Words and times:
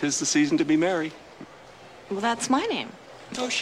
tis 0.00 0.18
the 0.18 0.24
season 0.24 0.56
to 0.56 0.64
be 0.64 0.78
merry. 0.78 1.12
Well, 2.10 2.20
that's 2.20 2.48
my 2.48 2.64
name. 2.66 2.88
Oh, 3.36 3.50
sh- 3.50 3.60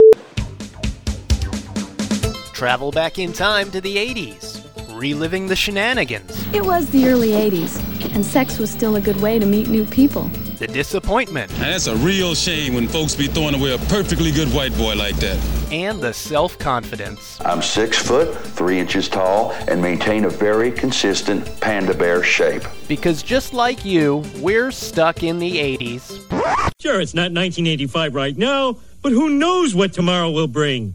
Travel 2.53 2.93
back 2.93 3.19
in 3.19 3.33
time 3.33 3.73
to 3.73 3.81
the 3.81 3.97
80s, 3.97 4.97
reliving 4.97 5.49
the 5.49 5.57
shenanigans, 5.57 6.47
It 6.55 6.65
was 6.65 6.89
the 6.91 7.07
early 7.09 7.31
80s, 7.31 8.15
and 8.15 8.25
sex 8.25 8.59
was 8.59 8.71
still 8.71 8.95
a 8.97 9.01
good 9.01 9.21
way 9.21 9.41
to 9.41 9.47
meet 9.47 9.69
new 9.69 9.85
people. 9.85 10.31
the 10.61 10.69
disappointment, 10.69 11.51
Now, 11.59 11.71
that's 11.71 11.89
a 11.89 11.97
real 11.97 12.35
shame 12.37 12.75
when 12.75 12.87
folks 12.87 13.17
be 13.17 13.27
throwing 13.27 13.55
away 13.57 13.75
a 13.75 13.79
perfectly 13.79 14.31
good 14.31 14.49
white 14.55 14.77
boy 14.77 14.95
like 14.95 15.17
that. 15.17 15.39
And 15.71 16.01
the 16.01 16.13
self 16.13 16.59
confidence. 16.59 17.39
I'm 17.45 17.63
six 17.63 17.99
foot, 17.99 18.37
three 18.37 18.79
inches 18.79 19.09
tall, 19.09 19.53
and 19.69 19.81
maintain 19.81 20.25
a 20.25 20.29
very 20.29 20.71
consistent 20.71 21.61
panda 21.61 21.95
bear 21.95 22.23
shape. 22.23 22.63
Because 22.87 23.23
just 23.23 23.53
like 23.53 23.85
you, 23.85 24.25
we're 24.39 24.71
stuck 24.71 25.23
in 25.23 25.39
the 25.39 25.57
80s. 25.57 26.73
Sure, 26.81 27.01
it's 27.01 27.15
not 27.15 27.33
1985 27.33 28.15
right 28.15 28.37
now, 28.37 28.77
but 29.03 29.13
who 29.13 29.31
knows 29.31 29.75
what 29.75 29.93
tomorrow 29.93 30.31
will 30.31 30.49
bring? 30.49 30.95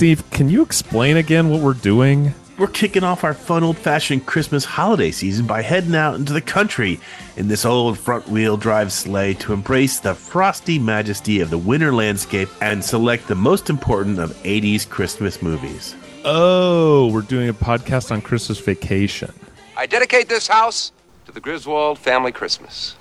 Steve, 0.00 0.30
can 0.30 0.48
you 0.48 0.62
explain 0.62 1.18
again 1.18 1.50
what 1.50 1.60
we're 1.60 1.74
doing? 1.74 2.32
We're 2.56 2.68
kicking 2.68 3.04
off 3.04 3.22
our 3.22 3.34
fun 3.34 3.62
old 3.62 3.76
fashioned 3.76 4.24
Christmas 4.24 4.64
holiday 4.64 5.10
season 5.10 5.46
by 5.46 5.60
heading 5.60 5.94
out 5.94 6.14
into 6.14 6.32
the 6.32 6.40
country 6.40 6.98
in 7.36 7.48
this 7.48 7.66
old 7.66 7.98
front 7.98 8.26
wheel 8.26 8.56
drive 8.56 8.94
sleigh 8.94 9.34
to 9.34 9.52
embrace 9.52 10.00
the 10.00 10.14
frosty 10.14 10.78
majesty 10.78 11.40
of 11.40 11.50
the 11.50 11.58
winter 11.58 11.92
landscape 11.92 12.48
and 12.62 12.82
select 12.82 13.28
the 13.28 13.34
most 13.34 13.68
important 13.68 14.18
of 14.18 14.30
80s 14.42 14.88
Christmas 14.88 15.42
movies. 15.42 15.94
Oh, 16.24 17.12
we're 17.12 17.20
doing 17.20 17.50
a 17.50 17.52
podcast 17.52 18.10
on 18.10 18.22
Christmas 18.22 18.58
vacation. 18.58 19.34
I 19.76 19.84
dedicate 19.84 20.30
this 20.30 20.48
house 20.48 20.92
to 21.26 21.32
the 21.32 21.40
Griswold 21.40 21.98
family 21.98 22.32
Christmas. 22.32 22.96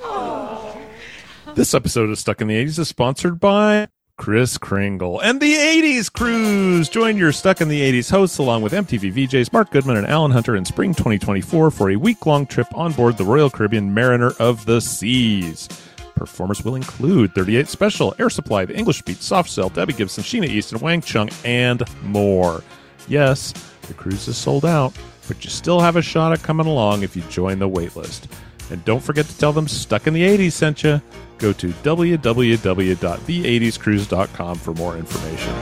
This 1.56 1.74
episode 1.74 2.10
of 2.10 2.20
Stuck 2.20 2.42
in 2.42 2.50
the 2.50 2.62
80s 2.62 2.78
is 2.78 2.90
sponsored 2.90 3.40
by 3.40 3.88
Kris 4.20 4.58
Kringle 4.58 5.22
and 5.22 5.40
the 5.40 5.54
80s 5.54 6.12
Cruise. 6.12 6.90
Join 6.90 7.16
your 7.16 7.32
Stuck 7.32 7.62
in 7.62 7.70
the 7.70 7.82
80s 7.82 8.12
hosts 8.12 8.38
along 8.38 8.62
with 8.62 8.74
MTV 8.74 9.14
VJs 9.14 9.54
Mark 9.54 9.72
Goodman 9.72 9.96
and 9.96 10.06
Alan 10.06 10.32
Hunter 10.32 10.58
in 10.58 10.66
spring 10.66 10.94
2024 10.94 11.72
for 11.72 11.90
a 11.90 11.96
week 11.96 12.26
long 12.26 12.46
trip 12.46 12.68
on 12.76 12.92
board 12.92 13.18
the 13.18 13.24
Royal 13.24 13.50
Caribbean 13.50 13.94
Mariner 13.94 14.34
of 14.38 14.66
the 14.66 14.82
Seas. 14.82 15.70
Performers 16.16 16.66
will 16.66 16.76
include 16.76 17.34
38 17.34 17.70
Special, 17.70 18.14
Air 18.20 18.30
Supply, 18.30 18.66
The 18.66 18.76
English 18.76 19.04
Beat, 19.04 19.22
Soft 19.22 19.50
Cell, 19.50 19.70
Debbie 19.70 19.94
Gibson, 19.94 20.22
Sheena 20.22 20.50
Easton, 20.50 20.80
Wang 20.80 21.02
Chung, 21.02 21.30
and 21.46 21.84
more. 22.04 22.62
Yes, 23.08 23.54
the 23.84 23.94
cruise 23.94 24.28
is 24.28 24.36
sold 24.36 24.66
out, 24.66 24.94
but 25.30 25.46
you 25.46 25.50
still 25.50 25.80
have 25.80 25.96
a 25.96 26.02
shot 26.02 26.34
at 26.34 26.44
coming 26.44 26.68
along 26.68 27.04
if 27.04 27.16
you 27.16 27.22
join 27.30 27.58
the 27.58 27.70
waitlist. 27.70 28.28
And 28.70 28.86
don't 28.86 29.02
forget 29.02 29.26
to 29.26 29.36
tell 29.38 29.52
them 29.54 29.68
Stuck 29.68 30.08
in 30.08 30.14
the 30.14 30.24
80s 30.24 30.54
sent 30.54 30.84
you. 30.84 31.02
Go 31.38 31.52
to 31.54 31.70
www.the80scruise.com 31.70 34.56
for 34.58 34.74
more 34.74 34.98
information. 34.98 35.56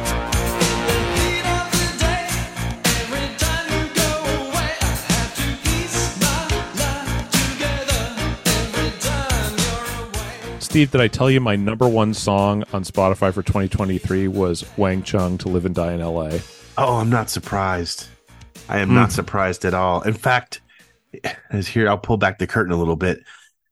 Steve, 10.60 10.90
did 10.92 11.02
I 11.02 11.08
tell 11.08 11.32
you 11.32 11.40
my 11.40 11.56
number 11.56 11.88
one 11.88 12.14
song 12.14 12.66
on 12.74 12.84
Spotify 12.84 13.34
for 13.34 13.42
2023 13.42 14.28
was 14.28 14.66
Wang 14.78 15.02
Chung 15.02 15.38
to 15.40 15.48
Live 15.48 15.66
and 15.66 15.74
Die 15.74 15.94
in 15.94 16.02
LA? 16.02 16.32
Oh, 16.78 16.98
I'm 16.98 17.10
not 17.10 17.30
surprised. 17.30 18.10
I 18.70 18.80
am 18.80 18.94
not 18.94 19.10
hmm. 19.10 19.14
surprised 19.14 19.66
at 19.66 19.74
all. 19.74 20.02
In 20.02 20.14
fact, 20.14 20.62
as 21.50 21.68
here, 21.68 21.88
I'll 21.90 21.98
pull 21.98 22.18
back 22.18 22.40
the 22.40 22.48
curtain 22.48 22.74
a 22.74 22.78
little 22.78 22.96
bit. 22.96 23.20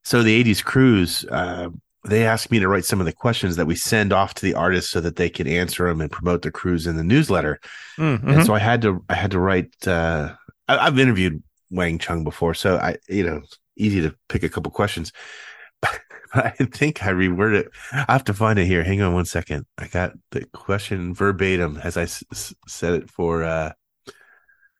So 0.03 0.23
the 0.23 0.44
80s 0.44 0.63
cruise, 0.63 1.25
uh, 1.25 1.69
they 2.06 2.25
asked 2.25 2.51
me 2.51 2.59
to 2.59 2.68
write 2.68 2.85
some 2.85 3.00
of 3.00 3.06
the 3.06 3.13
questions 3.13 3.56
that 3.56 3.66
we 3.66 3.75
send 3.75 4.13
off 4.13 4.35
to 4.35 4.46
the 4.46 4.53
artists 4.53 4.91
so 4.91 5.01
that 5.01 5.16
they 5.16 5.29
can 5.29 5.47
answer 5.47 5.88
them 5.88 6.01
and 6.01 6.12
promote 6.12 6.44
the 6.44 6.51
cruise 6.51 6.85
in 6.85 6.97
the 6.97 7.03
newsletter. 7.03 7.59
Mm-hmm. 7.97 8.29
And 8.29 8.46
so 8.46 8.53
I 8.53 8.59
had 8.59 8.81
to, 8.84 9.03
I 9.09 9.16
had 9.16 9.31
to 9.31 9.40
write, 9.40 9.73
uh, 9.88 10.34
I, 10.68 10.78
I've 10.78 11.00
interviewed 11.00 11.41
Wang 11.72 11.97
Chung 11.97 12.23
before, 12.23 12.53
so 12.53 12.78
I, 12.78 12.97
you 13.09 13.25
know, 13.25 13.41
easy 13.75 14.02
to 14.02 14.16
pick 14.29 14.44
a 14.44 14.50
couple 14.50 14.72
questions. 14.72 15.12
I 16.34 16.50
think 16.52 17.03
I 17.03 17.12
reworded 17.12 17.62
it. 17.62 17.72
I 17.91 18.12
have 18.12 18.25
to 18.25 18.34
find 18.34 18.59
it 18.59 18.66
here. 18.66 18.84
Hang 18.84 19.02
on 19.02 19.13
one 19.13 19.25
second. 19.25 19.66
I 19.78 19.88
got 19.88 20.13
the 20.31 20.46
question 20.53 21.13
verbatim 21.13 21.78
as 21.78 21.97
I 21.97 22.03
s- 22.03 22.23
s- 22.31 22.53
said 22.67 22.94
it 22.94 23.09
for, 23.09 23.44
uh, 23.44 23.72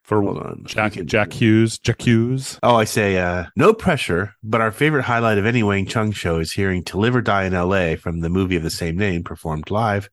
For 0.06 0.24
on. 0.24 0.64
Jack, 0.68 0.94
Jack 1.06 1.34
Hues, 1.34 1.80
Jack 1.80 2.02
Hues. 2.04 2.60
Oh, 2.62 2.76
I 2.76 2.84
say, 2.84 3.18
uh, 3.18 3.46
no 3.56 3.74
pressure, 3.74 4.36
but 4.44 4.62
our 4.62 4.72
favorite 4.72 5.04
highlight 5.04 5.38
of 5.40 5.46
any 5.48 5.64
Wang 5.64 5.88
Chung 5.88 6.12
show 6.12 6.40
is 6.40 6.52
hearing 6.52 6.84
To 6.86 7.00
Live 7.00 7.16
or 7.16 7.22
Die 7.22 7.44
in 7.46 7.54
LA 7.54 7.96
from 7.96 8.20
the 8.20 8.30
movie 8.30 8.56
of 8.56 8.64
the 8.64 8.70
same 8.70 8.98
name 8.98 9.24
performed 9.24 9.72
live. 9.72 10.10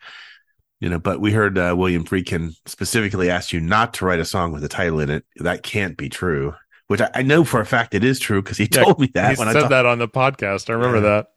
You 0.80 0.88
know, 0.88 0.98
but 0.98 1.20
we 1.20 1.32
heard 1.32 1.58
uh, 1.58 1.74
William 1.76 2.04
Friedkin 2.04 2.54
specifically 2.66 3.30
ask 3.30 3.52
you 3.52 3.60
not 3.60 3.94
to 3.94 4.04
write 4.04 4.18
a 4.18 4.24
song 4.24 4.52
with 4.52 4.64
a 4.64 4.68
title 4.68 4.98
in 5.00 5.10
it. 5.10 5.24
That 5.36 5.62
can't 5.62 5.96
be 5.96 6.08
true, 6.08 6.54
which 6.88 7.00
I, 7.00 7.10
I 7.14 7.22
know 7.22 7.44
for 7.44 7.60
a 7.60 7.66
fact 7.66 7.94
it 7.94 8.02
is 8.02 8.18
true 8.18 8.42
because 8.42 8.58
he 8.58 8.66
Yeah, 8.68 8.84
told 8.84 8.98
me 8.98 9.10
that 9.14 9.30
he 9.30 9.36
when 9.36 9.48
I 9.48 9.52
said 9.52 9.68
that 9.68 9.86
on 9.86 9.98
the 9.98 10.08
podcast. 10.08 10.70
I 10.70 10.72
remember 10.72 11.00
Yeah. 11.00 11.08
that. 11.08 11.28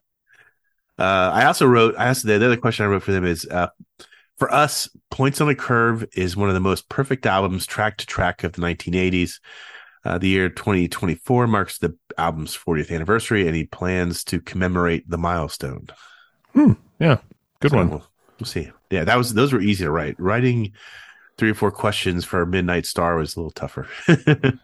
Uh, 0.98 1.30
I 1.34 1.44
also 1.44 1.66
wrote, 1.66 1.94
I 1.98 2.06
asked 2.06 2.26
the, 2.26 2.38
the 2.38 2.46
other 2.46 2.56
question 2.56 2.84
I 2.84 2.88
wrote 2.88 3.02
for 3.02 3.12
them 3.12 3.24
is, 3.24 3.46
uh, 3.46 3.68
for 4.36 4.52
us, 4.52 4.88
Points 5.10 5.40
on 5.40 5.48
a 5.48 5.54
Curve 5.54 6.06
is 6.14 6.36
one 6.36 6.48
of 6.48 6.54
the 6.54 6.60
most 6.60 6.88
perfect 6.88 7.26
albums 7.26 7.66
track 7.66 7.96
to 7.98 8.06
track 8.06 8.44
of 8.44 8.52
the 8.52 8.62
1980s. 8.62 9.40
Uh, 10.04 10.18
the 10.18 10.28
year 10.28 10.48
2024 10.48 11.46
marks 11.46 11.78
the 11.78 11.96
album's 12.16 12.56
40th 12.56 12.94
anniversary, 12.94 13.46
and 13.46 13.56
he 13.56 13.64
plans 13.64 14.22
to 14.24 14.40
commemorate 14.40 15.08
the 15.08 15.18
milestone. 15.18 15.88
Yeah, 17.00 17.18
good 17.60 17.72
So 17.72 17.76
one. 17.76 17.90
We'll, 17.90 18.06
we'll 18.38 18.46
see. 18.46 18.70
Yeah, 18.90 19.04
that 19.04 19.16
was 19.16 19.34
those 19.34 19.52
were 19.52 19.60
easy 19.60 19.84
to 19.84 19.90
write. 19.90 20.18
Writing 20.18 20.72
three 21.38 21.50
or 21.50 21.54
four 21.54 21.70
questions 21.70 22.24
for 22.24 22.46
Midnight 22.46 22.86
Star 22.86 23.16
was 23.16 23.36
a 23.36 23.40
little 23.40 23.50
tougher. 23.50 23.88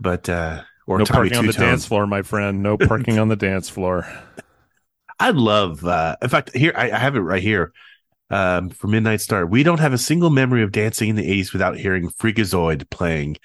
but 0.00 0.28
uh, 0.28 0.62
or 0.86 0.98
no 0.98 1.04
Tommy 1.04 1.30
parking 1.30 1.38
on 1.38 1.46
the 1.46 1.52
dance 1.52 1.86
floor, 1.86 2.06
my 2.06 2.22
friend. 2.22 2.62
No 2.62 2.76
parking 2.76 3.18
on 3.20 3.28
the 3.28 3.36
dance 3.36 3.68
floor. 3.68 4.06
I'd 5.18 5.36
love. 5.36 5.84
Uh, 5.84 6.16
in 6.20 6.28
fact, 6.28 6.54
here 6.54 6.74
I, 6.76 6.90
I 6.90 6.98
have 6.98 7.16
it 7.16 7.20
right 7.20 7.42
here. 7.42 7.72
Um, 8.34 8.70
for 8.70 8.88
Midnight 8.88 9.20
Star, 9.20 9.46
we 9.46 9.62
don't 9.62 9.78
have 9.80 9.92
a 9.92 9.98
single 9.98 10.30
memory 10.30 10.62
of 10.62 10.72
dancing 10.72 11.08
in 11.08 11.16
the 11.16 11.22
'80s 11.30 11.52
without 11.52 11.76
hearing 11.76 12.08
Freakazoid 12.10 12.88
playing. 12.90 13.36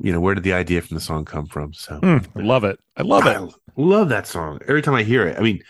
You 0.00 0.12
know, 0.12 0.20
where 0.20 0.34
did 0.34 0.44
the 0.44 0.52
idea 0.52 0.82
from 0.82 0.94
the 0.96 1.00
song 1.00 1.24
come 1.24 1.46
from? 1.46 1.72
So, 1.72 1.98
Hmm, 2.00 2.18
I 2.38 2.42
love 2.42 2.64
it. 2.64 2.78
I 2.98 3.02
love 3.02 3.26
it. 3.26 3.36
I 3.36 3.48
love 3.80 4.10
that 4.10 4.26
song. 4.26 4.58
Every 4.68 4.82
time 4.82 4.94
I 4.94 5.04
hear 5.04 5.26
it, 5.26 5.38
I 5.38 5.42
mean, 5.42 5.62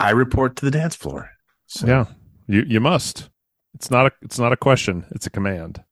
I 0.00 0.10
report 0.10 0.56
to 0.56 0.64
the 0.64 0.70
dance 0.70 0.96
floor. 0.96 1.30
So, 1.66 1.86
Yeah, 1.86 2.06
you 2.48 2.62
you 2.66 2.80
must. 2.80 3.28
It's 3.74 3.90
not 3.90 4.06
a 4.06 4.12
it's 4.22 4.38
not 4.38 4.52
a 4.52 4.56
question. 4.56 5.04
It's 5.10 5.26
a 5.26 5.30
command. 5.30 5.82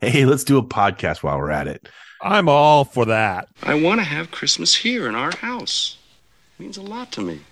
hey, 0.00 0.24
let's 0.24 0.42
do 0.44 0.58
a 0.58 0.62
podcast 0.62 1.22
while 1.22 1.38
we're 1.38 1.52
at 1.52 1.68
it. 1.68 1.88
I'm 2.20 2.48
all 2.48 2.84
for 2.84 3.04
that. 3.06 3.46
I 3.62 3.74
want 3.74 4.00
to 4.00 4.04
have 4.04 4.32
Christmas 4.32 4.74
here 4.74 5.08
in 5.08 5.14
our 5.14 5.36
house. 5.36 5.98
It 6.58 6.62
means 6.62 6.76
a 6.76 6.82
lot 6.82 7.12
to 7.12 7.20
me. 7.20 7.42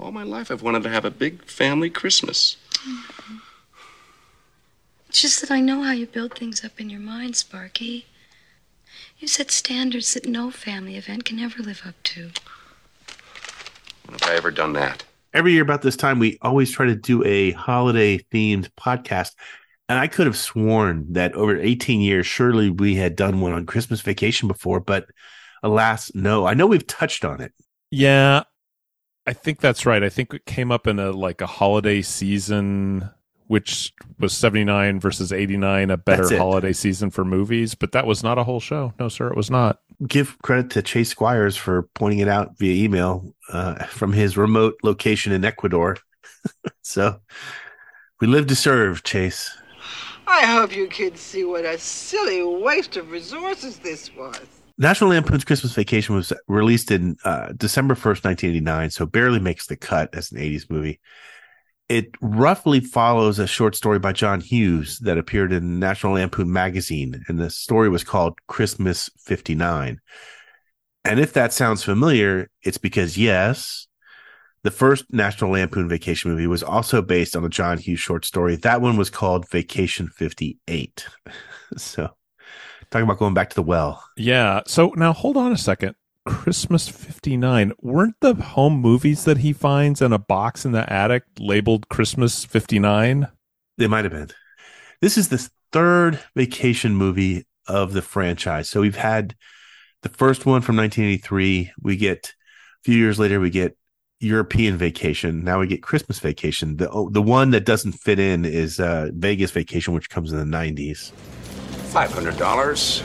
All 0.00 0.10
my 0.10 0.24
life 0.24 0.50
I've 0.50 0.62
wanted 0.62 0.82
to 0.82 0.88
have 0.90 1.04
a 1.04 1.10
big 1.12 1.44
family 1.44 1.88
Christmas. 1.88 2.56
It's 5.08 5.20
just 5.20 5.40
that 5.40 5.50
I 5.50 5.60
know 5.60 5.82
how 5.82 5.92
you 5.92 6.06
build 6.06 6.34
things 6.34 6.64
up 6.64 6.80
in 6.80 6.90
your 6.90 7.00
mind, 7.00 7.36
Sparky. 7.36 8.06
You 9.18 9.28
set 9.28 9.50
standards 9.50 10.14
that 10.14 10.26
no 10.26 10.50
family 10.50 10.96
event 10.96 11.24
can 11.24 11.38
ever 11.38 11.62
live 11.62 11.82
up 11.86 11.94
to. 12.04 12.30
When 14.06 14.18
have 14.18 14.30
I 14.30 14.34
ever 14.34 14.50
done 14.50 14.72
that? 14.74 15.04
every 15.34 15.52
year 15.52 15.62
about 15.62 15.82
this 15.82 15.96
time, 15.96 16.18
we 16.18 16.38
always 16.42 16.70
try 16.70 16.86
to 16.86 16.94
do 16.94 17.24
a 17.24 17.52
holiday 17.52 18.18
themed 18.18 18.68
podcast. 18.78 19.32
And 19.88 19.98
I 19.98 20.06
could 20.06 20.26
have 20.26 20.36
sworn 20.36 21.12
that 21.12 21.34
over 21.34 21.58
18 21.58 22.00
years, 22.00 22.26
surely 22.26 22.70
we 22.70 22.94
had 22.94 23.16
done 23.16 23.40
one 23.40 23.52
on 23.52 23.66
Christmas 23.66 24.00
vacation 24.00 24.48
before, 24.48 24.80
but 24.80 25.06
alas, 25.62 26.10
no. 26.14 26.46
I 26.46 26.54
know 26.54 26.66
we've 26.66 26.86
touched 26.86 27.24
on 27.24 27.40
it. 27.40 27.52
Yeah, 27.90 28.44
I 29.26 29.32
think 29.32 29.60
that's 29.60 29.86
right. 29.86 30.02
I 30.02 30.08
think 30.08 30.34
it 30.34 30.46
came 30.46 30.72
up 30.72 30.86
in 30.86 30.98
a 30.98 31.10
like 31.10 31.40
a 31.40 31.46
holiday 31.46 32.02
season 32.02 33.10
which 33.52 33.92
was 34.18 34.34
79 34.34 34.98
versus 34.98 35.30
89, 35.30 35.90
a 35.90 35.98
better 35.98 36.38
holiday 36.38 36.72
season 36.72 37.10
for 37.10 37.22
movies, 37.22 37.74
but 37.74 37.92
that 37.92 38.06
was 38.06 38.22
not 38.22 38.38
a 38.38 38.44
whole 38.44 38.60
show. 38.60 38.94
No, 38.98 39.10
sir, 39.10 39.28
it 39.28 39.36
was 39.36 39.50
not. 39.50 39.80
Give 40.06 40.38
credit 40.42 40.70
to 40.70 40.80
Chase 40.80 41.10
Squires 41.10 41.54
for 41.54 41.82
pointing 41.94 42.20
it 42.20 42.28
out 42.28 42.56
via 42.56 42.82
email 42.82 43.34
uh, 43.50 43.84
from 43.84 44.14
his 44.14 44.38
remote 44.38 44.76
location 44.82 45.32
in 45.32 45.44
Ecuador. 45.44 45.98
so 46.82 47.20
we 48.22 48.26
live 48.26 48.46
to 48.46 48.56
serve, 48.56 49.02
Chase. 49.02 49.54
I 50.26 50.46
hope 50.46 50.74
you 50.74 50.86
kids 50.86 51.20
see 51.20 51.44
what 51.44 51.66
a 51.66 51.76
silly 51.76 52.42
waste 52.42 52.96
of 52.96 53.10
resources 53.10 53.78
this 53.78 54.10
was. 54.16 54.61
National 54.82 55.10
Lampoon's 55.10 55.44
Christmas 55.44 55.72
Vacation 55.74 56.16
was 56.16 56.32
released 56.48 56.90
in 56.90 57.16
uh, 57.24 57.52
December 57.56 57.94
1st, 57.94 58.24
1989, 58.24 58.90
so 58.90 59.06
barely 59.06 59.38
makes 59.38 59.68
the 59.68 59.76
cut 59.76 60.12
as 60.12 60.32
an 60.32 60.38
80s 60.38 60.68
movie. 60.68 60.98
It 61.88 62.06
roughly 62.20 62.80
follows 62.80 63.38
a 63.38 63.46
short 63.46 63.76
story 63.76 64.00
by 64.00 64.12
John 64.12 64.40
Hughes 64.40 64.98
that 64.98 65.18
appeared 65.18 65.52
in 65.52 65.78
National 65.78 66.14
Lampoon 66.14 66.52
magazine, 66.52 67.22
and 67.28 67.38
the 67.38 67.48
story 67.48 67.88
was 67.88 68.02
called 68.02 68.40
Christmas 68.48 69.08
59. 69.18 70.00
And 71.04 71.20
if 71.20 71.32
that 71.34 71.52
sounds 71.52 71.84
familiar, 71.84 72.50
it's 72.64 72.78
because, 72.78 73.16
yes, 73.16 73.86
the 74.64 74.72
first 74.72 75.04
National 75.12 75.52
Lampoon 75.52 75.88
Vacation 75.88 76.32
movie 76.32 76.48
was 76.48 76.64
also 76.64 77.00
based 77.00 77.36
on 77.36 77.44
a 77.44 77.48
John 77.48 77.78
Hughes 77.78 78.00
short 78.00 78.24
story. 78.24 78.56
That 78.56 78.80
one 78.80 78.96
was 78.96 79.10
called 79.10 79.48
Vacation 79.48 80.08
58. 80.08 81.06
so, 81.76 82.16
talking 82.92 83.04
about 83.04 83.18
going 83.18 83.34
back 83.34 83.50
to 83.50 83.56
the 83.56 83.62
well. 83.62 84.04
Yeah. 84.16 84.60
So 84.66 84.92
now 84.96 85.12
hold 85.12 85.36
on 85.36 85.50
a 85.50 85.56
second. 85.56 85.96
Christmas 86.26 86.88
59. 86.88 87.72
Weren't 87.80 88.14
the 88.20 88.34
home 88.34 88.74
movies 88.74 89.24
that 89.24 89.38
he 89.38 89.52
finds 89.52 90.00
in 90.00 90.12
a 90.12 90.18
box 90.18 90.64
in 90.64 90.72
the 90.72 90.90
attic 90.92 91.24
labeled 91.38 91.88
Christmas 91.88 92.44
59? 92.44 93.26
They 93.78 93.88
might 93.88 94.04
have 94.04 94.12
been. 94.12 94.30
This 95.00 95.18
is 95.18 95.30
the 95.30 95.48
third 95.72 96.20
vacation 96.36 96.94
movie 96.94 97.46
of 97.66 97.92
the 97.92 98.02
franchise. 98.02 98.68
So 98.68 98.82
we've 98.82 98.94
had 98.96 99.34
the 100.02 100.08
first 100.08 100.46
one 100.46 100.60
from 100.60 100.76
1983. 100.76 101.72
We 101.80 101.96
get 101.96 102.26
a 102.28 102.84
few 102.84 102.96
years 102.96 103.18
later, 103.18 103.40
we 103.40 103.50
get 103.50 103.76
European 104.20 104.76
Vacation. 104.76 105.42
Now 105.42 105.58
we 105.58 105.66
get 105.66 105.82
Christmas 105.82 106.20
Vacation. 106.20 106.76
The 106.76 106.88
oh, 106.90 107.10
the 107.10 107.22
one 107.22 107.50
that 107.50 107.64
doesn't 107.64 107.92
fit 107.92 108.20
in 108.20 108.44
is 108.44 108.78
uh, 108.78 109.10
Vegas 109.12 109.50
Vacation, 109.50 109.94
which 109.94 110.10
comes 110.10 110.32
in 110.32 110.38
the 110.38 110.56
90s. 110.56 111.10
Five 111.92 112.10
hundred 112.10 112.38
dollars. 112.38 113.02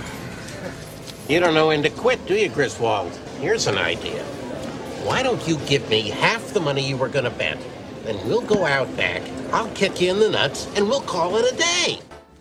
You 1.28 1.42
don't 1.42 1.54
know 1.54 1.68
when 1.68 1.84
to 1.84 1.89
quit, 1.89 2.25
do 2.25 2.36
you, 2.36 2.48
Griswold? 2.48 3.12
Here's 3.42 3.68
an 3.68 3.78
idea. 3.78 4.24
Why 5.04 5.22
don't 5.24 5.45
you 5.45 5.57
give 5.68 5.89
me 5.89 6.04
half 6.07 6.54
the 6.54 6.62
money 6.62 6.88
you 6.88 6.95
were 6.95 7.10
going 7.10 7.25
to 7.25 7.31
bet? 7.31 7.57
Then 8.04 8.16
we'll 8.25 8.39
go 8.42 8.66
out 8.66 8.95
back, 8.95 9.22
I'll 9.51 9.69
kick 9.72 10.00
you 10.00 10.12
in 10.12 10.22
the 10.22 10.30
nuts, 10.30 10.68
and 10.78 10.88
we'll 10.88 11.01
call 11.01 11.36
it 11.36 11.54
a 11.54 11.57
day. 11.57 12.00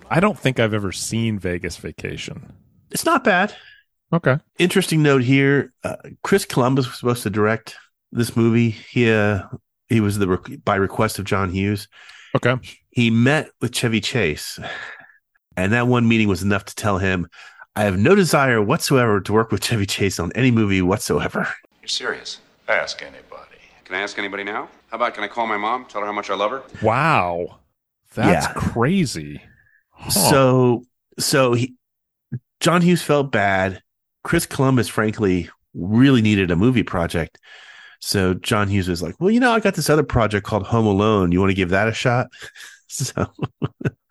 I 0.09 0.21
don't 0.21 0.39
think 0.39 0.61
I've 0.61 0.73
ever 0.73 0.93
seen 0.93 1.41
Vegas 1.41 1.77
Vacation. 1.79 2.53
It's 2.93 3.05
not 3.05 3.25
bad. 3.25 3.53
Okay. 4.13 4.39
Interesting 4.61 5.03
note 5.03 5.25
here: 5.25 5.73
uh, 5.83 5.97
Chris 6.23 6.45
Columbus 6.45 6.87
was 6.87 6.97
supposed 6.97 7.25
to 7.25 7.31
direct 7.31 7.77
this 8.13 8.37
movie. 8.37 8.71
He 8.71 9.11
uh, 9.11 9.43
he 9.89 10.01
was 10.01 10.19
the 10.19 10.29
re- 10.29 10.57
by 10.59 10.77
request 10.77 11.19
of 11.19 11.25
John 11.25 11.51
Hughes. 11.51 11.89
Okay. 12.37 12.57
He 12.91 13.11
met 13.11 13.51
with 13.61 13.73
Chevy 13.73 14.01
Chase, 14.01 14.61
and 15.57 15.73
that 15.73 15.87
one 15.87 16.09
meeting 16.09 16.29
was 16.29 16.43
enough 16.43 16.65
to 16.67 16.75
tell 16.75 16.99
him, 16.99 17.29
"I 17.75 17.83
have 17.85 17.99
no 17.99 18.15
desire 18.15 18.63
whatsoever 18.63 19.21
to 19.21 19.33
work 19.33 19.51
with 19.53 19.63
Chevy 19.65 19.87
Chase 19.87 20.19
on 20.19 20.33
any 20.35 20.51
movie 20.51 20.83
whatsoever." 20.83 21.49
You're 21.83 21.89
serious? 21.89 22.41
Ask 22.69 23.03
anybody. 23.03 23.23
Can 23.85 23.95
I 23.97 24.01
ask 24.01 24.19
anybody 24.19 24.45
now? 24.45 24.69
How 24.91 24.97
about 24.97 25.15
can 25.15 25.25
I 25.25 25.29
call 25.29 25.47
my 25.47 25.57
mom? 25.57 25.85
Tell 25.87 26.01
her 26.01 26.07
how 26.07 26.13
much 26.13 26.31
I 26.31 26.35
love 26.35 26.51
her? 26.51 26.63
Wow. 26.83 27.59
That's 28.15 28.47
Yeah. 28.47 28.53
crazy. 28.55 29.41
Huh. 29.91 30.11
So 30.11 30.83
so 31.19 31.55
he 31.55 31.75
John 32.61 32.83
Hughes 32.83 33.03
felt 33.03 33.31
bad. 33.33 33.83
Chris 34.25 34.47
Columbus, 34.47 34.89
frankly, 34.89 35.51
really 35.75 36.23
needed 36.23 36.51
a 36.51 36.57
movie 36.57 36.83
project. 36.83 37.39
So 38.01 38.35
John 38.35 38.69
Hughes 38.69 38.89
was 38.89 39.03
like, 39.03 39.15
"Well, 39.21 39.31
you 39.31 39.41
know, 39.41 39.53
I 39.53 39.61
got 39.61 39.75
this 39.75 39.91
other 39.91 40.03
project 40.03 40.47
called 40.47 40.67
Home 40.67 40.87
Alone. 40.87 41.33
You 41.33 41.41
want 41.41 41.51
to 41.51 41.55
give 41.57 41.71
that 41.71 41.89
a 41.89 41.93
shot?" 41.95 42.29
so 42.89 43.27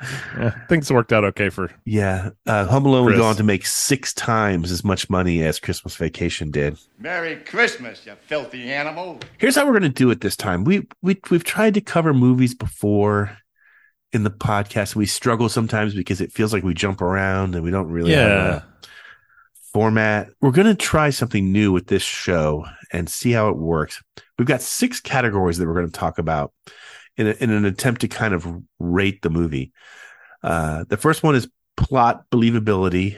Yeah, 0.02 0.52
things 0.70 0.92
worked 0.92 1.14
out 1.14 1.24
okay 1.24 1.50
for 1.50 1.72
yeah, 1.86 2.32
uh, 2.46 2.66
Home 2.66 2.86
Alone 2.86 3.06
would 3.06 3.12
Chris. 3.12 3.22
go 3.22 3.28
on 3.28 3.36
to 3.38 3.44
make 3.44 3.66
six 3.66 4.14
times 4.14 4.72
as 4.72 4.84
much 4.84 5.10
money 5.10 5.42
as 5.44 5.60
Christmas 5.60 5.96
Vacation 5.96 6.52
did. 6.52 6.78
Merry 7.00 7.38
Christmas, 7.38 8.06
you 8.06 8.14
filthy 8.28 8.72
animal. 8.72 9.20
Here's 9.38 9.56
how 9.56 9.66
we're 9.66 9.72
going 9.72 9.84
to 9.84 9.90
do 9.90 10.10
it 10.12 10.20
this 10.22 10.36
time. 10.36 10.66
We 10.66 10.88
we 11.02 11.20
we've 11.30 11.46
tried 11.46 11.76
to 11.76 11.82
cover 11.82 12.14
movies 12.14 12.54
before 12.54 13.38
in 14.12 14.24
the 14.24 14.32
podcast. 14.32 14.96
We 14.96 15.06
struggle 15.06 15.48
sometimes 15.50 15.94
because 15.94 16.20
it 16.20 16.32
feels 16.34 16.52
like 16.52 16.64
we 16.64 16.74
jump 16.74 17.02
around 17.02 17.56
and 17.56 17.64
we 17.64 17.72
don't 17.72 17.90
really 17.90 18.12
have 18.14 18.30
Yeah. 18.30 18.56
a 18.58 18.64
format. 19.74 20.30
We're 20.42 20.52
going 20.52 20.68
to 20.68 20.76
try 20.76 21.10
something 21.10 21.52
new 21.52 21.72
with 21.72 21.88
this 21.88 22.04
show 22.04 22.66
and 22.92 23.10
see 23.10 23.32
how 23.32 23.50
it 23.50 23.58
works. 23.58 24.02
We've 24.38 24.48
got 24.48 24.62
six 24.62 25.00
categories 25.00 25.58
that 25.58 25.68
we're 25.68 25.74
going 25.74 25.92
to 25.92 26.00
talk 26.00 26.18
about 26.18 26.52
in, 27.18 27.28
a, 27.28 27.32
in 27.40 27.50
an 27.52 27.66
attempt 27.66 28.02
to 28.02 28.08
kind 28.08 28.34
of 28.34 28.48
rate 28.80 29.22
the 29.22 29.30
movie. 29.30 29.72
Uh, 30.44 30.86
the 30.88 30.98
first 30.98 31.24
one 31.24 31.36
is 31.36 31.50
plot 31.78 32.26
believability. 32.32 33.18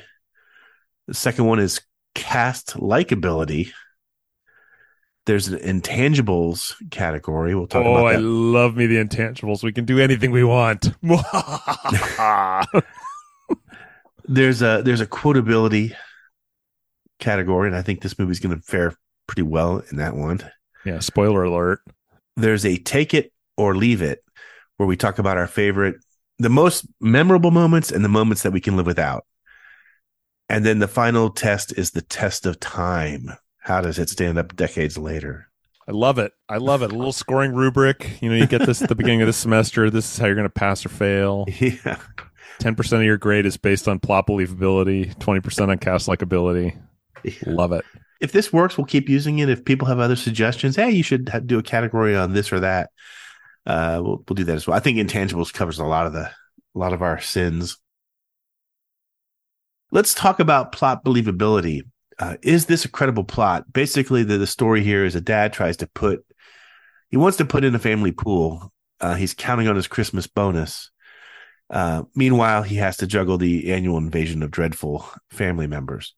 The 1.08 1.14
second 1.14 1.46
one 1.46 1.60
is 1.60 1.82
cast 2.16 2.76
likability. 2.76 3.72
There's 5.26 5.50
an 5.50 5.60
intangibles 5.60 6.74
category. 6.90 7.54
We'll 7.54 7.68
talk 7.68 7.86
Oh, 7.86 7.96
about 7.96 8.16
I 8.16 8.18
love 8.18 8.78
me 8.78 8.86
the 8.88 9.04
intangibles. 9.04 9.62
We 9.62 9.74
can 9.74 9.84
do 9.86 10.00
anything 10.00 10.32
we 10.32 10.44
want. 10.46 10.92
There's 14.30 14.62
a 14.62 14.82
there's 14.84 15.00
a 15.00 15.08
quotability 15.08 15.96
category, 17.20 17.68
and 17.70 17.78
I 17.78 17.82
think 17.82 18.02
this 18.02 18.20
movie's 18.20 18.42
going 18.42 18.56
to 18.56 18.62
fare 18.62 18.94
pretty 19.26 19.44
well 19.44 19.82
in 19.90 19.98
that 19.98 20.16
one. 20.16 20.42
yeah, 20.86 21.00
spoiler 21.00 21.44
alert. 21.44 21.80
There's 22.36 22.66
a 22.66 22.78
take 22.78 23.14
it 23.14 23.32
or 23.58 23.76
leave 23.76 24.02
it, 24.02 24.24
where 24.78 24.88
we 24.88 24.96
talk 24.96 25.20
about 25.20 25.38
our 25.38 25.48
favorite, 25.48 25.96
the 26.40 26.50
most 26.50 26.86
memorable 27.02 27.52
moments, 27.52 27.92
and 27.92 28.06
the 28.06 28.10
moments 28.10 28.44
that 28.44 28.54
we 28.54 28.62
can 28.62 28.78
live 28.78 28.86
without. 28.86 29.26
And 30.50 30.66
then 30.66 30.80
the 30.80 30.88
final 30.88 31.30
test 31.30 31.78
is 31.78 31.92
the 31.92 32.02
test 32.02 32.46
of 32.46 32.60
time. 32.60 33.32
How 33.58 33.82
does 33.82 34.00
it 34.00 34.10
stand 34.10 34.38
up 34.38 34.56
decades 34.56 34.98
later? 34.98 35.50
I 35.88 35.94
love 35.94 36.20
it. 36.20 36.34
I 36.50 36.58
love 36.58 36.82
it. 36.82 36.92
A 36.92 36.96
little 36.96 37.14
scoring 37.14 37.54
rubric. 37.54 38.22
You 38.22 38.30
know, 38.30 38.36
you 38.36 38.46
get 38.46 38.66
this 38.66 38.82
at 38.82 38.90
the 38.90 38.96
beginning 38.96 39.22
of 39.22 39.28
the 39.28 39.34
semester. 39.34 39.90
This 39.90 40.12
is 40.14 40.18
how 40.18 40.26
you're 40.26 40.36
going 40.36 40.46
to 40.46 40.50
pass 40.50 40.86
or 40.86 40.90
fail. 40.90 41.46
Yeah. 41.60 41.98
10% 42.60 42.94
of 42.94 43.04
your 43.04 43.18
grade 43.18 43.46
is 43.46 43.56
based 43.56 43.88
on 43.88 44.00
plot 44.00 44.26
believability, 44.26 45.16
20% 45.18 45.70
on 45.70 45.78
cast 45.78 46.08
likability. 46.08 46.76
Love 47.46 47.72
it. 47.72 47.86
If 48.20 48.32
this 48.32 48.52
works, 48.52 48.78
we'll 48.78 48.86
keep 48.86 49.10
using 49.10 49.40
it. 49.40 49.50
If 49.50 49.64
people 49.64 49.88
have 49.88 50.00
other 50.00 50.16
suggestions, 50.16 50.76
hey, 50.76 50.90
you 50.90 51.04
should 51.04 51.30
do 51.46 51.60
a 51.60 51.64
category 51.64 52.16
on 52.16 52.34
this 52.34 52.52
or 52.52 52.60
that. 52.62 52.90
Uh, 53.68 54.00
we'll 54.02 54.24
we'll 54.28 54.36
do 54.36 54.46
that 54.46 54.56
as 54.56 54.66
well. 54.66 54.78
I 54.78 54.80
think 54.80 54.98
intangibles 54.98 55.54
covers 55.54 55.78
a 55.78 55.86
lot 55.86 56.08
of 56.08 56.14
the 56.14 56.22
a 56.22 56.80
lot 56.80 56.94
of 56.94 57.02
our 57.02 57.20
sins. 57.20 57.78
Let's 59.92 60.14
talk 60.14 60.40
about 60.40 60.72
plot 60.72 61.04
believability. 61.04 61.82
Uh, 62.18 62.38
is 62.42 62.66
this 62.66 62.86
a 62.86 62.90
credible 62.90 63.24
plot? 63.24 63.72
Basically, 63.72 64.24
the, 64.24 64.38
the 64.38 64.48
story 64.48 64.84
here 64.84 65.06
is 65.06 65.16
a 65.16 65.22
dad 65.22 65.54
tries 65.54 65.78
to 65.78 65.88
put 65.88 66.26
he 67.10 67.18
wants 67.18 67.38
to 67.38 67.46
put 67.46 67.64
in 67.64 67.76
a 67.76 67.80
family 67.80 68.12
pool. 68.12 68.72
Uh, 69.00 69.16
he's 69.16 69.34
counting 69.34 69.68
on 69.68 69.76
his 69.76 69.88
Christmas 69.88 70.28
bonus. 70.28 70.90
Uh, 71.70 72.04
meanwhile, 72.16 72.64
he 72.64 72.78
has 72.78 72.98
to 72.98 73.08
juggle 73.08 73.38
the 73.38 73.72
annual 73.72 73.98
invasion 73.98 74.42
of 74.44 74.52
dreadful 74.52 75.06
family 75.30 75.68
members. 75.68 76.16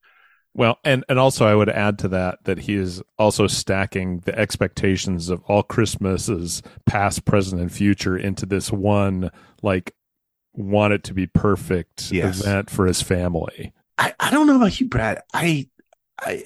Well, 0.56 0.80
and 0.84 1.06
and 1.08 1.20
also 1.20 1.46
I 1.46 1.56
would 1.56 1.70
add 1.70 2.00
to 2.00 2.08
that 2.10 2.44
that 2.46 2.60
he 2.60 2.76
is 2.76 3.02
also 3.18 3.48
stacking 3.48 4.22
the 4.22 4.38
expectations 4.38 5.30
of 5.30 5.42
all 5.44 5.64
Christmases, 5.64 6.62
past, 6.86 7.24
present, 7.24 7.62
and 7.62 7.72
future, 7.72 8.18
into 8.18 8.46
this 8.46 8.72
one 8.72 9.30
like 9.62 9.94
want 10.54 10.94
it 10.94 11.04
to 11.06 11.14
be 11.14 11.28
perfect 11.28 12.12
Yes. 12.12 12.42
event 12.42 12.70
for 12.70 12.88
his 12.88 13.02
family. 13.02 13.72
I, 13.98 14.14
I 14.20 14.32
don't 14.32 14.48
know 14.48 14.56
about 14.56 14.80
you, 14.80 14.88
Brad. 14.88 15.22
I, 15.34 15.70
I, 16.20 16.44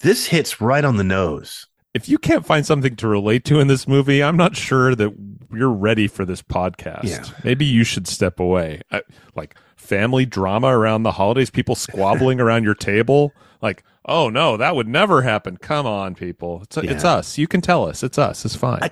this 0.00 0.26
hits 0.26 0.60
right 0.60 0.84
on 0.84 0.96
the 0.96 1.04
nose. 1.04 1.67
If 1.98 2.08
you 2.08 2.16
can't 2.16 2.46
find 2.46 2.64
something 2.64 2.94
to 2.94 3.08
relate 3.08 3.44
to 3.46 3.58
in 3.58 3.66
this 3.66 3.88
movie, 3.88 4.22
I'm 4.22 4.36
not 4.36 4.54
sure 4.54 4.94
that 4.94 5.12
you're 5.52 5.68
ready 5.68 6.06
for 6.06 6.24
this 6.24 6.42
podcast. 6.42 7.02
Yeah. 7.04 7.24
Maybe 7.42 7.64
you 7.64 7.82
should 7.82 8.06
step 8.06 8.38
away. 8.38 8.82
I, 8.92 9.02
like 9.34 9.56
family 9.74 10.24
drama 10.24 10.68
around 10.68 11.02
the 11.02 11.10
holidays, 11.10 11.50
people 11.50 11.74
squabbling 11.74 12.40
around 12.40 12.62
your 12.62 12.76
table. 12.76 13.32
Like, 13.60 13.82
oh 14.04 14.28
no, 14.28 14.56
that 14.56 14.76
would 14.76 14.86
never 14.86 15.22
happen. 15.22 15.56
Come 15.56 15.86
on, 15.86 16.14
people. 16.14 16.60
It's 16.62 16.76
it's 16.76 17.04
us. 17.04 17.36
You 17.36 17.48
can 17.48 17.60
tell 17.60 17.88
us. 17.88 18.04
It's 18.04 18.16
us. 18.16 18.44
It's 18.44 18.54
fine. 18.54 18.78
I, 18.80 18.90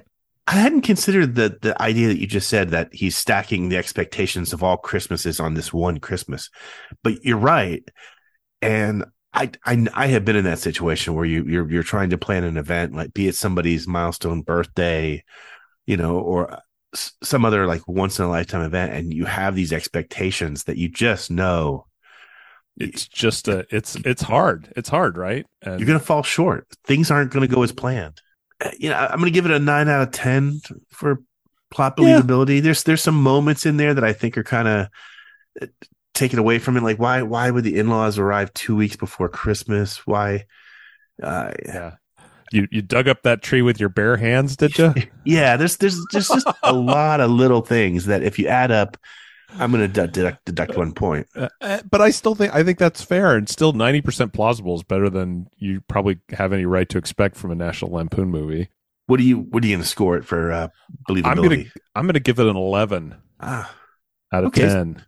I 0.49 0.55
hadn't 0.55 0.83
considered 0.83 1.37
the 1.37 1.57
the 1.63 1.81
idea 1.81 2.09
that 2.09 2.19
you 2.19 2.27
just 2.27 2.49
said 2.49 2.71
that 2.71 2.93
he's 2.93 3.17
stacking 3.17 3.69
the 3.69 3.77
expectations 3.77 4.53
of 4.53 4.65
all 4.65 4.77
Christmases 4.77 5.39
on 5.39 5.55
this 5.55 5.73
one 5.73 6.01
Christmas. 6.01 6.51
But 7.05 7.25
you're 7.25 7.39
right, 7.39 7.89
and 8.61 9.05
I 9.37 9.51
I, 9.65 9.87
I 9.95 10.07
have 10.09 10.25
been 10.25 10.37
in 10.37 10.45
that 10.45 10.59
situation 10.61 11.15
where 11.15 11.25
you 11.27 11.45
you're 11.45 11.71
you're 11.71 11.83
trying 11.85 12.11
to 12.11 12.19
plan 12.19 12.45
an 12.45 12.57
event, 12.57 12.95
like 12.95 13.15
be 13.15 13.29
it 13.29 13.37
somebody's 13.37 13.87
milestone 13.87 14.43
birthday, 14.43 15.23
you 15.87 15.97
know, 15.99 16.19
or 16.19 16.61
some 16.95 17.45
other 17.45 17.67
like 17.67 17.87
once 17.89 18.19
in 18.19 18.25
a 18.25 18.31
lifetime 18.31 18.63
event, 18.63 18.93
and 18.95 19.15
you 19.15 19.27
have 19.27 19.55
these 19.55 19.73
expectations 19.73 20.65
that 20.65 20.79
you 20.79 20.89
just 20.89 21.31
know 21.31 21.87
It's 22.79 23.09
just 23.09 23.49
a 23.49 23.67
it's 23.71 23.97
it's 24.05 24.23
hard. 24.23 24.73
It's 24.77 24.89
hard, 24.91 25.17
right? 25.17 25.47
And 25.63 25.81
you're 25.81 25.87
going 25.87 25.99
to 25.99 26.05
fall 26.05 26.23
short. 26.23 26.67
Things 26.85 27.11
aren't 27.11 27.33
going 27.33 27.49
to 27.49 27.55
go 27.55 27.63
as 27.63 27.73
planned. 27.73 28.21
Uh, 28.63 28.71
You 28.79 28.91
know, 28.91 28.97
I'm 28.97 29.19
going 29.19 29.33
to 29.33 29.35
give 29.35 29.47
it 29.47 29.51
a 29.53 29.59
nine 29.59 29.89
out 29.89 30.03
of 30.03 30.13
ten 30.13 30.61
for 30.91 31.23
plot 31.71 31.95
Yeah. 31.97 32.21
believability. 32.21 32.63
There's 32.63 32.83
there's 32.83 33.03
some 33.03 33.23
moments 33.23 33.65
in 33.67 33.79
there 33.79 33.95
that 33.95 34.05
I 34.05 34.13
think 34.13 34.37
are 34.37 34.45
kind 34.45 34.69
of 34.69 34.89
taken 36.17 36.39
away 36.39 36.59
from 36.59 36.77
it. 36.77 36.83
Like 36.83 36.99
why 36.99 37.23
why 37.23 37.51
would 37.51 37.65
the 37.65 37.79
in 37.79 37.89
laws 37.89 38.19
arrive 38.19 38.53
two 38.55 38.75
weeks 38.75 38.97
before 38.97 39.29
Christmas? 39.29 40.07
Why? 40.07 40.47
Uh, 41.23 41.53
yeah. 41.65 41.93
You 42.53 42.67
you 42.71 42.83
dug 42.83 43.09
up 43.09 43.23
that 43.23 43.43
tree 43.43 43.63
with 43.63 43.81
your 43.81 43.89
bare 43.89 44.17
hands, 44.17 44.57
did 44.57 44.79
you? 44.79 44.95
yeah, 45.25 45.57
there's 45.57 45.77
there's 45.79 45.99
there's 46.13 46.29
just 46.29 46.47
a 46.63 46.73
lot 46.73 47.21
of 47.21 47.31
little 47.31 47.61
things 47.61 48.07
that 48.07 48.23
if 48.23 48.39
you 48.39 48.47
add 48.47 48.71
up, 48.71 48.97
I'm 49.59 49.73
going 49.73 49.83
to 49.83 49.89
deduct 49.89 50.45
deduct 50.45 50.77
one 50.77 50.93
point. 50.93 51.27
Uh, 51.35 51.49
uh, 51.61 51.81
but 51.91 52.01
I 52.01 52.11
still 52.11 52.35
think 52.35 52.55
I 52.55 52.63
think 52.63 52.79
that's 52.79 53.03
fair, 53.03 53.37
and 53.37 53.49
still 53.49 53.73
ninety 53.73 54.01
percent 54.01 54.33
plausible 54.33 54.77
is 54.77 54.85
better 54.85 55.11
than 55.11 55.49
you 55.57 55.81
probably 55.89 56.21
have 56.31 56.53
any 56.53 56.67
right 56.67 56.89
to 56.89 56.99
expect 56.99 57.37
from 57.37 57.51
a 57.51 57.57
National 57.57 57.91
Lampoon 57.93 58.29
movie. 58.29 58.69
What 59.07 59.19
do 59.19 59.25
you 59.25 59.39
what 59.39 59.65
are 59.65 59.67
you 59.67 59.75
going 59.75 59.83
to 59.83 59.89
score 59.89 60.17
it 60.17 60.25
for 60.25 60.53
uh, 60.53 60.69
believability? 61.09 61.25
I'm 61.27 61.43
gonna 61.43 61.65
I'm 61.97 62.07
gonna 62.07 62.21
give 62.21 62.39
it 62.39 62.47
an 62.47 62.57
eleven 62.57 63.17
Ah, 63.41 63.75
out 64.33 64.45
of 64.45 64.49
okay. 64.49 64.63
ten. 64.69 65.05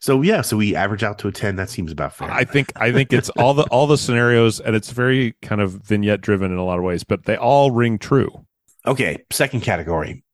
So 0.00 0.22
yeah, 0.22 0.42
so 0.42 0.56
we 0.56 0.74
average 0.74 1.02
out 1.02 1.18
to 1.20 1.28
a 1.28 1.32
ten. 1.32 1.56
That 1.56 1.70
seems 1.70 1.92
about 1.92 2.14
fair. 2.14 2.30
I 2.30 2.44
think 2.44 2.72
I 2.76 2.90
think 2.92 3.12
it's 3.12 3.28
all 3.30 3.54
the 3.54 3.64
all 3.64 3.86
the 3.86 3.98
scenarios, 3.98 4.60
and 4.60 4.74
it's 4.74 4.90
very 4.90 5.34
kind 5.42 5.60
of 5.60 5.72
vignette 5.72 6.20
driven 6.20 6.50
in 6.50 6.58
a 6.58 6.64
lot 6.64 6.78
of 6.78 6.84
ways, 6.84 7.04
but 7.04 7.24
they 7.24 7.36
all 7.36 7.70
ring 7.70 7.98
true. 7.98 8.46
Okay, 8.86 9.24
second 9.30 9.60
category. 9.60 10.24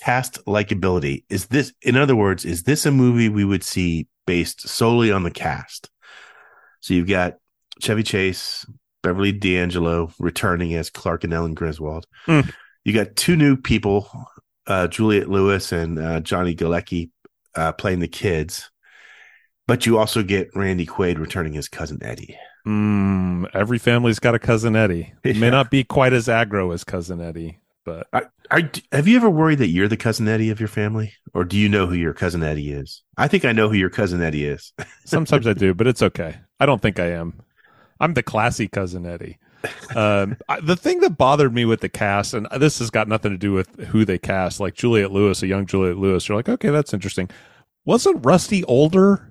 Cast 0.00 0.44
likability. 0.46 1.24
Is 1.28 1.46
this 1.46 1.72
in 1.82 1.96
other 1.96 2.14
words, 2.14 2.44
is 2.44 2.62
this 2.62 2.86
a 2.86 2.92
movie 2.92 3.28
we 3.28 3.44
would 3.44 3.64
see 3.64 4.06
based 4.26 4.68
solely 4.68 5.10
on 5.10 5.24
the 5.24 5.30
cast? 5.30 5.90
So 6.80 6.94
you've 6.94 7.08
got 7.08 7.38
Chevy 7.80 8.04
Chase, 8.04 8.64
Beverly 9.02 9.32
D'Angelo 9.32 10.12
returning 10.18 10.74
as 10.74 10.90
Clark 10.90 11.24
and 11.24 11.32
Ellen 11.32 11.54
Griswold. 11.54 12.06
Mm. 12.26 12.52
You 12.84 12.92
got 12.92 13.16
two 13.16 13.36
new 13.36 13.56
people, 13.56 14.08
uh, 14.66 14.86
Juliette 14.86 15.28
Lewis 15.28 15.72
and 15.72 15.98
uh, 15.98 16.20
Johnny 16.20 16.54
Galecki 16.54 17.10
uh, 17.54 17.72
playing 17.72 17.98
the 17.98 18.08
kids. 18.08 18.70
But 19.68 19.84
you 19.84 19.98
also 19.98 20.22
get 20.22 20.56
Randy 20.56 20.86
Quaid 20.86 21.18
returning 21.18 21.58
as 21.58 21.68
cousin 21.68 21.98
Eddie. 22.02 22.38
Mm, 22.66 23.50
every 23.52 23.76
family's 23.76 24.18
got 24.18 24.34
a 24.34 24.38
cousin 24.38 24.74
Eddie. 24.74 25.12
It 25.22 25.36
may 25.36 25.50
not 25.50 25.70
be 25.70 25.84
quite 25.84 26.14
as 26.14 26.26
aggro 26.26 26.72
as 26.72 26.84
cousin 26.84 27.20
Eddie, 27.20 27.60
but 27.84 28.06
have 28.90 29.06
you 29.06 29.16
ever 29.16 29.28
worried 29.28 29.58
that 29.58 29.68
you're 29.68 29.86
the 29.86 29.98
cousin 29.98 30.26
Eddie 30.26 30.48
of 30.48 30.58
your 30.58 30.70
family, 30.70 31.12
or 31.34 31.44
do 31.44 31.58
you 31.58 31.68
know 31.68 31.86
who 31.86 31.94
your 31.94 32.14
cousin 32.14 32.42
Eddie 32.42 32.72
is? 32.72 33.02
I 33.18 33.28
think 33.28 33.44
I 33.44 33.52
know 33.52 33.68
who 33.68 33.76
your 33.76 33.90
cousin 33.90 34.22
Eddie 34.22 34.46
is. 34.46 34.72
sometimes 35.04 35.46
I 35.46 35.52
do, 35.52 35.74
but 35.74 35.86
it's 35.86 36.02
okay. 36.02 36.36
I 36.58 36.64
don't 36.64 36.80
think 36.80 36.98
I 36.98 37.10
am. 37.10 37.42
I'm 38.00 38.14
the 38.14 38.22
classy 38.22 38.68
cousin 38.68 39.04
Eddie. 39.04 39.36
Um, 39.94 40.38
I, 40.48 40.60
the 40.60 40.76
thing 40.76 41.00
that 41.00 41.18
bothered 41.18 41.52
me 41.52 41.66
with 41.66 41.82
the 41.82 41.90
cast, 41.90 42.32
and 42.32 42.48
this 42.58 42.78
has 42.78 42.88
got 42.88 43.06
nothing 43.06 43.32
to 43.32 43.38
do 43.38 43.52
with 43.52 43.78
who 43.88 44.06
they 44.06 44.18
cast, 44.18 44.60
like 44.60 44.74
Juliette 44.74 45.12
Lewis, 45.12 45.42
a 45.42 45.46
young 45.46 45.66
Juliette 45.66 45.98
Lewis. 45.98 46.26
You're 46.26 46.38
like, 46.38 46.48
okay, 46.48 46.70
that's 46.70 46.94
interesting. 46.94 47.28
Wasn't 47.84 48.24
Rusty 48.24 48.64
older 48.64 49.27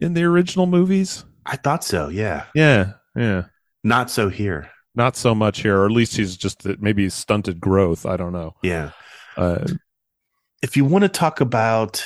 in 0.00 0.14
the 0.14 0.24
original 0.24 0.66
movies? 0.66 1.24
I 1.46 1.56
thought 1.56 1.84
so. 1.84 2.08
Yeah, 2.08 2.44
Yeah, 2.54 2.92
yeah. 3.16 3.44
not 3.84 4.10
so 4.10 4.28
here. 4.28 4.70
Not 4.94 5.16
so 5.16 5.34
much 5.34 5.60
here, 5.62 5.78
or 5.78 5.86
at 5.86 5.92
least 5.92 6.16
he's 6.16 6.36
just 6.36 6.66
maybe 6.80 7.08
stunted 7.08 7.60
growth. 7.60 8.04
I 8.06 8.16
don't 8.16 8.32
know. 8.32 8.54
Yeah. 8.62 8.90
Uh, 9.36 9.64
If 10.62 10.76
you 10.76 10.84
want 10.84 11.02
to 11.02 11.08
talk 11.08 11.40
about 11.40 12.04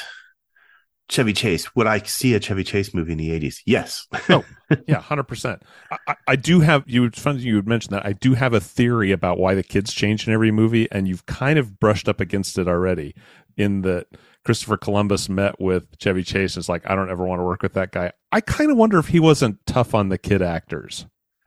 Chevy 1.09 1.33
Chase, 1.33 1.75
would 1.75 1.87
I 1.87 1.99
see 2.01 2.35
a 2.35 2.41
Chevy 2.41 2.63
Chase 2.65 2.95
movie 2.95 3.13
in 3.13 3.19
the 3.19 3.31
'80s? 3.31 3.57
Yes. 3.67 4.07
oh, 4.29 4.45
yeah, 4.89 5.01
hundred 5.01 5.25
percent. 5.25 5.63
I, 5.91 5.97
I- 6.09 6.15
I 6.29 6.37
do 6.37 6.61
have 6.61 6.85
you. 6.87 7.05
It's 7.05 7.21
funny 7.21 7.41
you 7.41 7.57
would 7.57 7.67
mention 7.69 7.93
that. 7.93 8.07
I 8.07 8.13
do 8.13 8.35
have 8.35 8.53
a 8.55 8.61
theory 8.61 9.13
about 9.13 9.39
why 9.39 9.55
the 9.55 9.63
kids 9.63 9.93
change 9.93 10.27
in 10.27 10.33
every 10.33 10.51
movie, 10.51 10.87
and 10.93 11.07
you've 11.09 11.27
kind 11.27 11.59
of 11.59 11.79
brushed 11.81 12.09
up 12.09 12.21
against 12.21 12.59
it 12.59 12.69
already. 12.69 13.15
In 13.57 13.83
that 13.83 14.07
Christopher 14.45 14.77
Columbus 14.77 15.29
met 15.29 15.59
with 15.61 15.87
Chevy 15.99 16.23
Chase, 16.23 16.55
and 16.57 16.63
it's 16.63 16.69
like 16.69 16.89
I 16.89 16.95
don't 16.95 17.11
ever 17.11 17.25
want 17.25 17.41
to 17.41 17.45
work 17.45 17.63
with 17.63 17.73
that 17.75 17.93
guy. 17.93 18.13
I 18.33 18.41
kind 18.41 18.71
of 18.71 18.77
wonder 18.77 18.99
if 18.99 19.09
he 19.09 19.21
wasn't 19.21 19.59
tough 19.67 19.95
on 19.95 20.09
the 20.09 20.19
kid 20.19 20.43
actors. 20.43 21.07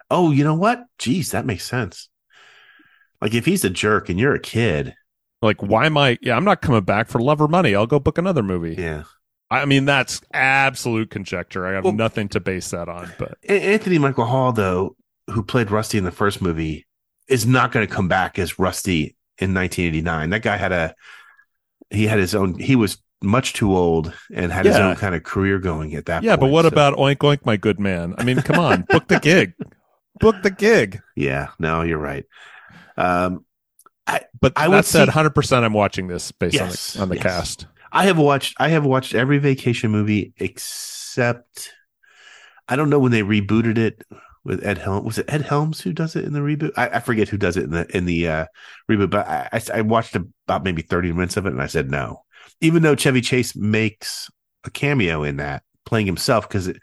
oh, 0.10 0.32
you 0.32 0.44
know 0.44 0.56
what? 0.56 0.86
Geez, 0.98 1.32
that 1.32 1.46
makes 1.46 1.66
sense. 1.66 2.10
Like 3.22 3.34
if 3.34 3.46
he's 3.46 3.64
a 3.66 3.70
jerk 3.70 4.10
and 4.10 4.20
you're 4.20 4.36
a 4.36 4.40
kid, 4.40 4.94
Like, 5.42 5.62
why 5.62 5.86
am 5.86 5.98
I? 5.98 6.18
Yeah, 6.22 6.36
I'm 6.36 6.46
not 6.46 6.62
coming 6.62 6.82
back 6.84 7.08
for 7.10 7.20
love 7.22 7.42
or 7.42 7.48
money. 7.48 7.76
I'll 7.76 7.86
go 7.88 8.00
book 8.00 8.18
another 8.18 8.44
movie. 8.44 8.76
yeah. 8.82 9.04
I 9.50 9.64
mean, 9.66 9.86
that's 9.86 10.20
absolute 10.34 11.10
conjecture. 11.10 11.66
I 11.68 11.74
have 11.74 11.84
Well- 11.86 11.94
nothing 11.94 12.28
to 12.30 12.40
base 12.42 12.70
that 12.72 12.90
on. 12.90 13.10
But 13.18 13.38
Anthony 13.48 13.98
Michael 13.98 14.26
Hall, 14.26 14.52
though, 14.52 14.96
who 15.30 15.42
played 15.44 15.72
Rusty 15.72 15.98
in 15.98 16.04
the 16.04 16.12
first 16.12 16.42
movie, 16.42 16.86
is 17.30 17.46
not 17.46 17.72
going 17.72 17.88
to 17.88 17.94
come 17.94 18.08
back 18.10 18.38
as 18.40 18.60
Rusty 18.60 19.16
in 19.38 19.54
1989. 19.54 20.32
That 20.32 20.42
guy 20.42 20.58
had 20.58 20.72
a 20.74 20.96
he 21.90 22.08
had 22.08 22.20
his 22.20 22.36
own. 22.36 22.58
He 22.60 22.76
was 22.76 22.98
much 23.22 23.54
too 23.54 23.76
old 23.76 24.14
and 24.34 24.52
had 24.52 24.66
his 24.66 24.76
own 24.76 24.96
kind 24.96 25.16
of 25.16 25.24
career 25.24 25.58
going 25.60 25.96
at 25.96 26.06
that. 26.06 26.22
yeah, 26.24 26.36
but 26.36 26.48
what 26.48 26.64
so- 26.64 26.68
about 26.70 26.98
Oink 26.98 27.18
Oink, 27.18 27.46
my 27.46 27.58
good 27.58 27.80
man? 27.80 28.14
I 28.18 28.24
mean, 28.24 28.38
come 28.42 28.60
on, 28.60 28.84
book 28.90 29.08
the 29.08 29.20
gig. 29.20 29.54
Book 30.20 30.36
the 30.42 30.50
gig. 30.50 31.00
Yeah, 31.16 31.50
no, 31.60 31.84
you're 31.84 32.00
right. 32.00 32.26
Um, 32.98 33.46
I, 34.08 34.22
But 34.42 34.54
I 34.56 34.68
that 34.68 34.76
would 34.78 34.86
said, 34.86 35.10
hundred 35.10 35.36
percent, 35.36 35.64
I'm 35.64 35.74
watching 35.74 36.08
this 36.08 36.32
based 36.32 36.56
Yes, 36.56 36.96
on 36.96 37.00
the 37.00 37.04
on 37.04 37.10
the 37.10 37.16
yes. 37.18 37.24
cast. 37.24 37.68
I 37.92 38.06
have 38.06 38.18
watched. 38.18 38.56
I 38.60 38.70
have 38.70 38.84
watched 38.84 39.14
every 39.14 39.38
vacation 39.38 39.92
movie 39.92 40.34
except. 40.38 41.72
I 42.68 42.76
don't 42.76 42.90
know 42.90 42.98
when 43.00 43.12
they 43.12 43.22
rebooted 43.22 43.78
it 43.78 44.04
with 44.48 44.66
Ed 44.66 44.80
Helms. 44.80 45.06
Was 45.06 45.18
it 45.20 45.32
Ed 45.32 45.42
Helms 45.42 45.82
who 45.82 45.94
does 45.94 46.16
it 46.16 46.26
in 46.26 46.34
the 46.34 46.40
reboot? 46.40 46.72
I, 46.76 46.88
I 46.90 47.00
forget 47.00 47.30
who 47.30 47.38
does 47.38 47.58
it 47.58 47.66
in 47.66 47.72
the 47.72 47.98
in 47.98 48.06
the 48.06 48.28
uh, 48.28 48.46
reboot. 48.90 49.12
But 49.12 49.28
I, 49.28 49.50
I, 49.54 49.62
I 49.76 49.82
watched 49.82 50.16
about 50.16 50.64
maybe 50.64 50.82
thirty 50.82 51.12
minutes 51.12 51.38
of 51.38 51.46
it, 51.46 51.54
and 51.54 51.62
I 51.62 51.68
said 51.68 51.92
no. 51.92 52.24
Even 52.62 52.82
though 52.82 52.96
Chevy 52.96 53.22
Chase 53.22 53.56
makes 53.56 54.30
a 54.64 54.72
cameo 54.72 55.22
in 55.24 55.38
that, 55.38 55.62
playing 55.86 56.08
himself, 56.08 56.48
because 56.48 56.68
it 56.68 56.82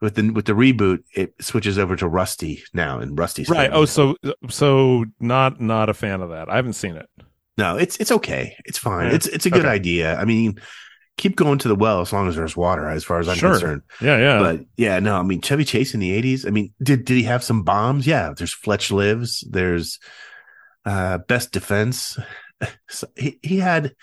with 0.00 0.16
the 0.16 0.30
with 0.30 0.44
the 0.44 0.52
reboot, 0.52 0.98
it 1.14 1.32
switches 1.40 1.78
over 1.78 1.96
to 1.96 2.06
Rusty 2.06 2.62
now, 2.74 2.98
and 2.98 3.18
Rusty's 3.18 3.48
Right. 3.48 3.70
Oh, 3.72 3.84
so 3.84 4.16
so 4.50 5.06
not 5.18 5.60
not 5.60 5.88
a 5.88 5.94
fan 5.94 6.20
of 6.20 6.30
that. 6.30 6.50
I 6.50 6.56
haven't 6.56 6.74
seen 6.74 6.96
it. 6.96 7.08
No, 7.56 7.76
it's 7.76 7.96
it's 7.96 8.12
okay. 8.12 8.54
It's 8.66 8.78
fine. 8.78 9.08
Yeah. 9.08 9.14
It's 9.14 9.26
it's 9.26 9.46
a 9.46 9.50
good 9.50 9.64
Okay. 9.64 9.68
idea. 9.74 10.16
I 10.16 10.24
mean, 10.24 10.60
keep 11.18 11.36
going 11.36 11.58
to 11.58 11.68
the 11.68 11.74
well 11.74 12.00
as 12.00 12.12
long 12.12 12.28
as 12.28 12.36
there's 12.36 12.56
water, 12.56 12.88
as 12.88 13.04
far 13.04 13.18
as 13.20 13.28
I'm 13.28 13.36
Sure. 13.36 13.52
concerned. 13.52 13.82
Yeah, 14.00 14.16
yeah. 14.18 14.38
But 14.38 14.60
yeah, 14.78 14.98
no, 15.00 15.16
I 15.16 15.22
mean 15.22 15.42
Chevy 15.42 15.64
Chase 15.64 15.92
in 15.92 16.00
the 16.00 16.12
eighties. 16.12 16.46
I 16.46 16.50
mean, 16.50 16.72
did 16.82 17.04
did 17.04 17.16
he 17.16 17.24
have 17.24 17.44
some 17.44 17.62
bombs? 17.64 18.06
Yeah, 18.06 18.32
there's 18.36 18.54
Fletch 18.54 18.90
Lives, 18.90 19.44
there's 19.50 19.98
uh 20.86 21.18
Best 21.18 21.52
Defense. 21.52 22.18
So 22.88 23.06
he 23.16 23.38
he 23.42 23.58
had 23.58 23.94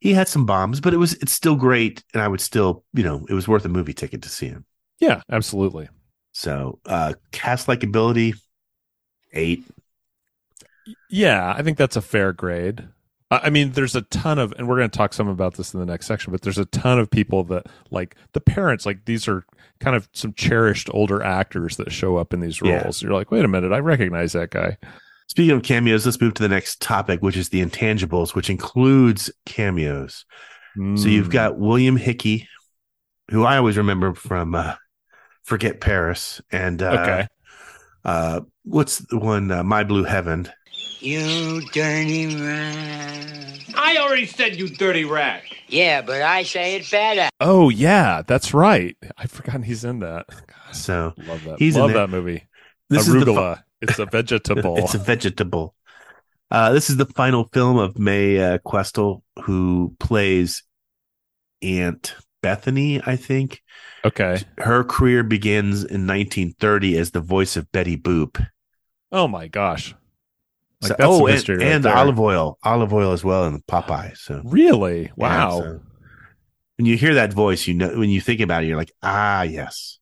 he 0.00 0.12
had 0.12 0.28
some 0.28 0.44
bombs, 0.44 0.80
but 0.82 0.92
it 0.92 0.98
was 0.98 1.14
it's 1.14 1.32
still 1.32 1.56
great, 1.56 2.04
and 2.12 2.22
I 2.22 2.28
would 2.28 2.42
still, 2.42 2.84
you 2.92 3.04
know, 3.04 3.24
it 3.28 3.32
was 3.32 3.48
worth 3.48 3.64
a 3.64 3.70
movie 3.70 3.94
ticket 3.94 4.20
to 4.22 4.28
see 4.28 4.48
him. 4.48 4.66
yeah, 5.00 5.22
absolutely. 5.30 5.88
So 6.32 6.78
uh 6.84 7.14
cast 7.30 7.68
likability, 7.68 8.34
eight. 9.32 9.64
Yeah, 11.08 11.54
I 11.56 11.62
think 11.62 11.78
that's 11.78 11.96
a 11.96 12.02
fair 12.02 12.32
grade. 12.34 12.88
I 13.42 13.50
mean, 13.50 13.72
there's 13.72 13.94
a 13.96 14.02
ton 14.02 14.38
of, 14.38 14.52
and 14.58 14.68
we're 14.68 14.76
going 14.78 14.90
to 14.90 14.96
talk 14.96 15.12
some 15.12 15.28
about 15.28 15.54
this 15.54 15.72
in 15.74 15.80
the 15.80 15.86
next 15.86 16.06
section, 16.06 16.32
but 16.32 16.42
there's 16.42 16.58
a 16.58 16.64
ton 16.66 16.98
of 16.98 17.10
people 17.10 17.44
that, 17.44 17.66
like 17.90 18.16
the 18.32 18.40
parents, 18.40 18.84
like 18.84 19.04
these 19.06 19.26
are 19.28 19.44
kind 19.80 19.96
of 19.96 20.08
some 20.12 20.32
cherished 20.34 20.88
older 20.92 21.22
actors 21.22 21.76
that 21.76 21.90
show 21.92 22.16
up 22.16 22.32
in 22.34 22.40
these 22.40 22.60
Yeah. 22.60 22.80
roles. 22.82 23.02
You're 23.02 23.12
like, 23.12 23.30
wait 23.30 23.44
a 23.44 23.48
minute, 23.48 23.72
I 23.72 23.78
recognize 23.78 24.32
that 24.32 24.50
guy. 24.50 24.76
Speaking 25.28 25.56
of 25.56 25.62
cameos, 25.62 26.04
let's 26.04 26.20
move 26.20 26.34
to 26.34 26.42
the 26.42 26.48
next 26.48 26.82
topic, 26.82 27.20
which 27.22 27.36
is 27.36 27.48
the 27.48 27.64
intangibles, 27.64 28.34
which 28.34 28.50
includes 28.50 29.30
cameos. 29.46 30.24
So 30.96 31.08
you've 31.08 31.28
Mm. 31.28 31.32
got 31.32 31.58
William 31.58 31.96
Hickey, 31.96 32.48
who 33.30 33.44
I 33.44 33.56
always 33.58 33.76
remember 33.76 34.14
from 34.14 34.54
uh, 34.54 34.74
Forget 35.44 35.80
Paris, 35.80 36.40
and 36.50 36.82
uh, 36.82 36.98
Okay. 37.00 37.26
uh, 38.04 38.40
what's 38.64 38.98
the 38.98 39.18
one? 39.18 39.50
Uh, 39.50 39.62
My 39.62 39.84
Blue 39.84 40.04
Heaven. 40.04 40.48
You 41.02 41.60
dirty 41.72 42.36
rat. 42.36 43.58
I 43.74 43.96
already 43.98 44.26
said 44.26 44.56
you 44.56 44.68
dirty 44.68 45.04
rat. 45.04 45.42
Yeah, 45.66 46.02
but 46.02 46.22
I 46.22 46.42
say 46.44 46.76
it 46.76 46.88
better. 46.90 47.28
Oh 47.40 47.70
yeah, 47.70 48.22
that's 48.26 48.54
right. 48.54 48.96
I've 49.18 49.30
forgotten 49.30 49.62
he's 49.62 49.84
in 49.84 49.98
that. 50.00 50.26
So 50.72 51.12
Love 51.26 51.44
that. 51.44 51.58
He's 51.58 51.74
in 51.74 51.82
Love 51.82 51.90
there. 51.92 52.00
that 52.02 52.10
movie. 52.10 52.46
This 52.88 53.08
is 53.08 53.14
the 53.14 53.20
Arugula. 53.20 53.56
fi- 53.56 53.62
it's 53.80 53.98
a 53.98 54.06
vegetable. 54.06 54.76
it's 54.78 54.94
a 54.94 54.98
vegetable. 54.98 55.74
Uh, 56.50 56.72
this 56.72 56.88
is 56.88 56.98
the 56.98 57.06
final 57.06 57.48
film 57.52 57.78
of 57.78 57.98
Mae 57.98 58.38
uh, 58.38 58.58
Questel, 58.58 59.22
who 59.44 59.96
plays 59.98 60.62
Aunt 61.62 62.14
Bethany, 62.42 63.00
I 63.04 63.16
think. 63.16 63.60
okay. 64.04 64.42
Her 64.58 64.84
career 64.84 65.22
begins 65.24 65.78
in 65.78 66.06
1930 66.06 66.98
as 66.98 67.10
the 67.12 67.20
voice 67.20 67.56
of 67.56 67.72
Betty 67.72 67.96
Boop. 67.96 68.46
Oh 69.10 69.26
my 69.26 69.48
gosh. 69.48 69.94
Like 70.82 70.88
So- 70.88 70.94
that's 70.98 71.08
oh, 71.08 71.26
and, 71.26 71.48
right 71.48 71.62
and 71.62 71.86
Olive 71.86 72.18
Oyl, 72.20 72.58
Olive 72.62 72.92
Oyl 72.92 73.12
as 73.12 73.24
well 73.24 73.44
and 73.44 73.64
Popeye. 73.66 74.16
So 74.16 74.42
Really? 74.44 75.04
Yeah, 75.04 75.10
Wow. 75.16 75.60
so 75.60 75.80
when 76.76 76.86
you 76.86 76.96
hear 76.96 77.14
that 77.14 77.32
voice, 77.32 77.66
you 77.66 77.74
know 77.74 77.96
when 77.96 78.10
you 78.10 78.20
think 78.20 78.40
about 78.40 78.64
it, 78.64 78.66
you're 78.66 78.76
like, 78.76 78.92
ah, 79.02 79.42
yes. 79.42 79.98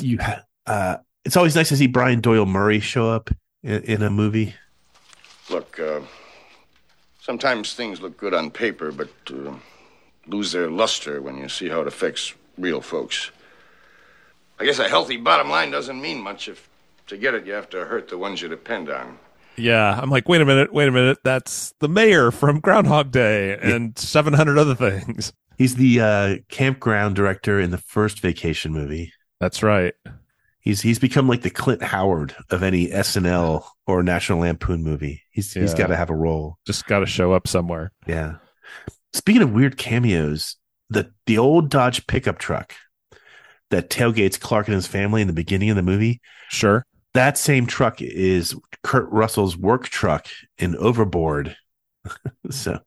You, 0.00 0.18
uh, 0.66 0.96
it's 1.24 1.36
always 1.36 1.54
nice 1.54 1.68
to 1.68 1.76
see 1.76 1.86
Brian 1.86 2.20
Doyle 2.20 2.46
Murray 2.46 2.80
show 2.80 3.10
up 3.10 3.30
in, 3.62 3.82
in 3.82 4.02
a 4.02 4.10
movie. 4.10 4.54
Look, 5.50 5.78
uh, 5.78 6.00
sometimes 7.20 7.74
things 7.74 8.00
look 8.00 8.16
good 8.16 8.34
on 8.34 8.50
paper, 8.50 8.90
but 8.92 9.10
uh, 9.30 9.54
lose 10.26 10.52
their 10.52 10.70
luster 10.70 11.20
when 11.20 11.38
you 11.38 11.48
see 11.48 11.68
how 11.68 11.80
it 11.82 11.86
affects 11.88 12.34
real 12.56 12.80
folks. 12.80 13.30
I 14.58 14.64
guess 14.64 14.78
a 14.78 14.88
healthy 14.88 15.16
bottom 15.16 15.48
line 15.48 15.70
doesn't 15.70 16.00
mean 16.00 16.20
much 16.20 16.48
if 16.48 16.68
to 17.06 17.16
get 17.16 17.34
it 17.34 17.46
you 17.46 17.52
have 17.52 17.68
to 17.70 17.84
hurt 17.84 18.08
the 18.08 18.18
ones 18.18 18.40
you 18.40 18.48
depend 18.48 18.88
on. 18.90 19.18
Yeah, 19.60 19.98
I'm 20.00 20.10
like, 20.10 20.28
wait 20.28 20.40
a 20.40 20.44
minute, 20.46 20.72
wait 20.72 20.88
a 20.88 20.92
minute. 20.92 21.18
That's 21.24 21.72
the 21.80 21.88
mayor 21.88 22.30
from 22.30 22.60
Groundhog 22.60 23.10
Day 23.10 23.56
and 23.60 23.96
700 23.98 24.58
other 24.58 24.74
things. 24.74 25.32
He's 25.58 25.76
the 25.76 26.00
uh, 26.00 26.36
campground 26.48 27.16
director 27.16 27.60
in 27.60 27.70
the 27.70 27.78
first 27.78 28.20
Vacation 28.20 28.72
movie. 28.72 29.12
That's 29.40 29.62
right. 29.62 29.94
He's 30.60 30.82
he's 30.82 30.98
become 30.98 31.26
like 31.28 31.42
the 31.42 31.50
Clint 31.50 31.82
Howard 31.82 32.34
of 32.50 32.62
any 32.62 32.88
SNL 32.88 33.64
or 33.86 34.02
National 34.02 34.40
Lampoon 34.40 34.82
movie. 34.82 35.22
He's 35.30 35.52
he's 35.52 35.72
Yeah. 35.72 35.78
got 35.78 35.86
to 35.88 35.96
have 35.96 36.10
a 36.10 36.14
role. 36.14 36.58
Just 36.66 36.86
got 36.86 37.00
to 37.00 37.06
show 37.06 37.32
up 37.32 37.48
somewhere. 37.48 37.92
Yeah. 38.06 38.36
Speaking 39.14 39.42
of 39.42 39.52
weird 39.52 39.78
cameos, 39.78 40.56
the 40.90 41.12
the 41.26 41.38
old 41.38 41.70
Dodge 41.70 42.06
pickup 42.06 42.38
truck 42.38 42.74
that 43.70 43.88
tailgates 43.88 44.38
Clark 44.38 44.68
and 44.68 44.74
his 44.74 44.86
family 44.86 45.20
in 45.22 45.28
the 45.28 45.32
beginning 45.32 45.70
of 45.70 45.76
the 45.76 45.82
movie. 45.82 46.20
Sure. 46.50 46.84
That 47.14 47.36
same 47.36 47.66
truck 47.66 48.00
is 48.00 48.54
Kurt 48.82 49.08
Russell's 49.10 49.56
work 49.56 49.88
truck 49.88 50.28
in 50.58 50.76
Overboard. 50.76 51.56
so 52.50 52.80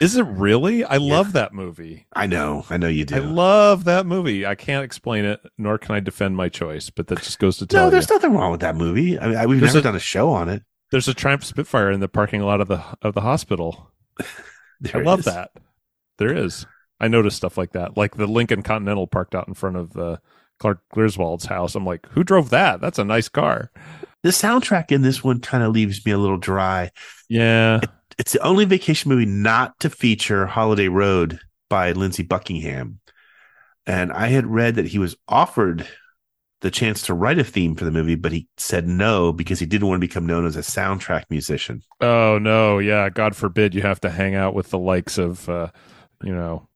Is 0.00 0.16
it 0.16 0.22
really? 0.26 0.84
I 0.84 0.96
love 0.98 1.32
that 1.32 1.52
movie. 1.52 2.06
I 2.14 2.26
know, 2.26 2.64
I 2.70 2.76
know 2.76 2.88
you 2.88 3.04
do. 3.04 3.16
I 3.16 3.18
love 3.18 3.84
that 3.84 4.06
movie. 4.06 4.46
I 4.46 4.54
can't 4.54 4.84
explain 4.84 5.24
it, 5.24 5.40
nor 5.58 5.78
can 5.78 5.94
I 5.94 6.00
defend 6.00 6.36
my 6.36 6.48
choice, 6.48 6.90
but 6.90 7.08
that 7.08 7.18
just 7.22 7.38
goes 7.38 7.56
to 7.58 7.66
tell 7.66 7.80
you. 7.80 7.82
no, 7.82 7.86
you. 7.86 7.90
there's 7.92 8.10
nothing 8.10 8.32
wrong 8.32 8.52
with 8.52 8.60
that 8.60 8.76
movie. 8.76 9.18
I 9.18 9.26
mean, 9.26 9.36
I, 9.36 9.46
we've 9.46 9.60
There's 9.60 9.74
never 9.74 9.88
a- 9.88 9.90
done 9.90 9.96
a 9.96 10.00
show 10.00 10.30
on 10.30 10.48
it. 10.48 10.62
There's 10.90 11.08
a 11.08 11.14
Triumph 11.14 11.44
Spitfire 11.44 11.90
in 11.90 11.98
the 11.98 12.08
parking 12.08 12.42
lot 12.42 12.60
of 12.60 12.68
the 12.68 12.84
of 13.02 13.14
the 13.14 13.22
hospital. 13.22 13.90
I 14.94 14.98
love 14.98 15.20
is. 15.20 15.24
that. 15.24 15.50
There 16.18 16.32
is. 16.32 16.66
I 17.00 17.08
noticed 17.08 17.36
stuff 17.38 17.58
like 17.58 17.72
that, 17.72 17.96
like 17.96 18.16
the 18.16 18.28
Lincoln 18.28 18.62
Continental 18.62 19.08
parked 19.08 19.34
out 19.34 19.48
in 19.48 19.54
front 19.54 19.76
of 19.76 19.96
uh, 19.96 20.16
Clark 20.64 20.80
Griswold's 20.94 21.44
house. 21.44 21.74
I'm 21.74 21.84
like, 21.84 22.08
who 22.08 22.24
drove 22.24 22.48
that? 22.48 22.80
That's 22.80 22.98
a 22.98 23.04
nice 23.04 23.28
car. 23.28 23.70
The 24.22 24.30
soundtrack 24.30 24.90
in 24.90 25.02
this 25.02 25.22
one 25.22 25.40
kind 25.40 25.62
of 25.62 25.74
leaves 25.74 26.06
me 26.06 26.12
a 26.12 26.16
little 26.16 26.38
dry. 26.38 26.90
Yeah, 27.28 27.80
It's 28.18 28.32
the 28.32 28.40
only 28.40 28.64
vacation 28.64 29.10
movie 29.10 29.26
not 29.26 29.78
to 29.80 29.90
feature 29.90 30.46
Holiday 30.46 30.88
Road 30.88 31.38
by 31.68 31.92
Lindsey 31.92 32.22
Buckingham. 32.22 33.00
And 33.86 34.10
I 34.10 34.28
had 34.28 34.46
read 34.46 34.76
that 34.76 34.86
he 34.86 34.98
was 34.98 35.18
offered 35.28 35.86
the 36.62 36.70
chance 36.70 37.02
to 37.02 37.12
write 37.12 37.38
a 37.38 37.44
theme 37.44 37.74
for 37.74 37.84
the 37.84 37.90
movie, 37.90 38.14
but 38.14 38.32
he 38.32 38.48
said 38.56 38.88
no 38.88 39.34
because 39.34 39.58
he 39.58 39.66
didn't 39.66 39.86
want 39.86 40.00
to 40.00 40.08
become 40.08 40.24
known 40.24 40.46
as 40.46 40.56
a 40.56 40.60
soundtrack 40.60 41.24
musician. 41.28 41.82
Oh 42.00 42.38
no, 42.38 42.78
yeah. 42.78 43.10
God 43.10 43.36
forbid 43.36 43.74
you 43.74 43.82
have 43.82 44.00
to 44.00 44.08
hang 44.08 44.34
out 44.34 44.54
with 44.54 44.70
the 44.70 44.78
likes 44.78 45.18
of, 45.18 45.46
uh, 45.46 45.68
you 46.22 46.34
know, 46.34 46.66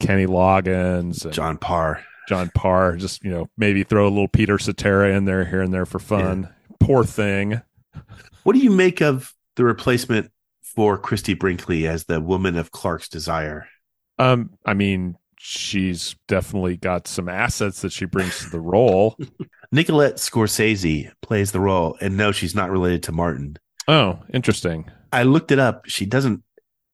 Kenny 0.00 0.24
Loggins, 0.24 1.26
and 1.26 1.34
John 1.34 1.58
Parr. 1.58 2.02
John 2.28 2.50
Parr. 2.54 2.96
Just 2.96 3.24
you 3.24 3.30
know, 3.30 3.48
maybe 3.56 3.82
throw 3.82 4.06
a 4.06 4.10
little 4.10 4.28
Peter 4.28 4.58
Cetera 4.58 5.16
in 5.16 5.24
there 5.24 5.44
here 5.44 5.62
and 5.62 5.72
there 5.72 5.86
for 5.86 5.98
fun. 5.98 6.48
Poor 6.78 7.04
thing. 7.04 7.60
What 8.42 8.54
do 8.54 8.58
you 8.58 8.70
make 8.70 9.00
of 9.00 9.34
the 9.56 9.64
replacement 9.64 10.30
for 10.62 10.96
Christie 10.96 11.34
Brinkley 11.34 11.86
as 11.86 12.04
the 12.04 12.20
woman 12.20 12.56
of 12.56 12.70
Clark's 12.70 13.08
desire? 13.08 13.66
Um, 14.18 14.50
I 14.64 14.74
mean, 14.74 15.16
she's 15.38 16.14
definitely 16.28 16.76
got 16.76 17.08
some 17.08 17.28
assets 17.28 17.80
that 17.82 17.92
she 17.92 18.04
brings 18.04 18.38
to 18.40 18.50
the 18.50 18.60
role. 18.60 19.16
Nicolette 19.72 20.16
Scorsese 20.16 21.10
plays 21.22 21.52
the 21.52 21.60
role, 21.60 21.96
and 22.00 22.16
no, 22.16 22.32
she's 22.32 22.54
not 22.54 22.70
related 22.70 23.02
to 23.04 23.12
Martin. 23.12 23.56
Oh, 23.88 24.20
interesting. 24.32 24.90
I 25.12 25.22
looked 25.22 25.50
it 25.50 25.58
up. 25.58 25.86
She 25.86 26.06
doesn't. 26.06 26.42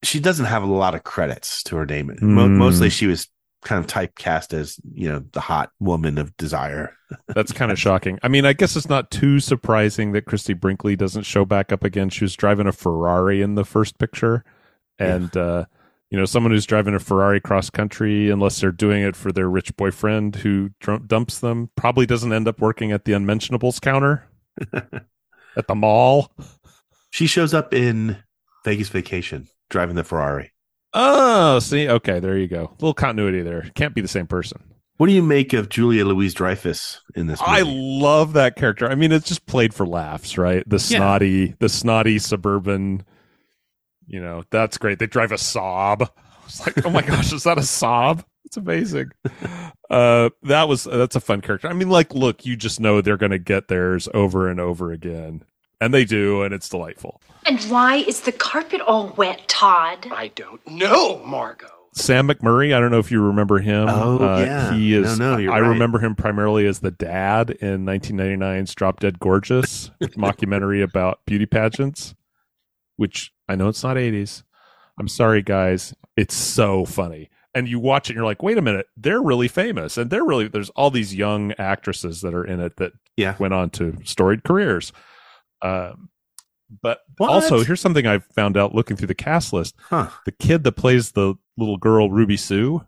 She 0.03 0.21
doesn't 0.21 0.47
have 0.47 0.63
a 0.63 0.67
lot 0.67 0.95
of 0.95 1.05
credits 1.05 1.63
to 1.65 1.77
her 1.77 1.87
name. 1.87 2.09
Hmm. 2.09 2.59
Mostly, 2.59 2.91
she 2.91 3.07
was 3.07 3.29
kind 3.67 3.85
of 3.85 3.91
typecast 3.91 4.55
as 4.55 4.79
you 4.95 5.09
know 5.09 5.25
the 5.33 5.41
hot 5.41 5.73
woman 5.81 6.19
of 6.19 6.37
desire. 6.37 6.97
That's 7.29 7.53
kind 7.53 7.73
of 7.73 7.79
shocking. 7.79 8.19
I 8.23 8.29
mean, 8.29 8.47
I 8.47 8.53
guess 8.53 8.77
it's 8.77 8.89
not 8.89 9.11
too 9.11 9.41
surprising 9.41 10.13
that 10.13 10.25
Christie 10.25 10.55
Brinkley 10.55 10.97
doesn't 10.97 11.25
show 11.25 11.45
back 11.45 11.73
up 11.73 11.83
again. 11.83 12.09
She 12.09 12.25
was 12.25 12.37
driving 12.37 12.69
a 12.69 12.73
Ferrari 12.73 13.43
in 13.43 13.57
the 13.57 13.65
first 13.65 13.99
picture, 13.99 14.45
and 14.99 15.37
uh, 15.37 15.67
you 16.11 16.19
know, 16.19 16.25
someone 16.25 16.53
who's 16.53 16.67
driving 16.67 16.95
a 16.95 17.01
Ferrari 17.01 17.41
cross 17.41 17.69
country, 17.69 18.31
unless 18.31 18.61
they're 18.61 18.71
doing 18.71 19.03
it 19.03 19.17
for 19.17 19.33
their 19.33 19.51
rich 19.51 19.77
boyfriend 19.77 20.37
who 20.37 20.71
dumps 21.07 21.41
them, 21.41 21.71
probably 21.77 22.07
doesn't 22.07 22.33
end 22.33 22.47
up 22.47 22.61
working 22.61 22.93
at 22.93 23.05
the 23.05 23.13
unmentionables 23.13 23.81
counter 23.81 24.25
at 24.73 25.67
the 25.67 25.75
mall. 25.75 26.31
She 27.11 27.27
shows 27.27 27.53
up 27.53 27.75
in 27.75 28.23
Vegas 28.65 28.89
Vacation 28.89 29.49
driving 29.71 29.97
the 29.97 30.05
Ferrari. 30.05 30.53
Oh, 30.99 31.59
see, 31.59 31.89
okay, 31.89 32.21
there 32.21 32.39
you 32.39 32.49
go. 32.49 32.71
little 32.81 32.95
continuity 32.95 33.43
there. 33.43 33.71
Can't 33.75 33.95
be 33.95 34.01
the 34.01 34.09
same 34.09 34.27
person. 34.27 34.63
What 34.97 35.09
do 35.09 35.13
you 35.13 35.23
make 35.23 35.53
of 35.53 35.69
Julia 35.69 36.07
Louis-Dreyfus 36.07 37.03
in 37.15 37.27
this? 37.27 37.39
Movie? 37.41 37.53
I 37.53 37.61
love 37.67 38.33
that 38.33 38.57
character. 38.57 38.89
I 38.89 38.95
mean, 38.95 39.13
it's 39.13 39.29
just 39.29 39.45
played 39.45 39.75
for 39.75 39.87
laughs, 39.87 40.39
right? 40.39 40.67
The 40.67 40.77
Yeah. 40.77 40.99
snotty, 40.99 41.55
the 41.59 41.69
snotty 41.69 42.19
suburban. 42.19 43.05
You 44.07 44.23
know, 44.23 44.45
that's 44.51 44.79
great. 44.79 44.99
They 44.99 45.07
drive 45.07 45.33
a 45.33 45.37
Saab. 45.37 46.09
It's 46.47 46.65
like, 46.65 46.87
oh 46.87 46.91
my 46.91 47.03
gosh, 47.07 47.33
is 47.33 47.43
that 47.43 47.59
a 47.59 47.63
Saab? 47.63 48.25
It's 48.45 48.57
amazing. 48.57 49.11
Uh, 49.91 50.31
that 50.45 50.69
was 50.69 50.85
that's 50.85 51.17
a 51.17 51.21
fun 51.21 51.41
character. 51.41 51.67
I 51.69 51.73
mean, 51.73 51.91
like, 51.91 52.15
look, 52.15 52.47
you 52.47 52.55
just 52.55 52.79
know 52.79 53.01
they're 53.01 53.17
going 53.17 53.33
to 53.33 53.39
get 53.41 53.67
theirs 53.67 54.09
over 54.15 54.49
and 54.49 54.61
over 54.61 54.93
again, 54.93 55.43
and 55.81 55.93
they 55.93 56.05
do, 56.05 56.43
and 56.43 56.53
it's 56.55 56.69
delightful. 56.69 57.21
And 57.45 57.61
why 57.65 57.97
is 57.97 58.23
the 58.23 58.33
carpet 58.33 58.81
all 58.81 59.13
wet, 59.17 59.47
Todd? 59.49 60.07
I 60.11 60.29
don't 60.35 60.67
know, 60.67 61.23
Margot. 61.25 61.69
Sam 61.95 62.29
McMurray. 62.29 62.75
I 62.75 62.81
don't 62.81 62.91
know 62.91 62.99
if 62.99 63.11
you 63.11 63.23
remember 63.23 63.59
him. 63.59 63.89
Oh, 63.89 64.19
Uh, 64.19 64.39
yeah. 64.41 64.75
he 64.75 64.95
is. 64.95 65.19
No, 65.19 65.33
no, 65.33 65.39
you're 65.39 65.53
I 65.53 65.61
right. 65.61 65.69
remember 65.69 65.99
him 65.99 66.15
primarily 66.15 66.67
as 66.67 66.81
the 66.81 66.91
dad 66.91 67.51
in 67.53 67.87
1999's 67.87 68.75
Drop 68.75 69.01
Dead 69.01 69.19
Gorgeous 69.19 69.91
mockumentary 70.03 70.83
about 70.83 71.21
beauty 71.25 71.47
pageants, 71.47 72.15
which 72.97 73.33
I 73.49 73.55
know 73.57 73.69
it's 73.69 73.83
not 73.83 73.97
80s. 73.97 74.43
I'm 74.99 75.09
sorry, 75.09 75.41
guys. 75.43 75.95
It's 76.17 76.35
so 76.35 76.85
funny. 76.85 77.31
And 77.55 77.67
you 77.67 77.79
watch 77.79 78.09
it 78.09 78.13
and 78.13 78.17
you're 78.17 78.27
like, 78.27 78.43
wait 78.43 78.59
a 78.59 78.63
minute, 78.63 78.87
they're 78.99 79.23
really 79.23 79.49
famous. 79.49 79.97
And 79.97 80.11
they're 80.11 80.25
really, 80.25 80.49
there's 80.49 80.69
all 80.71 80.91
these 80.91 81.15
young 81.15 81.53
actresses 81.53 82.21
that 82.21 82.35
are 82.35 82.45
in 82.45 82.61
it 82.61 82.77
that 82.77 82.93
Yeah. 83.17 83.37
went 83.39 83.55
on 83.55 83.71
to 83.71 83.97
storied 84.05 84.45
careers. 84.45 84.93
Um, 85.63 86.11
but 86.83 87.01
What? 87.19 87.31
also, 87.31 87.63
here's 87.65 87.81
something 87.81 88.07
I 88.07 88.19
found 88.19 88.57
out 88.57 88.75
looking 88.75 88.97
through 88.97 89.07
the 89.09 89.15
cast 89.15 89.53
list 89.53 89.75
Huh. 89.81 90.09
the 90.25 90.33
kid 90.33 90.65
that 90.65 90.73
plays 90.73 91.13
the 91.13 91.35
little 91.57 91.77
girl 91.77 92.11
Ruby 92.11 92.37
Sue, 92.37 92.85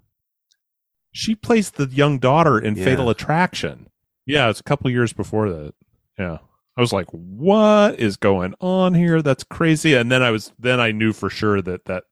she 1.12 1.34
plays 1.34 1.70
the 1.70 1.86
young 1.86 2.18
daughter 2.18 2.58
in 2.58 2.76
Yeah. 2.76 2.84
Fatal 2.84 3.10
Attraction. 3.10 3.88
Yeah, 4.26 4.50
it's 4.50 4.60
a 4.60 4.64
couple 4.64 4.90
years 4.90 5.12
before 5.12 5.48
that. 5.50 5.74
Yeah. 6.18 6.38
I 6.76 6.80
was 6.80 6.92
like, 6.92 7.08
what 7.10 7.98
is 7.98 8.16
going 8.16 8.54
on 8.60 8.94
here? 8.94 9.20
That's 9.22 9.42
crazy. 9.42 9.94
And 9.94 10.12
then 10.12 10.22
I 10.22 10.30
was 10.30 10.52
then 10.58 10.78
I 10.80 10.92
knew 10.92 11.12
for 11.12 11.28
sure 11.30 11.60
that 11.62 11.86
that 11.86 12.04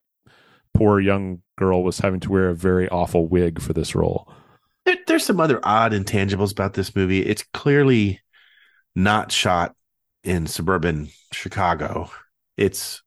poor 0.74 0.98
young 0.98 1.42
girl 1.56 1.84
was 1.84 1.98
having 2.00 2.20
to 2.20 2.30
wear 2.32 2.48
a 2.48 2.54
very 2.54 2.88
awful 2.88 3.28
wig 3.28 3.60
for 3.60 3.72
this 3.72 3.94
role. 3.94 4.28
There, 4.84 4.96
there's 5.06 5.24
some 5.24 5.40
other 5.40 5.60
odd 5.62 5.92
intangibles 5.92 6.52
about 6.52 6.74
this 6.74 6.96
movie. 6.96 7.24
It's 7.24 7.44
clearly 7.54 8.20
not 8.94 9.30
shot 9.30 9.74
in 10.26 10.46
suburban 10.46 11.08
Chicago. 11.32 12.10
It's, 12.56 13.02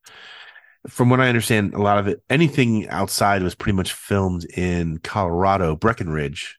from 0.87 1.09
what 1.09 1.19
I 1.19 1.27
understand, 1.27 1.73
a 1.73 1.81
lot 1.81 1.97
of 1.97 2.07
it, 2.07 2.23
anything 2.29 2.87
outside 2.89 3.43
was 3.43 3.55
pretty 3.55 3.75
much 3.75 3.93
filmed 3.93 4.45
in 4.45 4.99
Colorado, 4.99 5.75
Breckenridge. 5.75 6.57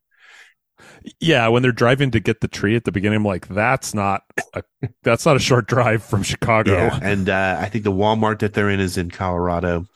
Yeah, 1.18 1.48
when 1.48 1.62
they're 1.62 1.72
driving 1.72 2.10
to 2.10 2.20
get 2.20 2.40
the 2.40 2.48
tree 2.48 2.76
at 2.76 2.84
the 2.84 2.92
beginning, 2.92 3.18
I'm 3.18 3.24
like, 3.24 3.48
that's 3.48 3.94
not 3.94 4.22
a 4.54 4.62
that's 5.02 5.24
not 5.24 5.36
a 5.36 5.40
short 5.40 5.66
drive 5.66 6.02
from 6.02 6.22
Chicago. 6.22 6.72
Yeah, 6.72 6.98
and 7.02 7.28
uh, 7.28 7.56
I 7.58 7.70
think 7.70 7.84
the 7.84 7.92
Walmart 7.92 8.40
that 8.40 8.52
they're 8.52 8.68
in 8.68 8.80
is 8.80 8.98
in 8.98 9.10
Colorado. 9.10 9.86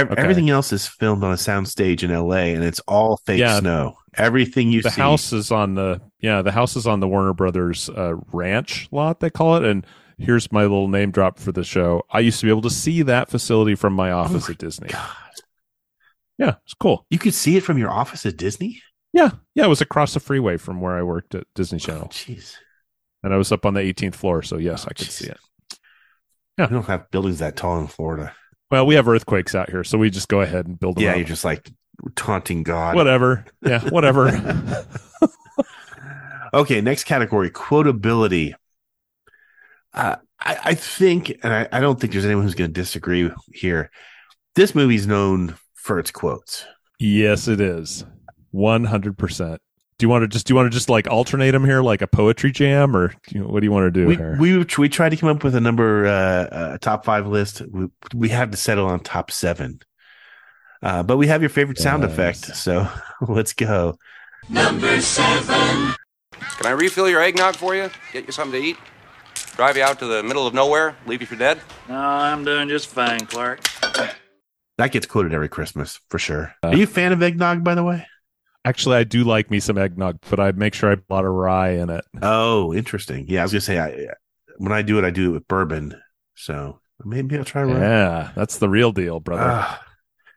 Okay. 0.00 0.14
Everything 0.22 0.50
else 0.50 0.72
is 0.72 0.86
filmed 0.86 1.22
on 1.24 1.32
a 1.32 1.36
soundstage 1.36 2.02
in 2.02 2.10
L.A. 2.10 2.54
and 2.54 2.64
it's 2.64 2.80
all 2.88 3.18
fake 3.26 3.40
Yeah. 3.40 3.58
snow. 3.60 3.94
Everything 4.14 4.70
you 4.70 4.82
the 4.82 4.90
see, 4.90 5.00
house 5.00 5.32
is 5.32 5.50
on 5.50 5.74
the 5.74 6.00
yeah 6.20 6.42
the 6.42 6.52
house 6.52 6.76
is 6.76 6.86
on 6.86 7.00
the 7.00 7.08
warner 7.08 7.32
brothers 7.32 7.88
uh, 7.90 8.14
ranch 8.32 8.88
lot 8.92 9.20
they 9.20 9.30
call 9.30 9.56
it 9.56 9.64
and 9.64 9.86
here's 10.18 10.52
my 10.52 10.62
little 10.62 10.86
name 10.88 11.10
drop 11.10 11.38
for 11.38 11.50
the 11.50 11.64
show 11.64 12.02
i 12.10 12.20
used 12.20 12.38
to 12.38 12.44
be 12.46 12.50
able 12.50 12.60
to 12.60 12.68
see 12.70 13.00
that 13.00 13.30
facility 13.30 13.74
from 13.74 13.94
my 13.94 14.10
office 14.12 14.50
at 14.50 14.58
disney 14.58 14.88
God. 14.88 15.08
yeah 16.38 16.54
it's 16.64 16.74
cool 16.74 17.06
you 17.08 17.18
could 17.18 17.32
see 17.32 17.56
it 17.56 17.62
from 17.62 17.78
your 17.78 17.90
office 17.90 18.26
at 18.26 18.36
Disney. 18.36 18.82
yeah 19.14 19.30
yeah 19.54 19.64
it 19.64 19.68
was 19.68 19.80
across 19.80 20.12
the 20.12 20.20
freeway 20.20 20.58
from 20.58 20.82
where 20.82 20.92
i 20.92 21.02
worked 21.02 21.34
at 21.34 21.44
disney 21.54 21.78
channel 21.78 22.08
Jeez. 22.08 22.56
and 23.22 23.32
i 23.32 23.38
was 23.38 23.50
up 23.50 23.64
on 23.64 23.72
the 23.72 23.80
18th 23.80 24.14
floor 24.14 24.42
so 24.42 24.58
yes 24.58 24.84
Oh, 24.84 24.88
i 24.90 24.92
could 24.94 25.06
jeez. 25.08 25.10
see 25.12 25.28
it 25.28 25.38
Yeah. 26.58 26.66
We 26.66 26.74
don't 26.74 26.86
have 26.86 27.10
buildings 27.10 27.38
that 27.38 27.56
tall 27.56 27.80
in 27.80 27.86
Florida. 27.86 28.34
Well, 28.72 28.86
we 28.86 28.96
have 28.96 29.06
earthquakes 29.06 29.54
out 29.54 29.70
here, 29.70 29.84
so 29.84 29.98
we 29.98 30.10
just 30.10 30.28
go 30.28 30.40
ahead 30.40 30.66
and 30.66 30.80
build 30.80 30.96
them. 30.96 31.04
Yeah, 31.04 31.10
up. 31.10 31.18
you're 31.18 31.26
just 31.26 31.44
like 31.44 31.70
taunting 32.16 32.64
God. 32.64 32.96
whatever. 32.96 33.44
Yeah, 33.64 33.88
whatever. 33.90 34.30
Okay, 36.54 36.82
next 36.82 37.04
category 37.04 37.50
quotability. 37.50 38.52
Uh, 39.94 40.16
I, 40.38 40.58
I 40.64 40.74
think, 40.74 41.38
and 41.42 41.52
I, 41.52 41.68
I 41.72 41.80
don't 41.80 41.98
think 41.98 42.12
there's 42.12 42.26
anyone 42.26 42.44
who's 42.44 42.54
going 42.54 42.70
to 42.72 42.80
disagree 42.80 43.30
here. 43.54 43.90
This 44.54 44.74
movie's 44.74 45.06
known 45.06 45.56
for 45.74 45.98
its 45.98 46.10
quotes. 46.10 46.66
yes, 46.98 47.48
it 47.48 47.60
is. 47.60 48.04
One 48.50 48.84
hundred 48.84 49.16
percent. 49.16 49.62
Do 50.02 50.06
you 50.06 50.10
want 50.10 50.22
to 50.24 50.26
just 50.26 50.48
do 50.48 50.50
you 50.50 50.56
want 50.56 50.66
to 50.66 50.76
just 50.76 50.88
like 50.88 51.06
alternate 51.06 51.52
them 51.52 51.64
here, 51.64 51.80
like 51.80 52.02
a 52.02 52.08
poetry 52.08 52.50
jam, 52.50 52.96
or 52.96 53.14
you 53.30 53.38
know, 53.38 53.46
what 53.46 53.60
do 53.60 53.66
you 53.66 53.70
want 53.70 53.86
to 53.86 53.90
do 53.92 54.08
We, 54.08 54.16
here? 54.16 54.36
we 54.36 54.66
we 54.76 54.88
tried 54.88 55.10
to 55.10 55.16
come 55.16 55.28
up 55.28 55.44
with 55.44 55.54
a 55.54 55.60
number, 55.60 56.06
uh, 56.08 56.72
a 56.74 56.78
top 56.80 57.04
five 57.04 57.28
list. 57.28 57.62
We, 57.70 57.86
we 58.12 58.28
had 58.28 58.50
to 58.50 58.58
settle 58.58 58.86
on 58.86 58.98
top 58.98 59.30
seven. 59.30 59.78
Uh, 60.82 61.04
but 61.04 61.18
we 61.18 61.28
have 61.28 61.40
your 61.40 61.50
favorite 61.50 61.78
sound 61.78 62.02
effect, 62.02 62.38
so 62.56 62.88
let's 63.28 63.52
go. 63.52 63.96
Number 64.48 65.00
seven. 65.00 65.94
Can 66.32 66.66
I 66.66 66.70
refill 66.70 67.08
your 67.08 67.22
eggnog 67.22 67.54
for 67.54 67.76
you? 67.76 67.88
Get 68.12 68.26
you 68.26 68.32
something 68.32 68.60
to 68.60 68.66
eat? 68.66 68.78
Drive 69.54 69.76
you 69.76 69.84
out 69.84 70.00
to 70.00 70.06
the 70.06 70.24
middle 70.24 70.48
of 70.48 70.52
nowhere? 70.52 70.96
Leave 71.06 71.20
you 71.20 71.28
for 71.28 71.36
dead? 71.36 71.60
No, 71.88 71.94
I'm 71.94 72.44
doing 72.44 72.68
just 72.68 72.88
fine, 72.88 73.20
Clark. 73.26 73.60
That 74.78 74.90
gets 74.90 75.06
quoted 75.06 75.32
every 75.32 75.48
Christmas 75.48 76.00
for 76.10 76.18
sure. 76.18 76.56
Uh, 76.64 76.70
Are 76.70 76.74
you 76.74 76.82
a 76.82 76.86
fan 76.88 77.12
of 77.12 77.22
eggnog, 77.22 77.62
by 77.62 77.76
the 77.76 77.84
way? 77.84 78.04
Actually, 78.64 78.96
I 78.96 79.04
do 79.04 79.24
like 79.24 79.50
me 79.50 79.58
some 79.60 79.76
eggnog, 79.76 80.18
but 80.30 80.38
I 80.38 80.52
make 80.52 80.74
sure 80.74 80.92
I 80.92 80.94
put 80.94 81.24
a 81.24 81.28
rye 81.28 81.70
in 81.70 81.90
it. 81.90 82.04
Oh, 82.22 82.72
interesting. 82.72 83.26
Yeah, 83.28 83.40
I 83.40 83.44
was 83.44 83.52
gonna 83.52 83.60
say, 83.60 83.78
I 83.78 84.08
when 84.58 84.72
I 84.72 84.82
do 84.82 84.98
it, 84.98 85.04
I 85.04 85.10
do 85.10 85.30
it 85.30 85.32
with 85.32 85.48
bourbon. 85.48 86.00
So 86.36 86.78
maybe 87.04 87.36
I'll 87.36 87.44
try. 87.44 87.62
rye. 87.62 87.78
Yeah, 87.78 88.30
that's 88.36 88.58
the 88.58 88.68
real 88.68 88.92
deal, 88.92 89.18
brother. 89.20 89.42
Ah. 89.46 89.82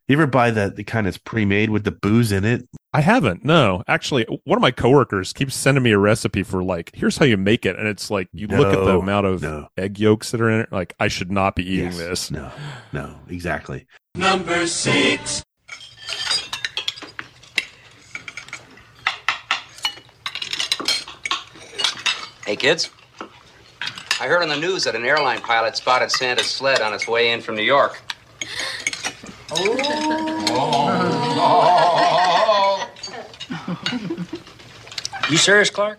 you 0.07 0.15
ever 0.15 0.25
buy 0.27 0.51
that 0.51 0.75
the 0.75 0.83
kind 0.83 1.05
that's 1.05 1.17
pre-made 1.17 1.69
with 1.69 1.83
the 1.83 1.91
booze 1.91 2.31
in 2.31 2.45
it? 2.45 2.67
I 2.93 3.01
haven't. 3.01 3.43
No, 3.43 3.83
actually, 3.87 4.25
one 4.45 4.57
of 4.57 4.61
my 4.61 4.71
coworkers 4.71 5.33
keeps 5.33 5.53
sending 5.53 5.83
me 5.83 5.91
a 5.91 5.97
recipe 5.99 6.43
for 6.43 6.63
like, 6.63 6.91
here's 6.95 7.17
how 7.17 7.25
you 7.25 7.37
make 7.37 7.65
it, 7.65 7.77
and 7.77 7.87
it's 7.87 8.09
like 8.09 8.29
you 8.31 8.47
look 8.47 8.73
at 8.73 8.83
the 8.85 8.97
amount 8.97 9.25
of 9.27 9.41
no. 9.41 9.67
egg 9.77 9.99
yolks 9.99 10.31
that 10.31 10.41
are 10.41 10.49
in 10.49 10.61
it. 10.61 10.71
Like, 10.71 10.95
I 10.99 11.09
should 11.09 11.31
not 11.31 11.55
be 11.55 11.63
eating 11.69 11.87
Yes. 11.91 11.97
this. 11.97 12.31
No, 12.31 12.51
no, 12.93 13.19
exactly. 13.27 13.85
Number 14.15 14.65
six. 14.65 15.43
Hey, 22.45 22.55
kids. 22.55 22.91
I 24.21 24.27
heard 24.27 24.43
on 24.43 24.49
the 24.49 24.55
news 24.55 24.83
that 24.83 24.95
an 24.95 25.03
airline 25.03 25.41
pilot 25.41 25.75
spotted 25.75 26.11
Santa's 26.11 26.45
sled 26.45 26.79
on 26.79 26.93
its 26.93 27.07
way 27.07 27.31
in 27.31 27.41
from 27.41 27.55
New 27.55 27.63
York. 27.63 27.99
Oh! 29.51 29.71
You 35.27 35.37
serious, 35.37 35.71
Clark? 35.71 35.97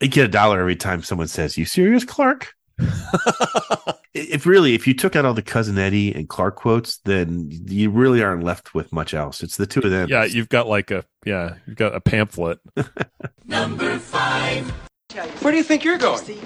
You 0.00 0.08
get 0.08 0.24
a 0.24 0.28
dollar 0.28 0.58
every 0.58 0.74
time 0.74 1.04
someone 1.04 1.28
says, 1.28 1.56
"You 1.56 1.64
serious, 1.64 2.04
Clark?" 2.04 2.52
if 4.14 4.44
really, 4.44 4.74
if 4.74 4.88
you 4.88 4.94
took 4.94 5.14
out 5.14 5.24
all 5.24 5.34
the 5.34 5.42
cousin 5.42 5.78
Eddie 5.78 6.12
and 6.12 6.28
Clark 6.28 6.56
quotes, 6.56 6.96
then 7.04 7.48
you 7.48 7.90
really 7.90 8.20
aren't 8.20 8.42
left 8.42 8.74
with 8.74 8.92
much 8.92 9.14
else. 9.14 9.40
It's 9.40 9.56
the 9.56 9.68
two 9.68 9.82
of 9.82 9.90
them. 9.90 10.08
Yeah, 10.08 10.24
you've 10.24 10.48
got 10.48 10.66
like 10.66 10.90
a 10.90 11.04
yeah, 11.24 11.58
you've 11.64 11.76
got 11.76 11.94
a 11.94 12.00
pamphlet. 12.00 12.58
Number 13.46 14.00
five. 14.00 14.72
Where 15.18 15.50
do 15.50 15.56
you 15.56 15.64
think 15.64 15.82
you're 15.82 15.98
going? 15.98 16.38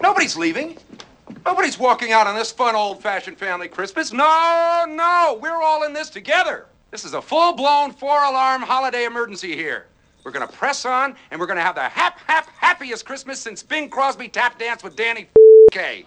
Nobody's 0.00 0.36
leaving. 0.36 0.78
Nobody's 1.44 1.78
walking 1.78 2.12
out 2.12 2.26
on 2.26 2.36
this 2.36 2.52
fun 2.52 2.76
old 2.76 3.02
fashioned 3.02 3.38
family 3.38 3.66
Christmas. 3.66 4.12
No, 4.12 4.84
no, 4.88 5.38
we're 5.42 5.62
all 5.62 5.84
in 5.84 5.92
this 5.92 6.08
together. 6.08 6.66
This 6.90 7.04
is 7.04 7.14
a 7.14 7.22
full 7.22 7.54
blown 7.54 7.92
four 7.92 8.22
alarm 8.22 8.62
holiday 8.62 9.04
emergency 9.04 9.56
here. 9.56 9.86
We're 10.22 10.30
gonna 10.30 10.46
press 10.46 10.84
on 10.84 11.16
and 11.30 11.40
we're 11.40 11.46
gonna 11.46 11.62
have 11.62 11.74
the 11.74 11.82
hap, 11.82 12.20
hap, 12.20 12.48
happiest 12.50 13.04
Christmas 13.04 13.40
since 13.40 13.62
Bing 13.62 13.88
Crosby 13.88 14.28
tap 14.28 14.58
danced 14.58 14.84
with 14.84 14.94
Danny 14.94 15.28
Kaye. 15.72 16.04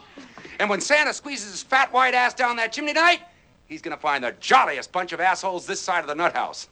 And 0.59 0.69
when 0.69 0.79
Santa 0.79 1.13
squeezes 1.13 1.51
his 1.51 1.63
fat 1.63 1.91
white 1.91 2.13
ass 2.13 2.33
down 2.33 2.55
that 2.55 2.71
chimney 2.71 2.93
tonight, 2.93 3.21
he's 3.65 3.81
gonna 3.81 3.97
find 3.97 4.23
the 4.23 4.33
jolliest 4.39 4.91
bunch 4.91 5.11
of 5.11 5.19
assholes 5.19 5.65
this 5.65 5.81
side 5.81 5.99
of 6.01 6.07
the 6.07 6.15
nut 6.15 6.35
house. 6.35 6.69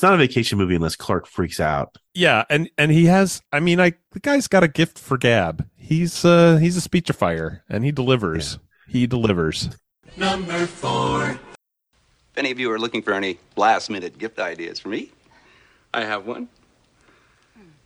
It's 0.00 0.02
not 0.02 0.14
a 0.14 0.16
vacation 0.16 0.56
movie 0.56 0.76
unless 0.76 0.96
Clark 0.96 1.26
freaks 1.26 1.60
out. 1.60 1.98
Yeah, 2.14 2.44
and 2.48 2.70
and 2.78 2.90
he 2.90 3.04
has. 3.04 3.42
I 3.52 3.60
mean, 3.60 3.78
I 3.78 3.92
the 4.12 4.20
guy's 4.20 4.48
got 4.48 4.64
a 4.64 4.68
gift 4.68 4.98
for 4.98 5.18
gab. 5.18 5.68
He's 5.76 6.24
uh 6.24 6.56
he's 6.56 6.74
a 6.74 6.88
speechifier, 6.88 7.60
and 7.68 7.84
he 7.84 7.92
delivers. 7.92 8.58
He 8.88 9.06
delivers. 9.06 9.68
Number 10.16 10.64
four. 10.64 11.32
If 11.32 12.38
any 12.38 12.50
of 12.50 12.58
you 12.58 12.72
are 12.72 12.78
looking 12.78 13.02
for 13.02 13.12
any 13.12 13.40
last 13.56 13.90
minute 13.90 14.16
gift 14.16 14.38
ideas 14.38 14.80
for 14.80 14.88
me, 14.88 15.10
I 15.92 16.04
have 16.04 16.26
one. 16.26 16.48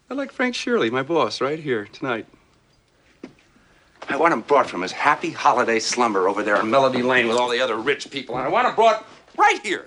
I 0.08 0.14
like 0.14 0.30
Frank 0.30 0.54
Shirley, 0.54 0.90
my 0.90 1.02
boss, 1.02 1.40
right 1.40 1.58
here 1.58 1.86
tonight. 1.86 2.26
I 4.08 4.16
want 4.16 4.32
him 4.32 4.42
brought 4.42 4.70
from 4.70 4.82
his 4.82 4.92
happy 4.92 5.32
holiday 5.32 5.80
slumber 5.80 6.28
over 6.28 6.44
there 6.44 6.58
on 6.58 6.70
Melody 6.70 7.02
Lane 7.02 7.26
with 7.26 7.38
all 7.38 7.48
the 7.48 7.58
other 7.58 7.76
rich 7.76 8.08
people, 8.08 8.36
and 8.36 8.46
I 8.46 8.48
want 8.48 8.68
him 8.68 8.76
brought 8.76 9.04
right 9.36 9.58
here 9.64 9.86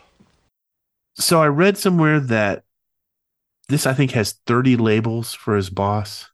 So 1.21 1.41
I 1.41 1.47
read 1.47 1.77
somewhere 1.77 2.19
that 2.19 2.63
this 3.69 3.85
I 3.85 3.93
think 3.93 4.11
has 4.11 4.33
30 4.47 4.75
labels 4.77 5.33
for 5.33 5.55
his 5.55 5.69
boss 5.69 6.29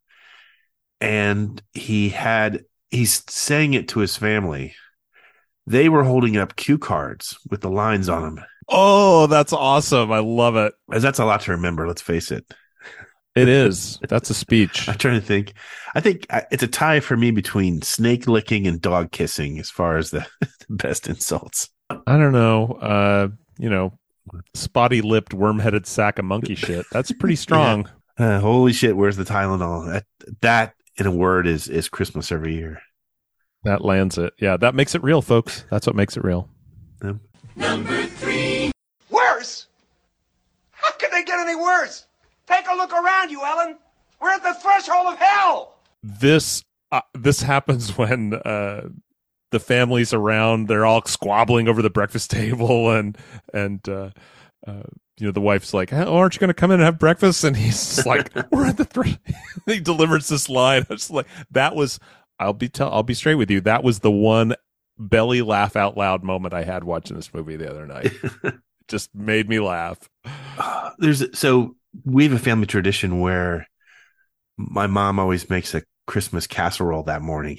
and 1.02 1.62
he 1.74 2.10
had 2.10 2.66
he's 2.90 3.24
saying 3.30 3.74
it 3.74 3.90
to 3.90 4.00
his 4.00 4.16
family. 4.16 4.74
They 5.66 5.90
were 5.90 6.04
holding 6.04 6.38
up 6.38 6.56
cue 6.56 6.78
cards 6.78 7.38
with 7.50 7.62
the 7.62 7.70
lines 7.70 8.08
on 8.08 8.22
them. 8.22 8.46
Oh, 8.70 9.28
that's 9.28 9.54
awesome! 9.54 10.12
I 10.12 10.20
love 10.20 10.56
it. 10.56 10.74
As 10.92 11.04
that's 11.04 11.20
a 11.20 11.26
lot 11.26 11.42
to 11.42 11.52
remember, 11.52 11.88
let's 11.88 12.02
face 12.02 12.32
it. 12.32 12.46
It 13.36 13.50
is. 13.50 14.00
That's 14.10 14.30
a 14.30 14.34
speech. 14.34 14.90
I'm 14.90 14.98
trying 14.98 15.20
to 15.20 15.26
think. 15.26 15.54
I 15.94 16.00
think 16.00 16.26
uh, 16.30 16.42
it's 16.52 16.64
a 16.64 16.68
tie 16.68 17.02
for 17.02 17.16
me 17.16 17.32
between 17.32 17.82
snake 17.82 18.28
licking 18.28 18.66
and 18.66 18.82
dog 18.82 19.12
kissing 19.12 19.60
as 19.60 19.70
far 19.70 19.98
as 19.98 20.10
the, 20.10 20.26
the 20.42 20.48
best 20.70 21.08
insults. 21.08 21.70
I 21.90 22.18
don't 22.18 22.34
know. 22.34 22.74
Uh, 22.82 23.28
you 23.60 23.70
know, 23.70 23.98
spotty 24.54 25.02
lipped, 25.02 25.34
worm 25.34 25.60
headed 25.60 25.86
sack 25.86 26.20
of 26.20 26.26
monkey 26.26 26.56
shit. 26.56 26.86
That's 26.92 27.12
pretty 27.12 27.36
strong. 27.38 27.90
Uh, 28.18 28.40
holy 28.40 28.74
shit, 28.74 28.98
where's 28.98 29.18
the 29.18 29.24
Tylenol? 29.24 29.86
That, 29.86 30.06
that 30.42 30.74
in 30.98 31.06
a 31.06 31.12
word 31.12 31.48
is 31.48 31.68
is 31.68 31.90
Christmas 31.90 32.32
every 32.32 32.56
year. 32.56 32.82
That 33.64 33.84
lands 33.84 34.18
it. 34.18 34.34
Yeah, 34.40 34.58
that 34.58 34.76
makes 34.76 34.96
it 34.96 35.04
real, 35.04 35.22
folks. 35.22 35.66
That's 35.70 35.86
what 35.86 35.96
makes 35.96 36.18
it 36.18 36.24
real. 36.24 36.50
Number 37.56 38.04
three. 38.06 38.72
Worse? 39.10 39.68
How 40.72 40.92
could 40.92 41.12
they 41.12 41.24
get 41.24 41.40
any 41.40 41.56
worse? 41.56 42.06
Take 42.48 42.66
a 42.72 42.76
look 42.76 42.94
around 42.94 43.30
you, 43.30 43.44
Ellen. 43.44 43.78
We're 44.22 44.32
at 44.32 44.44
the 44.44 44.54
threshold 44.54 45.08
of 45.08 45.18
hell. 45.20 45.76
This 46.04 46.64
uh, 46.92 47.02
this 47.14 47.42
happens 47.42 47.98
when 47.98 48.34
uh, 48.34 48.90
the 49.52 49.60
families 49.60 50.14
around. 50.14 50.68
They're 50.68 50.86
all 50.86 51.04
squabbling 51.06 51.68
over 51.68 51.82
the 51.82 51.90
breakfast 51.90 52.32
table, 52.32 52.92
and 52.92 53.18
and 53.54 53.88
uh, 53.88 54.12
uh, 54.66 54.84
you 55.18 55.26
know 55.26 55.32
the 55.32 55.42
wife's 55.42 55.74
like, 55.74 55.94
oh, 55.94 56.16
"Aren't 56.16 56.36
you 56.36 56.40
going 56.40 56.50
to 56.50 56.54
come 56.54 56.72
in 56.72 56.80
and 56.80 56.86
have 56.86 57.00
breakfast?" 57.00 57.44
And 57.44 57.56
he's 57.56 58.06
like, 58.06 58.32
"We're 58.52 58.68
at 58.68 58.78
the." 58.78 58.86
Thre-. 58.86 59.18
he 59.66 59.80
delivers 59.80 60.28
this 60.28 60.50
line. 60.50 60.86
I 60.90 60.94
was 60.94 61.10
like, 61.10 61.28
"That 61.52 61.76
was." 61.76 62.00
I'll 62.40 62.54
be 62.54 62.70
tell. 62.70 62.94
I'll 62.94 63.02
be 63.02 63.16
straight 63.16 63.34
with 63.34 63.50
you. 63.50 63.62
That 63.62 63.84
was 63.84 64.00
the 64.00 64.12
one 64.12 64.54
belly 65.00 65.42
laugh 65.42 65.76
out 65.76 65.98
loud 65.98 66.24
moment 66.24 66.54
I 66.54 66.64
had 66.64 66.84
watching 66.84 67.16
this 67.16 67.34
movie 67.34 67.56
the 67.56 67.68
other 67.68 67.88
night. 67.88 68.12
just 68.88 69.14
made 69.16 69.50
me 69.50 69.60
laugh. 69.60 69.98
There's 71.00 71.36
so 71.36 71.76
we 72.06 72.26
have 72.26 72.34
a 72.34 72.40
family 72.40 72.68
tradition 72.68 73.20
where 73.20 73.68
my 74.56 74.86
mom 74.86 75.20
always 75.20 75.50
makes 75.50 75.74
a 75.74 75.82
Christmas 76.06 76.48
casserole 76.48 77.04
that 77.04 77.22
morning. 77.22 77.58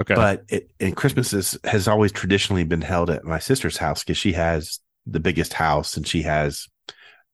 Okay. 0.00 0.14
But 0.14 0.44
it, 0.48 0.70
and 0.80 0.96
Christmas 0.96 1.32
is, 1.32 1.58
has 1.64 1.86
always 1.86 2.12
traditionally 2.12 2.64
been 2.64 2.80
held 2.80 3.10
at 3.10 3.24
my 3.24 3.38
sister's 3.38 3.76
house 3.76 4.02
because 4.02 4.16
she 4.16 4.32
has 4.32 4.80
the 5.06 5.20
biggest 5.20 5.52
house 5.52 5.96
and 5.96 6.06
she 6.06 6.22
has, 6.22 6.66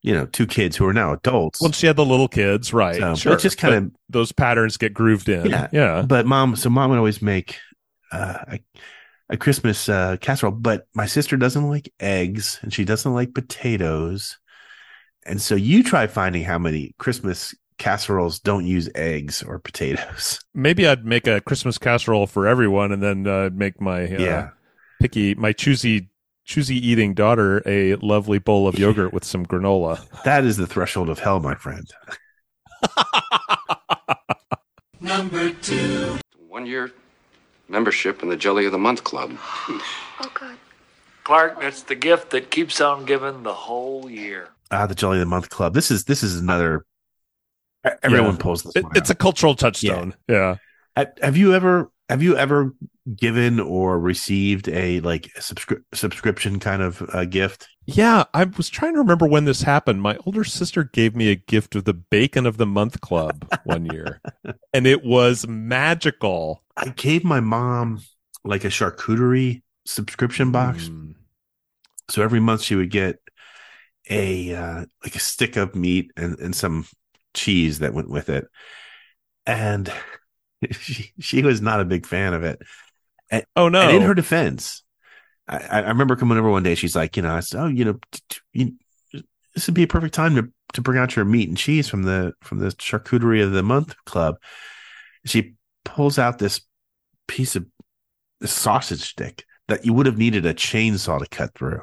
you 0.03 0.13
know, 0.13 0.27
two 0.27 0.47
kids 0.47 0.77
who 0.77 0.87
are 0.87 0.93
now 0.93 1.13
adults. 1.13 1.61
Well, 1.61 1.73
she 1.73 1.87
had 1.87 1.97
the 1.97 2.05
little 2.05 2.29
kids, 2.29 2.73
right? 2.73 2.97
So, 2.97 3.15
sure. 3.15 3.33
it's 3.35 3.43
just 3.43 3.59
kind 3.59 3.75
of 3.75 3.91
those 4.09 4.33
patterns 4.33 4.77
get 4.77 4.95
grooved 4.95 5.29
in. 5.29 5.47
yeah, 5.47 5.69
yeah. 5.73 6.03
But 6.03 6.27
mom, 6.27 6.57
so 6.57 6.71
mom 6.71 6.91
would 6.91 6.99
always 6.99 7.23
make. 7.23 7.59
Uh, 8.13 8.39
I, 8.49 8.61
a 9.29 9.37
Christmas 9.37 9.89
uh, 9.89 10.17
casserole, 10.21 10.53
but 10.53 10.87
my 10.95 11.07
sister 11.07 11.37
doesn't 11.37 11.69
like 11.69 11.93
eggs 11.99 12.59
and 12.63 12.73
she 12.73 12.85
doesn't 12.85 13.13
like 13.13 13.35
potatoes. 13.35 14.39
And 15.25 15.43
so 15.43 15.55
you 15.55 15.83
try 15.83 16.07
finding 16.07 16.45
how 16.45 16.59
many 16.59 16.95
Christmas 16.99 17.55
casseroles 17.79 18.39
don't 18.39 18.67
use 18.67 18.89
eggs 18.95 19.43
or 19.43 19.59
potatoes. 19.59 20.41
Maybe 20.55 20.87
I'd 20.87 21.05
make 21.05 21.27
a 21.27 21.41
Christmas 21.41 21.79
casserole 21.79 22.27
for 22.27 22.47
everyone, 22.47 22.93
and 22.93 23.03
then 23.03 23.27
uh, 23.27 23.51
make 23.53 23.81
my 23.81 24.05
uh, 24.05 24.21
Yeah. 24.21 24.51
picky, 25.01 25.35
my 25.35 25.53
choosy, 25.53 26.09
choosy 26.45 26.77
eating 26.77 27.15
daughter 27.15 27.63
a 27.67 27.95
lovely 27.97 28.39
bowl 28.39 28.67
of 28.69 28.79
yogurt 28.79 29.13
with 29.13 29.25
some 29.25 29.45
granola. 29.47 30.01
That 30.25 30.45
is 30.45 30.57
the 30.57 30.67
threshold 30.67 31.09
of 31.09 31.19
hell, 31.19 31.41
my 31.41 31.55
friend. 31.55 31.87
Number 35.01 35.51
two. 35.51 36.19
One 36.49 36.67
year 36.67 36.91
membership 37.69 38.23
in 38.23 38.29
the 38.29 38.37
Jelly 38.37 38.65
of 38.67 38.73
the 38.73 38.79
Month 38.79 39.05
Club. 39.05 39.37
Oh, 40.19 40.31
God. 40.33 40.57
Clark, 41.25 41.61
that's 41.61 41.83
the 41.83 41.95
gift 41.95 42.31
that 42.31 42.51
keeps 42.51 42.81
on 42.81 43.05
giving 43.05 43.43
the 43.43 43.53
whole 43.53 44.09
year. 44.11 44.49
Ah, 44.71 44.87
the 44.87 44.95
Jelly 44.95 45.19
of 45.19 45.21
the 45.21 45.27
Month 45.27 45.51
Club. 45.51 45.75
This 45.75 45.91
is 45.91 46.05
this 46.05 46.23
is 46.23 46.41
another. 46.41 46.87
Everyone 48.03 48.33
Yeah. 48.33 48.39
pulls 48.41 48.63
this. 48.63 48.77
It- 48.77 48.85
it's 48.95 49.11
a 49.11 49.15
cultural 49.15 49.55
touchstone. 49.55 50.15
Yeah. 50.29 50.57
Ha- 50.97 51.07
Have 51.23 51.37
you 51.37 51.55
ever 51.55 51.91
have 52.09 52.23
you 52.23 52.37
ever 52.37 52.73
given 53.17 53.59
or 53.59 53.99
received 53.99 54.69
a 54.69 55.01
like 55.01 55.25
subscri- 55.39 55.83
subscription 55.93 56.61
kind 56.61 56.81
of 56.83 57.03
uh, 57.13 57.25
gift? 57.25 57.69
Yeah, 57.87 58.25
I 58.35 58.45
was 58.45 58.69
trying 58.69 58.95
to 58.95 59.01
remember 59.01 59.27
when 59.27 59.45
this 59.45 59.63
happened. 59.63 60.03
My 60.03 60.17
older 60.25 60.45
sister 60.45 60.85
gave 60.85 61.15
me 61.17 61.31
a 61.31 61.37
gift 61.37 61.75
of 61.75 61.85
the 61.85 61.95
Bacon 61.95 62.47
of 62.47 62.57
the 62.59 62.67
Month 62.67 63.01
Club 63.01 63.49
one 63.65 63.87
year, 63.87 64.21
and 64.73 64.87
it 64.87 65.05
was 65.05 65.47
magical. 65.49 66.63
I 66.77 66.89
gave 66.89 67.25
my 67.25 67.41
mom 67.41 68.01
like 68.45 68.65
a 68.65 68.69
charcuterie 68.69 69.63
subscription 69.85 70.51
box. 70.53 70.89
Mm. 70.89 71.15
So 72.09 72.23
every 72.23 72.41
month 72.41 72.63
she 72.63 72.75
would 72.77 72.91
get 72.91 73.19
a 74.09 74.55
uh, 74.55 74.85
like 75.05 75.17
a 75.17 75.21
stick 75.21 75.57
of 75.57 75.75
meat 75.75 76.13
and, 76.17 76.39
and 76.39 76.55
some 76.55 76.87
cheese 77.37 77.81
that 77.81 77.95
went 77.95 78.11
with 78.11 78.29
it. 78.29 78.47
And 79.47 79.93
she 80.73 81.13
she 81.21 81.43
was 81.43 81.61
not 81.61 81.81
a 81.81 81.85
big 81.85 82.07
fan 82.07 82.35
of 82.35 82.43
it. 82.43 82.61
And, 83.31 83.45
Oh 83.55 83.69
no! 83.69 83.83
and 83.83 83.99
in 83.99 84.03
her 84.03 84.15
defense, 84.15 84.83
I, 85.49 85.59
I 85.59 85.81
I 85.83 85.89
remember 85.89 86.17
coming 86.17 86.39
over 86.39 86.51
one 86.51 86.63
day. 86.63 86.75
She's 86.75 86.97
like, 86.97 87.17
you 87.17 87.23
know, 87.23 87.35
I 87.35 87.41
said, 87.41 87.61
oh, 87.61 87.67
you 87.67 87.85
know, 87.85 87.99
t- 88.13 88.21
t- 88.29 88.41
you, 88.53 88.73
this 89.55 89.67
would 89.67 89.75
be 89.75 89.85
a 89.85 89.89
perfect 89.89 90.15
time 90.15 90.35
to 90.37 90.49
to 90.75 90.83
bring 90.83 90.99
out 90.99 91.17
your 91.17 91.25
meat 91.25 91.49
and 91.49 91.57
cheese 91.57 91.89
from 91.89 92.03
the 92.03 92.33
from 92.43 92.59
the 92.59 92.69
charcuterie 92.69 93.43
of 93.43 93.53
the 93.53 93.63
month 93.63 93.95
club. 94.05 94.37
She 95.25 95.55
pulls 95.85 96.19
out 96.19 96.39
this 96.39 96.61
piece 97.27 97.57
of 97.57 97.67
this 98.41 98.53
sausage 98.53 99.03
stick 99.03 99.45
that 99.69 99.85
you 99.85 99.93
would 99.93 100.07
have 100.07 100.19
needed 100.19 100.47
a 100.47 100.55
chainsaw 100.55 101.19
to 101.19 101.27
cut 101.29 101.55
through. 101.55 101.81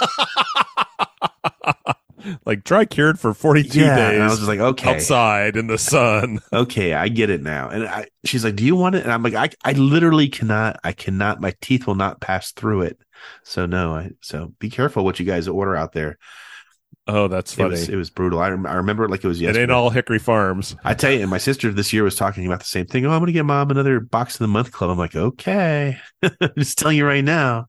like 2.46 2.64
dry 2.64 2.84
cured 2.84 3.18
for 3.18 3.34
42 3.34 3.78
Yeah, 3.80 3.94
days. 3.94 4.14
and 4.14 4.22
I 4.22 4.28
was 4.28 4.38
just 4.38 4.48
like, 4.48 4.60
okay. 4.60 4.90
outside 4.94 5.56
in 5.56 5.66
the 5.66 5.78
sun. 5.78 6.40
Okay, 6.52 6.92
I 6.94 7.08
get 7.08 7.30
it 7.30 7.42
now. 7.42 7.68
And 7.70 7.84
I, 7.86 8.06
she's 8.24 8.44
like, 8.44 8.56
"Do 8.56 8.64
you 8.64 8.76
want 8.76 8.94
it?" 8.94 9.04
And 9.04 9.12
I'm 9.12 9.22
like, 9.22 9.34
"I, 9.34 9.50
I 9.64 9.72
literally 9.72 10.28
cannot. 10.28 10.78
I 10.84 10.92
cannot. 10.92 11.40
My 11.40 11.54
teeth 11.60 11.86
will 11.86 11.94
not 11.94 12.20
pass 12.20 12.52
through 12.52 12.82
it." 12.82 12.98
So 13.42 13.66
no. 13.66 13.94
I, 13.94 14.10
so 14.20 14.52
be 14.58 14.70
careful 14.70 15.04
what 15.04 15.18
you 15.18 15.26
guys 15.26 15.48
order 15.48 15.74
out 15.74 15.92
there. 15.92 16.18
Oh, 17.06 17.26
that's 17.26 17.52
It 17.52 17.56
funny. 17.56 17.70
was, 17.70 17.88
it 17.88 17.96
was 17.96 18.10
brutal. 18.10 18.38
I, 18.38 18.50
rem- 18.50 18.66
I 18.66 18.74
remember 18.74 19.04
it 19.04 19.10
like 19.10 19.24
it 19.24 19.28
was 19.28 19.40
yesterday. 19.40 19.60
it 19.60 19.62
ain't 19.64 19.72
all 19.72 19.90
Hickory 19.90 20.18
Farms. 20.20 20.76
I 20.84 20.94
tell 20.94 21.10
you, 21.10 21.20
and 21.20 21.30
my 21.30 21.38
sister 21.38 21.70
this 21.72 21.92
year 21.92 22.04
was 22.04 22.14
talking 22.14 22.46
about 22.46 22.60
the 22.60 22.64
same 22.66 22.86
thing. 22.86 23.04
Oh, 23.06 23.10
I'm 23.10 23.18
going 23.20 23.26
to 23.26 23.32
get 23.32 23.44
mom 23.44 23.70
another 23.70 23.98
box 24.00 24.34
of 24.34 24.38
the 24.40 24.48
month 24.48 24.70
club. 24.72 24.90
I'm 24.90 24.98
like, 24.98 25.16
okay, 25.16 25.98
I'm 26.22 26.50
just 26.56 26.78
telling 26.78 26.96
you 26.96 27.06
right 27.06 27.24
now. 27.24 27.66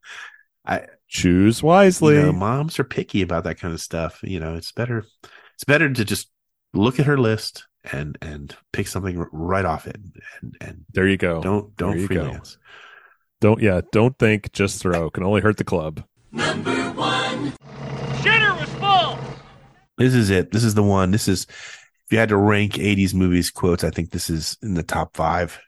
I 0.66 0.88
Choose 1.14 1.62
wisely. 1.62 2.16
you 2.16 2.24
know, 2.24 2.34
moms 2.34 2.80
are 2.80 2.84
picky 2.84 3.22
about 3.22 3.44
that 3.44 3.60
kind 3.60 3.72
of 3.72 3.80
stuff. 3.80 4.20
You 4.24 4.40
know, 4.40 4.56
it's 4.56 4.72
better. 4.72 5.06
It's 5.54 5.64
better 5.64 5.92
to 5.94 6.04
just 6.04 6.30
look 6.74 7.00
at 7.00 7.06
her 7.06 7.20
list 7.20 7.68
and 7.92 8.18
and 8.20 8.56
pick 8.72 8.88
something 8.88 9.24
right 9.32 9.64
off 9.64 9.86
it. 9.86 9.98
And 10.42 10.58
and 10.60 10.86
there 10.92 11.08
you 11.08 11.18
go. 11.18 11.40
don't 11.42 11.78
don't 11.78 12.00
you 12.00 12.08
go. 12.08 12.16
freelance. 12.16 12.58
Don't 13.42 13.62
yeah. 13.62 13.82
Don't 13.92 14.18
think. 14.18 14.52
Just 14.54 14.82
throw. 14.82 15.12
Can 15.12 15.24
only 15.24 15.42
hurt 15.42 15.58
the 15.58 15.64
club. 15.64 16.04
Number 16.32 16.92
one. 16.94 17.54
Shitter 18.22 18.60
was 18.60 18.70
full. 18.80 19.20
This 20.00 20.16
is 20.16 20.32
it. 20.32 20.52
This 20.52 20.64
is 20.64 20.74
the 20.74 20.82
one. 20.82 21.12
This 21.12 21.28
is 21.28 21.46
if 21.50 22.12
you 22.12 22.18
had 22.18 22.30
to 22.30 22.38
rank 22.38 22.74
'80s 22.74 23.14
movies 23.14 23.52
quotes, 23.52 23.84
I 23.84 23.92
think 23.92 24.10
this 24.10 24.32
is 24.32 24.58
in 24.64 24.74
the 24.74 24.82
top 24.82 25.16
five. 25.16 25.60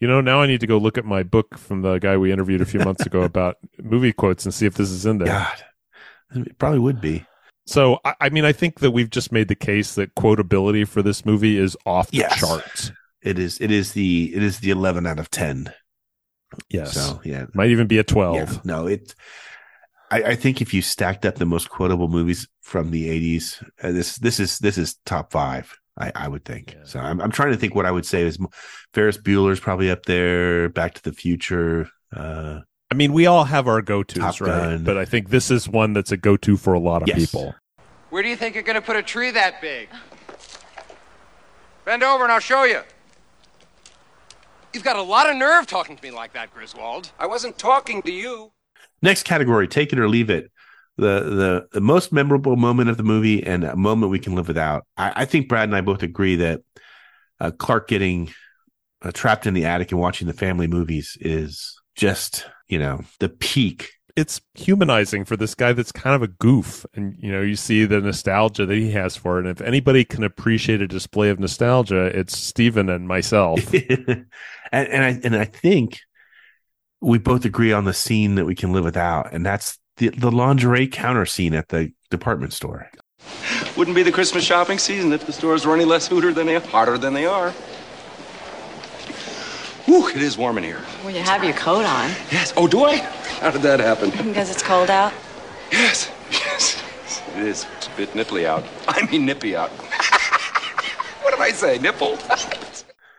You 0.00 0.08
know, 0.08 0.20
now 0.20 0.42
I 0.42 0.46
need 0.46 0.60
to 0.60 0.66
go 0.66 0.76
look 0.78 0.98
at 0.98 1.04
my 1.04 1.22
book 1.22 1.56
from 1.58 1.82
the 1.82 1.98
guy 1.98 2.16
we 2.16 2.30
interviewed 2.32 2.60
a 2.60 2.66
few 2.66 2.80
months 2.80 3.06
ago 3.06 3.22
about 3.22 3.56
movie 3.82 4.12
quotes 4.12 4.44
and 4.44 4.52
see 4.52 4.66
if 4.66 4.74
this 4.74 4.90
is 4.90 5.06
in 5.06 5.18
there. 5.18 5.28
God, 5.28 5.64
it 6.46 6.58
probably 6.58 6.80
would 6.80 7.00
be. 7.00 7.24
So, 7.66 7.98
I, 8.04 8.14
I 8.20 8.28
mean, 8.28 8.44
I 8.44 8.52
think 8.52 8.80
that 8.80 8.92
we've 8.92 9.10
just 9.10 9.32
made 9.32 9.48
the 9.48 9.54
case 9.56 9.94
that 9.94 10.14
quotability 10.14 10.86
for 10.86 11.02
this 11.02 11.24
movie 11.24 11.58
is 11.58 11.76
off 11.86 12.10
the 12.10 12.18
Yes. 12.18 12.38
charts. 12.38 12.92
It 13.22 13.38
is. 13.38 13.58
It 13.60 13.72
is 13.72 13.92
the. 13.92 14.32
It 14.34 14.42
is 14.42 14.60
the 14.60 14.70
11 14.70 15.04
out 15.06 15.18
of 15.18 15.30
10. 15.30 15.72
Yes. 16.68 16.92
So 16.94 17.20
yeah, 17.24 17.46
Might 17.54 17.70
even 17.70 17.88
be 17.88 17.98
a 17.98 18.04
12. 18.04 18.36
Yeah, 18.36 18.60
no, 18.64 18.86
it. 18.86 19.14
I, 20.12 20.22
I 20.22 20.36
think 20.36 20.62
if 20.62 20.72
you 20.72 20.80
stacked 20.80 21.26
up 21.26 21.34
the 21.34 21.44
most 21.46 21.68
quotable 21.68 22.06
movies 22.06 22.46
from 22.60 22.92
the 22.92 23.08
'80s, 23.08 23.60
uh, 23.82 23.90
this 23.90 24.16
this 24.18 24.38
is 24.38 24.60
this 24.60 24.78
is 24.78 24.94
top 25.04 25.32
five. 25.32 25.76
I, 25.98 26.12
I 26.14 26.28
would 26.28 26.44
think. 26.44 26.76
So 26.84 27.00
I'm 27.00 27.20
I'm 27.20 27.30
trying 27.30 27.52
to 27.52 27.56
think 27.56 27.74
what 27.74 27.86
I 27.86 27.90
would 27.90 28.04
say 28.06 28.22
is 28.22 28.38
Ferris 28.92 29.16
Bueller's 29.18 29.60
probably 29.60 29.90
up 29.90 30.04
there. 30.06 30.68
Back 30.68 30.94
to 30.94 31.02
the 31.02 31.12
Future. 31.12 31.88
Uh, 32.14 32.60
I 32.90 32.94
mean, 32.94 33.12
we 33.12 33.26
all 33.26 33.44
have 33.44 33.66
our 33.66 33.82
go 33.82 34.02
tos, 34.02 34.40
right? 34.40 34.48
Gun. 34.48 34.84
But 34.84 34.96
I 34.98 35.04
think 35.04 35.30
this 35.30 35.50
is 35.50 35.68
one 35.68 35.92
that's 35.92 36.12
a 36.12 36.16
go 36.16 36.36
to 36.36 36.56
for 36.56 36.74
a 36.74 36.78
lot 36.78 37.02
of 37.02 37.08
Yes. 37.08 37.18
people. 37.18 37.54
Where 38.10 38.22
do 38.22 38.28
you 38.28 38.36
think 38.36 38.54
you're 38.54 38.62
going 38.62 38.76
to 38.76 38.82
put 38.82 38.96
a 38.96 39.02
tree 39.02 39.30
that 39.32 39.60
big? 39.60 39.88
Bend 41.84 42.02
over 42.02 42.22
and 42.24 42.32
I'll 42.32 42.38
show 42.40 42.64
you. 42.64 42.80
You've 44.72 44.84
got 44.84 44.96
a 44.96 45.02
lot 45.02 45.28
of 45.30 45.36
nerve 45.36 45.66
talking 45.66 45.96
to 45.96 46.02
me 46.02 46.10
like 46.10 46.32
that, 46.34 46.52
Griswold. 46.52 47.10
I 47.18 47.26
wasn't 47.26 47.58
talking 47.58 48.02
to 48.02 48.12
you. 48.12 48.52
next 49.02 49.22
category, 49.24 49.66
take 49.68 49.92
it 49.92 49.98
or 49.98 50.08
leave 50.08 50.30
it. 50.30 50.50
The 50.98 51.20
the 51.20 51.68
the 51.72 51.80
most 51.80 52.12
memorable 52.12 52.56
moment 52.56 52.88
of 52.90 52.96
the 52.96 53.02
movie 53.02 53.44
and 53.44 53.64
a 53.64 53.76
moment 53.76 54.10
we 54.10 54.18
can 54.18 54.34
live 54.34 54.48
without. 54.48 54.86
I, 54.96 55.12
I 55.22 55.24
think 55.26 55.48
Brad 55.48 55.68
and 55.68 55.76
I 55.76 55.82
both 55.82 56.02
agree 56.02 56.36
that 56.36 56.62
uh, 57.40 57.50
Clark 57.50 57.88
getting 57.88 58.32
uh, 59.02 59.10
trapped 59.12 59.46
in 59.46 59.54
the 59.54 59.66
attic 59.66 59.92
and 59.92 60.00
watching 60.00 60.26
the 60.26 60.32
family 60.32 60.66
movies 60.66 61.18
is 61.20 61.78
just 61.94 62.46
you 62.68 62.78
know 62.78 63.02
the 63.20 63.28
peak 63.28 63.90
It's 64.16 64.40
humanizing 64.54 65.26
for 65.26 65.36
this 65.36 65.54
guy 65.54 65.74
that's 65.74 65.92
kind 65.92 66.16
of 66.16 66.22
a 66.22 66.28
goof. 66.28 66.86
And, 66.94 67.16
you 67.18 67.30
know, 67.30 67.42
you 67.42 67.54
see 67.54 67.84
the 67.84 68.00
nostalgia 68.00 68.64
that 68.64 68.74
he 68.74 68.90
has 68.92 69.14
for 69.14 69.36
it. 69.38 69.40
And 69.46 69.50
if 69.50 69.60
anybody 69.60 70.04
can 70.06 70.24
appreciate 70.24 70.80
a 70.80 70.88
display 70.88 71.28
of 71.28 71.38
nostalgia, 71.38 72.06
it's 72.06 72.36
Steven 72.38 72.88
and 72.88 73.06
myself. 73.06 73.74
and, 73.74 74.26
and 74.72 75.04
I 75.04 75.20
and 75.22 75.36
I 75.36 75.44
think 75.44 75.98
we 77.00 77.18
both 77.18 77.44
agree 77.44 77.72
on 77.72 77.84
the 77.84 77.92
scene 77.92 78.36
that 78.36 78.46
we 78.46 78.54
can 78.54 78.72
live 78.72 78.84
without, 78.84 79.32
and 79.34 79.44
that's 79.44 79.78
the 79.96 80.08
the 80.10 80.30
lingerie 80.30 80.86
counter 80.86 81.26
scene 81.26 81.54
at 81.54 81.68
the 81.68 81.92
department 82.10 82.52
store. 82.52 82.90
Wouldn't 83.76 83.94
be 83.94 84.02
the 84.02 84.12
Christmas 84.12 84.44
shopping 84.44 84.78
season 84.78 85.12
if 85.12 85.26
the 85.26 85.32
stores 85.32 85.66
were 85.66 85.74
any 85.74 85.84
less 85.84 86.06
hooter 86.06 86.32
than 86.32 86.46
they 86.46 86.58
hotter 86.58 86.96
than 86.98 87.12
they 87.14 87.26
are. 87.26 87.50
Whew, 89.86 90.08
it 90.08 90.16
is 90.22 90.36
warm 90.36 90.58
in 90.58 90.64
here. 90.64 90.80
Well, 91.04 91.14
you 91.14 91.20
have 91.22 91.44
your 91.44 91.52
coat 91.54 91.84
on 91.84 92.10
Yes. 92.32 92.52
Oh, 92.56 92.66
do 92.66 92.84
I? 92.84 92.96
How 92.96 93.50
did 93.50 93.62
that 93.62 93.78
happen? 93.80 94.10
because 94.10 94.50
it's 94.50 94.62
cold 94.62 94.90
out. 94.90 95.12
Yes. 95.70 96.10
Yes. 96.30 96.82
It 97.36 97.42
is. 97.44 97.66
It's 97.76 97.86
a 97.86 97.90
bit 97.96 98.12
nipply 98.14 98.46
out. 98.46 98.64
I 98.88 99.06
mean 99.10 99.24
nippy 99.26 99.54
out. 99.54 99.70
what 101.22 101.30
did 101.32 101.40
I 101.40 101.50
say? 101.52 101.78
Nipple? 101.78 102.18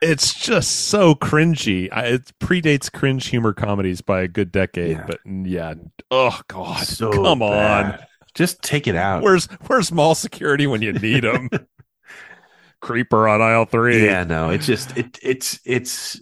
it's 0.01 0.33
just 0.33 0.87
so 0.87 1.15
cringy. 1.15 1.89
I, 1.91 2.05
it 2.07 2.31
predates 2.39 2.91
cringe 2.91 3.27
humor 3.27 3.53
comedies 3.53 4.01
by 4.01 4.21
a 4.21 4.27
good 4.27 4.51
decade. 4.51 4.97
Yeah. 4.97 5.05
But 5.07 5.19
yeah. 5.25 5.73
Oh, 6.11 6.39
God. 6.47 6.85
So 6.85 7.11
Come 7.11 7.41
on. 7.41 7.97
just 8.35 8.61
take 8.61 8.87
it 8.87 8.95
out. 8.95 9.23
Where's 9.23 9.45
where's 9.67 9.91
mall 9.91 10.15
security 10.15 10.67
when 10.67 10.81
you 10.81 10.93
need 10.93 11.23
them? 11.23 11.49
Creeper 12.79 13.27
on 13.27 13.41
aisle 13.41 13.65
three. 13.65 14.05
Yeah, 14.05 14.23
no, 14.23 14.51
it's 14.51 14.67
just 14.67 14.95
it 14.95 15.17
it's 15.23 15.59
it's 15.65 16.21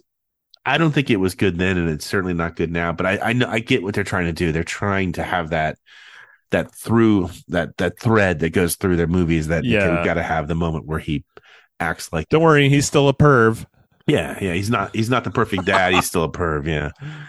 I 0.64 0.78
don't 0.78 0.90
think 0.90 1.10
it 1.10 1.18
was 1.18 1.34
good 1.34 1.58
then 1.58 1.76
and 1.76 1.88
it's 1.90 2.06
certainly 2.06 2.32
not 2.32 2.56
good 2.56 2.70
now, 2.72 2.92
but 2.92 3.04
I 3.04 3.18
I 3.18 3.32
know 3.34 3.46
I 3.46 3.58
get 3.58 3.82
what 3.82 3.94
they're 3.94 4.04
trying 4.04 4.24
to 4.24 4.32
do. 4.32 4.52
They're 4.52 4.64
trying 4.64 5.12
to 5.12 5.22
have 5.22 5.50
that 5.50 5.76
that 6.50 6.74
through 6.74 7.28
that 7.48 7.76
that 7.76 7.98
thread 8.00 8.38
that 8.38 8.50
goes 8.50 8.76
through 8.76 8.96
their 8.96 9.06
movies 9.06 9.48
that 9.48 9.60
okay, 9.60 9.68
Yeah. 9.68 9.96
we've 9.96 10.04
got 10.04 10.14
to 10.14 10.22
have 10.22 10.48
the 10.48 10.54
moment 10.54 10.86
where 10.86 10.98
he 10.98 11.24
acts 11.80 12.12
like 12.12 12.28
Don't 12.28 12.42
worry, 12.42 12.68
he's 12.68 12.86
still 12.86 13.08
a 13.08 13.14
perv. 13.14 13.66
yeah, 14.06 14.38
yeah, 14.40 14.54
he's 14.54 14.70
not 14.70 14.94
he's 14.94 15.10
not 15.10 15.24
the 15.24 15.30
perfect 15.30 15.64
dad, 15.64 15.92
he's 15.94 16.06
still 16.06 16.24
a 16.24 16.30
perv, 16.30 16.66
yeah. 16.66 16.90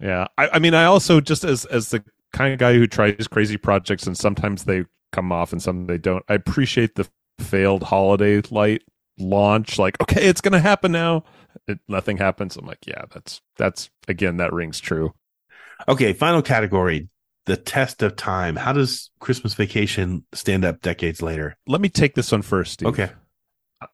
Yeah. 0.00 0.26
I, 0.36 0.48
I 0.54 0.58
mean, 0.58 0.74
I 0.74 0.84
also 0.84 1.20
just 1.20 1.44
as 1.44 1.64
as 1.66 1.90
the 1.90 2.02
kind 2.32 2.52
of 2.52 2.58
guy 2.58 2.74
who 2.74 2.88
tries 2.88 3.28
crazy 3.28 3.56
projects 3.56 4.04
and 4.06 4.18
sometimes 4.18 4.64
they 4.64 4.84
come 5.12 5.30
off 5.30 5.52
and 5.52 5.62
some 5.62 5.86
they 5.86 5.98
don't. 5.98 6.24
I 6.28 6.34
appreciate 6.34 6.96
the 6.96 7.08
failed 7.38 7.84
holiday 7.84 8.42
light 8.50 8.82
launch. 9.18 9.78
Like, 9.78 10.00
okay, 10.02 10.24
it's 10.26 10.40
gonna 10.40 10.58
happen 10.58 10.90
now. 10.90 11.22
it, 11.68 11.78
nothing 11.86 12.16
happens. 12.16 12.56
I'm 12.56 12.66
like, 12.66 12.84
yeah, 12.84 13.04
that's 13.14 13.42
that's 13.56 13.90
again 14.08 14.38
that 14.38 14.52
rings 14.52 14.80
true. 14.80 15.14
Okay, 15.88 16.12
final 16.12 16.42
category: 16.42 17.08
the 17.46 17.56
test 17.56 18.02
of 18.02 18.16
time. 18.16 18.56
How 18.56 18.72
does 18.72 19.10
Christmas 19.20 19.54
Vacation 19.54 20.24
stand 20.34 20.64
up 20.64 20.80
decades 20.80 21.22
later? 21.22 21.56
Let 21.68 21.80
me 21.80 21.88
take 21.88 22.14
this 22.16 22.32
one 22.32 22.42
first. 22.42 22.72
Steve. 22.72 22.88
Okay. 22.88 23.10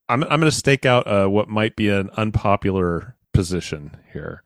I'm 0.09 0.23
I'm 0.25 0.41
going 0.41 0.43
to 0.43 0.53
stake 0.53 0.87
out 0.87 1.07
uh, 1.07 1.27
what 1.27 1.49
might 1.49 1.77
be 1.77 1.89
an 1.89 2.11
unpopular 2.17 3.17
position 3.33 3.97
here, 4.13 4.43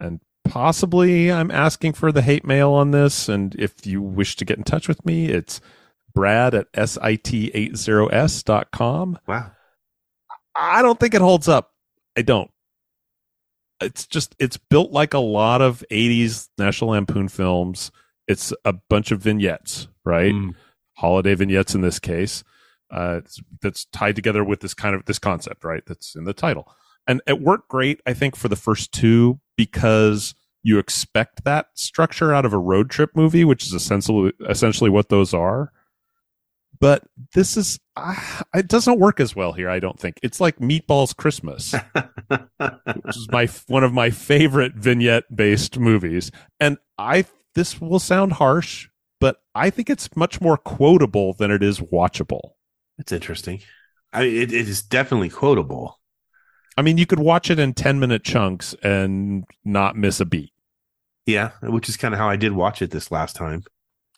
and 0.00 0.20
possibly 0.44 1.30
I'm 1.30 1.50
asking 1.50 1.92
for 1.94 2.12
the 2.12 2.22
hate 2.22 2.44
mail 2.44 2.72
on 2.72 2.90
this. 2.90 3.28
And 3.28 3.54
if 3.56 3.86
you 3.86 4.02
wish 4.02 4.36
to 4.36 4.44
get 4.44 4.58
in 4.58 4.64
touch 4.64 4.88
with 4.88 5.04
me, 5.04 5.26
it's 5.26 5.60
Brad 6.14 6.54
at 6.54 6.72
sit80s.com. 6.72 9.18
Wow. 9.26 9.50
I 10.56 10.82
don't 10.82 11.00
think 11.00 11.14
it 11.14 11.20
holds 11.20 11.48
up. 11.48 11.72
I 12.16 12.22
don't. 12.22 12.50
It's 13.80 14.06
just 14.06 14.36
it's 14.38 14.58
built 14.58 14.92
like 14.92 15.14
a 15.14 15.18
lot 15.18 15.62
of 15.62 15.82
80s 15.90 16.48
National 16.58 16.90
Lampoon 16.90 17.28
films. 17.28 17.90
It's 18.28 18.52
a 18.64 18.74
bunch 18.74 19.10
of 19.10 19.22
vignettes, 19.22 19.88
right? 20.04 20.34
Mm. 20.34 20.54
Holiday 20.96 21.34
vignettes 21.34 21.74
in 21.74 21.80
this 21.80 21.98
case. 21.98 22.44
Uh, 22.90 23.20
that's 23.62 23.84
tied 23.86 24.16
together 24.16 24.42
with 24.42 24.60
this 24.60 24.74
kind 24.74 24.94
of 24.94 25.04
this 25.04 25.18
concept, 25.18 25.64
right? 25.64 25.84
That's 25.86 26.14
in 26.14 26.24
the 26.24 26.32
title. 26.32 26.72
And 27.06 27.22
it 27.26 27.40
worked 27.40 27.68
great, 27.68 28.00
I 28.06 28.12
think, 28.12 28.36
for 28.36 28.48
the 28.48 28.56
first 28.56 28.92
two 28.92 29.40
because 29.56 30.34
you 30.62 30.78
expect 30.78 31.44
that 31.44 31.68
structure 31.74 32.34
out 32.34 32.44
of 32.44 32.52
a 32.52 32.58
road 32.58 32.90
trip 32.90 33.10
movie, 33.14 33.44
which 33.44 33.64
is 33.64 33.72
essentially 33.72 34.32
essentially 34.48 34.90
what 34.90 35.08
those 35.08 35.32
are. 35.32 35.72
But 36.78 37.04
this 37.34 37.56
is 37.56 37.78
uh, 37.96 38.14
it 38.54 38.68
doesn't 38.68 38.98
work 38.98 39.20
as 39.20 39.36
well 39.36 39.52
here. 39.52 39.68
I 39.68 39.80
don't 39.80 39.98
think 39.98 40.18
it's 40.22 40.40
like 40.40 40.58
Meatballs 40.58 41.14
Christmas, 41.16 41.74
which 42.28 43.16
is 43.16 43.28
my 43.30 43.46
one 43.66 43.84
of 43.84 43.92
my 43.92 44.10
favorite 44.10 44.74
vignette 44.74 45.24
based 45.34 45.78
movies. 45.78 46.30
And 46.58 46.78
I 46.98 47.24
this 47.54 47.80
will 47.80 47.98
sound 47.98 48.34
harsh, 48.34 48.88
but 49.20 49.42
I 49.54 49.70
think 49.70 49.90
it's 49.90 50.16
much 50.16 50.40
more 50.40 50.56
quotable 50.56 51.34
than 51.34 51.50
it 51.50 51.62
is 51.62 51.80
watchable. 51.80 52.52
It's 53.00 53.12
interesting. 53.12 53.62
I 54.12 54.22
mean, 54.22 54.36
it, 54.36 54.52
it 54.52 54.68
is 54.68 54.82
definitely 54.82 55.30
quotable. 55.30 55.98
I 56.76 56.82
mean, 56.82 56.98
you 56.98 57.06
could 57.06 57.18
watch 57.18 57.50
it 57.50 57.58
in 57.58 57.74
10 57.74 57.98
minute 57.98 58.22
chunks 58.22 58.74
and 58.82 59.44
not 59.64 59.96
miss 59.96 60.20
a 60.20 60.24
beat. 60.24 60.52
Yeah, 61.26 61.52
which 61.62 61.88
is 61.88 61.96
kind 61.96 62.14
of 62.14 62.20
how 62.20 62.28
I 62.28 62.36
did 62.36 62.52
watch 62.52 62.82
it 62.82 62.90
this 62.90 63.10
last 63.10 63.36
time. 63.36 63.64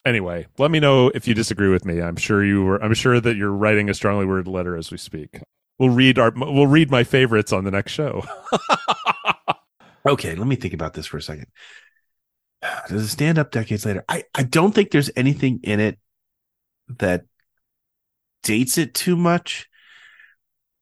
Anyway, 0.04 0.46
let 0.58 0.70
me 0.70 0.80
know 0.80 1.08
if 1.14 1.28
you 1.28 1.34
disagree 1.34 1.68
with 1.68 1.84
me. 1.84 2.02
I'm 2.02 2.16
sure 2.16 2.44
you 2.44 2.64
were 2.64 2.82
I'm 2.82 2.94
sure 2.94 3.20
that 3.20 3.36
you're 3.36 3.52
writing 3.52 3.88
a 3.88 3.94
strongly 3.94 4.26
worded 4.26 4.48
letter 4.48 4.76
as 4.76 4.90
we 4.90 4.98
speak. 4.98 5.40
We'll 5.78 5.90
read 5.90 6.18
our 6.18 6.32
we'll 6.34 6.66
read 6.66 6.90
my 6.90 7.04
favorites 7.04 7.52
on 7.52 7.64
the 7.64 7.70
next 7.70 7.92
show. 7.92 8.24
okay, 10.06 10.34
let 10.34 10.46
me 10.46 10.56
think 10.56 10.74
about 10.74 10.94
this 10.94 11.06
for 11.06 11.18
a 11.18 11.22
second. 11.22 11.46
Does 12.88 13.04
it 13.04 13.08
stand 13.08 13.38
up 13.38 13.50
decades 13.50 13.84
later? 13.84 14.04
I, 14.08 14.24
I 14.34 14.44
don't 14.44 14.72
think 14.72 14.90
there's 14.90 15.10
anything 15.16 15.60
in 15.62 15.80
it 15.80 15.98
that 16.98 17.24
dates 18.42 18.78
it 18.78 18.94
too 18.94 19.16
much 19.16 19.68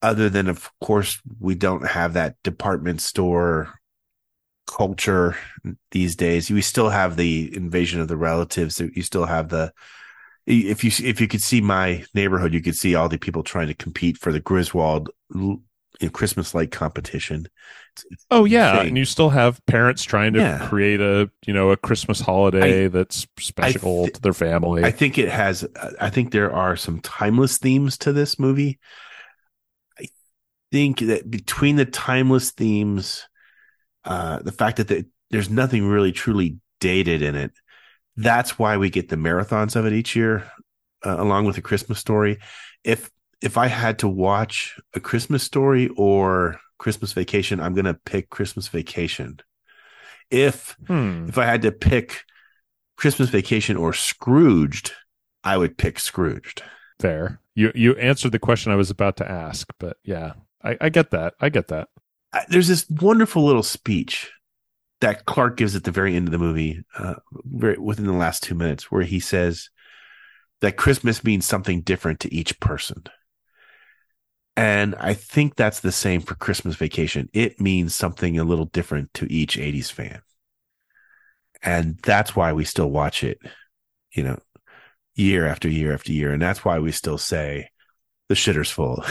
other 0.02 0.30
than 0.30 0.48
of 0.48 0.70
course 0.80 1.20
we 1.38 1.54
don't 1.54 1.86
have 1.86 2.14
that 2.14 2.36
department 2.42 3.00
store 3.00 3.80
culture 4.66 5.36
these 5.90 6.16
days. 6.16 6.50
We 6.50 6.62
still 6.62 6.90
have 6.90 7.16
the 7.16 7.54
invasion 7.54 8.00
of 8.00 8.08
the 8.08 8.16
relatives. 8.16 8.80
You 8.80 9.02
still 9.02 9.26
have 9.26 9.48
the 9.48 9.72
if 10.46 10.82
you 10.84 10.90
if 11.06 11.20
you 11.20 11.28
could 11.28 11.42
see 11.42 11.60
my 11.60 12.04
neighborhood 12.14 12.54
you 12.54 12.62
could 12.62 12.74
see 12.74 12.94
all 12.94 13.08
the 13.08 13.18
people 13.18 13.42
trying 13.42 13.68
to 13.68 13.74
compete 13.74 14.16
for 14.16 14.32
the 14.32 14.40
griswold 14.40 15.10
christmas 16.08 16.54
light 16.54 16.70
competition 16.70 17.46
oh 18.30 18.44
yeah 18.44 18.80
and 18.80 18.96
you 18.96 19.04
still 19.04 19.28
have 19.30 19.60
parents 19.66 20.02
trying 20.02 20.32
to 20.32 20.40
Yeah. 20.40 20.66
create 20.68 21.00
a 21.00 21.30
you 21.46 21.52
know 21.52 21.70
a 21.70 21.76
christmas 21.76 22.20
holiday 22.20 22.84
I- 22.84 22.88
that's 22.88 23.26
special 23.38 24.06
thi- 24.06 24.12
to 24.12 24.20
their 24.22 24.32
family 24.32 24.84
I 24.84 24.90
think 24.90 25.18
it 25.18 25.28
has. 25.28 25.66
I 26.00 26.08
think 26.10 26.32
there 26.32 26.52
are 26.52 26.76
some 26.76 27.00
timeless 27.00 27.58
themes 27.58 27.98
to 27.98 28.12
this 28.12 28.38
movie. 28.38 28.78
I 29.98 30.06
think 30.72 31.00
that 31.00 31.30
between 31.30 31.76
the 31.76 31.84
timeless 31.84 32.50
themes, 32.52 33.26
uh, 34.04 34.40
the 34.40 34.52
fact 34.52 34.78
that 34.78 34.88
the, 34.88 35.06
there's 35.30 35.50
nothing 35.50 35.86
really 35.86 36.12
truly 36.12 36.58
dated 36.80 37.22
in 37.22 37.36
it, 37.36 37.52
that's 38.16 38.58
why 38.58 38.76
we 38.76 38.90
get 38.90 39.08
the 39.08 39.16
marathons 39.16 39.76
of 39.76 39.86
it 39.86 39.92
each 39.92 40.16
year, 40.16 40.50
uh, 41.04 41.16
along 41.18 41.46
with 41.46 41.58
a 41.58 41.62
Christmas 41.62 41.98
story. 41.98 42.38
If 42.84 43.10
if 43.42 43.56
I 43.56 43.66
had 43.68 43.98
to 44.00 44.08
watch 44.08 44.78
a 44.94 45.00
Christmas 45.00 45.42
story 45.42 45.88
or 45.96 46.60
Christmas 46.78 47.12
Vacation, 47.12 47.60
I'm 47.60 47.74
gonna 47.74 47.94
pick 47.94 48.30
Christmas 48.30 48.68
Vacation. 48.68 49.40
If 50.30 50.76
Hmm. 50.86 51.26
if 51.28 51.38
I 51.38 51.44
had 51.44 51.62
to 51.62 51.72
pick 51.72 52.24
Christmas 52.96 53.30
Vacation 53.30 53.76
or 53.76 53.92
Scrooged, 53.92 54.92
I 55.42 55.56
would 55.56 55.76
pick 55.78 55.98
Scrooged. 55.98 56.62
Fair. 57.00 57.40
You 57.54 57.72
you 57.74 57.94
answered 57.96 58.32
the 58.32 58.38
question 58.38 58.72
I 58.72 58.76
was 58.76 58.90
about 58.90 59.16
to 59.18 59.30
ask, 59.30 59.72
but 59.78 59.96
yeah, 60.04 60.34
I, 60.62 60.76
I 60.80 60.88
get 60.88 61.10
that. 61.10 61.34
I 61.40 61.48
get 61.48 61.68
that. 61.68 61.88
There's 62.48 62.68
this 62.68 62.88
wonderful 62.88 63.44
little 63.44 63.62
speech 63.62 64.30
that 65.00 65.24
Clark 65.24 65.56
gives 65.56 65.74
at 65.74 65.84
the 65.84 65.90
very 65.90 66.14
end 66.14 66.28
of 66.28 66.32
the 66.32 66.38
movie, 66.38 66.84
uh, 66.96 67.14
very, 67.44 67.78
within 67.78 68.06
the 68.06 68.12
last 68.12 68.42
two 68.42 68.54
minutes, 68.54 68.90
where 68.92 69.02
he 69.02 69.18
says 69.18 69.70
that 70.60 70.76
Christmas 70.76 71.24
means 71.24 71.46
something 71.46 71.80
different 71.80 72.20
to 72.20 72.32
each 72.32 72.60
person. 72.60 73.04
And 74.60 74.94
I 74.96 75.14
think 75.14 75.56
that's 75.56 75.80
the 75.80 75.90
same 75.90 76.20
for 76.20 76.34
Christmas 76.34 76.76
Vacation. 76.76 77.30
It 77.32 77.58
means 77.58 77.94
something 77.94 78.38
a 78.38 78.44
little 78.44 78.66
different 78.66 79.14
to 79.14 79.32
each 79.32 79.56
80s 79.56 79.90
fan. 79.90 80.20
And 81.62 81.96
that's 82.02 82.36
why 82.36 82.52
we 82.52 82.64
still 82.64 82.90
watch 82.90 83.24
it, 83.24 83.38
you 84.12 84.22
know, 84.22 84.38
year 85.14 85.46
after 85.46 85.66
year 85.66 85.94
after 85.94 86.12
year. 86.12 86.30
And 86.30 86.42
that's 86.42 86.62
why 86.62 86.78
we 86.78 86.92
still 86.92 87.16
say 87.16 87.70
the 88.28 88.34
shitter's 88.34 88.70
full. 88.70 89.02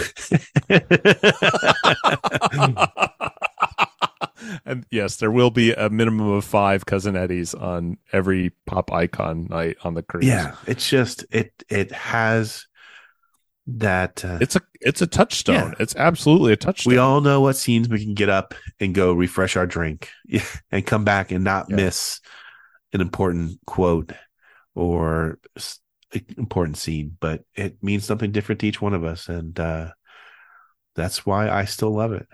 and 4.65 4.85
yes, 4.91 5.15
there 5.15 5.31
will 5.31 5.49
be 5.49 5.73
a 5.73 5.89
minimum 5.89 6.29
of 6.29 6.45
five 6.45 6.85
cousin 6.85 7.15
Eddies 7.15 7.55
on 7.55 7.97
every 8.13 8.51
pop 8.67 8.93
icon 8.93 9.47
night 9.49 9.77
on 9.83 9.95
the 9.95 10.03
cruise. 10.03 10.27
yeah, 10.27 10.57
it's 10.67 10.87
just 10.87 11.25
it 11.31 11.51
it 11.69 11.91
has 11.91 12.67
that 13.77 14.23
uh, 14.25 14.37
It's 14.41 14.55
a 14.55 14.61
it's 14.81 15.01
a 15.01 15.07
touchstone. 15.07 15.69
Yeah. 15.71 15.73
It's 15.79 15.95
absolutely 15.95 16.53
a 16.53 16.57
touchstone. 16.57 16.91
we 16.93 16.97
all 16.97 17.21
know 17.21 17.41
what 17.41 17.55
scenes 17.55 17.87
we 17.89 18.03
can 18.03 18.13
get 18.13 18.29
up 18.29 18.53
and 18.79 18.93
go 18.95 19.13
refresh 19.13 19.55
our 19.57 19.67
drink 19.67 20.09
and 20.71 20.85
come 20.85 21.03
back 21.03 21.31
and 21.31 21.43
not 21.43 21.67
Yeah. 21.69 21.75
miss 21.77 22.19
an 22.93 23.01
important 23.01 23.59
quote 23.65 24.13
or 24.75 25.39
important 26.37 26.77
scene, 26.77 27.15
but 27.19 27.43
it 27.55 27.77
means 27.83 28.05
something 28.05 28.31
different 28.31 28.61
to 28.61 28.67
each 28.67 28.81
one 28.81 28.93
of 28.93 29.03
us, 29.03 29.27
and 29.29 29.59
uh, 29.59 29.91
that's 30.95 31.25
why 31.25 31.49
I 31.49 31.65
still 31.65 31.91
love 31.91 32.13
it. 32.13 32.27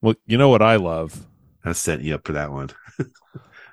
well, 0.00 0.14
you 0.26 0.36
know 0.38 0.48
what 0.48 0.62
I 0.62 0.76
love? 0.76 1.24
I 1.64 1.72
set 1.72 2.00
you 2.00 2.14
up 2.16 2.26
for 2.26 2.32
that 2.32 2.50
one. 2.50 2.70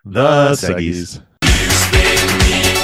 The 0.06 0.52
Seggies. 0.54 1.22
Seggies. 1.44 2.79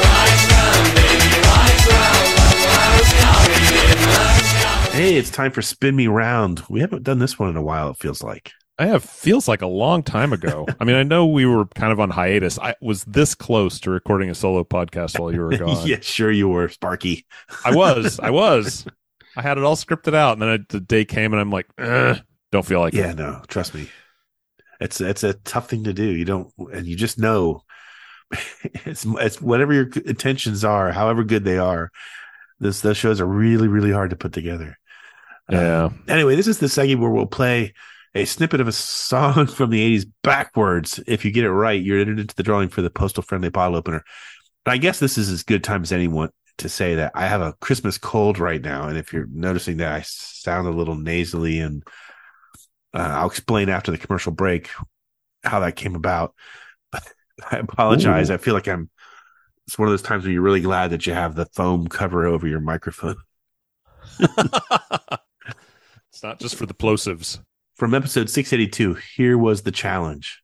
Hey, 4.95 5.17
it's 5.17 5.29
time 5.29 5.51
for 5.51 5.61
Spin 5.61 5.93
Me 5.93 6.07
Round. 6.07 6.63
We 6.69 6.79
haven't 6.79 7.03
done 7.03 7.19
this 7.19 7.37
one 7.37 7.49
in 7.49 7.57
a 7.57 7.61
while, 7.61 7.89
it 7.89 7.97
feels 7.97 8.23
like. 8.23 8.53
I 8.79 8.85
have 8.85 9.03
feels 9.03 9.45
like 9.45 9.61
a 9.61 9.67
long 9.67 10.03
time 10.03 10.31
ago. 10.31 10.65
I 10.79 10.85
mean, 10.85 10.95
I 10.95 11.03
know 11.03 11.25
we 11.25 11.45
were 11.45 11.65
kind 11.65 11.91
of 11.91 11.99
on 11.99 12.09
hiatus. 12.09 12.57
I 12.57 12.75
was 12.79 13.03
this 13.03 13.35
close 13.35 13.77
to 13.81 13.91
recording 13.91 14.29
a 14.29 14.35
solo 14.35 14.63
podcast 14.63 15.19
while 15.19 15.33
you 15.33 15.41
were 15.41 15.49
gone. 15.57 15.85
yeah, 15.85 15.99
sure 15.99 16.31
you 16.31 16.47
were, 16.47 16.69
Sparky. 16.69 17.25
I 17.65 17.75
was. 17.75 18.19
I 18.23 18.29
was. 18.29 18.85
I 19.35 19.41
had 19.41 19.57
it 19.57 19.65
all 19.65 19.75
scripted 19.75 20.13
out, 20.13 20.31
and 20.33 20.41
then 20.41 20.49
I, 20.49 20.59
the 20.69 20.79
day 20.79 21.03
came, 21.03 21.33
and 21.33 21.41
I'm 21.41 21.51
like, 21.51 21.67
don't 21.75 22.65
feel 22.65 22.79
like 22.79 22.93
yeah, 22.93 23.11
it. 23.11 23.17
no, 23.17 23.41
trust 23.49 23.73
me. 23.73 23.89
It's 24.79 25.01
it's 25.01 25.25
a 25.25 25.33
tough 25.33 25.69
thing 25.69 25.83
to 25.83 25.93
do. 25.93 26.05
You 26.05 26.23
don't, 26.23 26.53
and 26.71 26.87
you 26.87 26.95
just 26.95 27.19
know 27.19 27.63
it's 28.85 29.05
it's 29.05 29.41
whatever 29.41 29.73
your 29.73 29.89
intentions 30.05 30.63
are, 30.63 30.93
however 30.93 31.25
good 31.25 31.43
they 31.43 31.57
are. 31.57 31.91
This 32.61 32.79
those 32.79 32.95
shows 32.95 33.19
are 33.19 33.25
really 33.25 33.67
really 33.67 33.91
hard 33.91 34.11
to 34.11 34.15
put 34.15 34.31
together. 34.31 34.77
Yeah. 35.49 35.89
Anyway, 36.07 36.35
this 36.35 36.47
is 36.47 36.59
the 36.59 36.69
segment 36.69 37.01
where 37.01 37.11
we'll 37.11 37.25
play 37.25 37.73
a 38.15 38.25
snippet 38.25 38.61
of 38.61 38.67
a 38.67 38.71
song 38.71 39.47
from 39.47 39.69
the 39.69 39.97
80s 39.97 40.09
backwards. 40.23 40.99
If 41.05 41.25
you 41.25 41.31
get 41.31 41.43
it 41.43 41.51
right, 41.51 41.81
you're 41.81 41.99
entered 41.99 42.19
into 42.19 42.35
the 42.35 42.43
drawing 42.43 42.69
for 42.69 42.81
the 42.81 42.89
postal 42.89 43.23
friendly 43.23 43.49
bottle 43.49 43.75
opener. 43.75 44.03
But 44.63 44.73
I 44.73 44.77
guess 44.77 44.99
this 44.99 45.17
is 45.17 45.29
as 45.29 45.43
good 45.43 45.63
time 45.63 45.83
as 45.83 45.91
anyone 45.91 46.29
to 46.57 46.69
say 46.69 46.95
that 46.95 47.11
I 47.13 47.27
have 47.27 47.41
a 47.41 47.53
Christmas 47.59 47.97
cold 47.97 48.39
right 48.39 48.61
now. 48.61 48.87
And 48.87 48.97
if 48.97 49.11
you're 49.11 49.27
noticing 49.29 49.77
that 49.77 49.91
I 49.91 50.01
sound 50.01 50.67
a 50.67 50.71
little 50.71 50.95
nasally, 50.95 51.59
and 51.59 51.83
uh, 52.93 52.99
I'll 52.99 53.27
explain 53.27 53.69
after 53.69 53.91
the 53.91 53.97
commercial 53.97 54.31
break 54.31 54.69
how 55.43 55.59
that 55.59 55.75
came 55.75 55.95
about. 55.95 56.33
I 56.93 57.57
apologize. 57.57 58.29
Ooh. 58.29 58.33
I 58.33 58.37
feel 58.37 58.53
like 58.53 58.67
I'm. 58.67 58.89
It's 59.67 59.79
one 59.79 59.87
of 59.87 59.91
those 59.91 60.03
times 60.03 60.23
when 60.23 60.31
you're 60.31 60.43
really 60.43 60.61
glad 60.61 60.91
that 60.91 61.07
you 61.07 61.13
have 61.13 61.35
the 61.35 61.47
foam 61.47 61.87
cover 61.87 62.25
over 62.25 62.47
your 62.47 62.61
microphone. 62.61 63.15
It's 66.15 66.23
not 66.23 66.39
just 66.39 66.55
for 66.55 66.65
the 66.65 66.73
plosives. 66.73 67.41
from 67.73 67.93
episode 67.93 68.29
682, 68.29 68.93
here 69.17 69.37
was 69.37 69.63
the 69.63 69.71
challenge. 69.71 70.41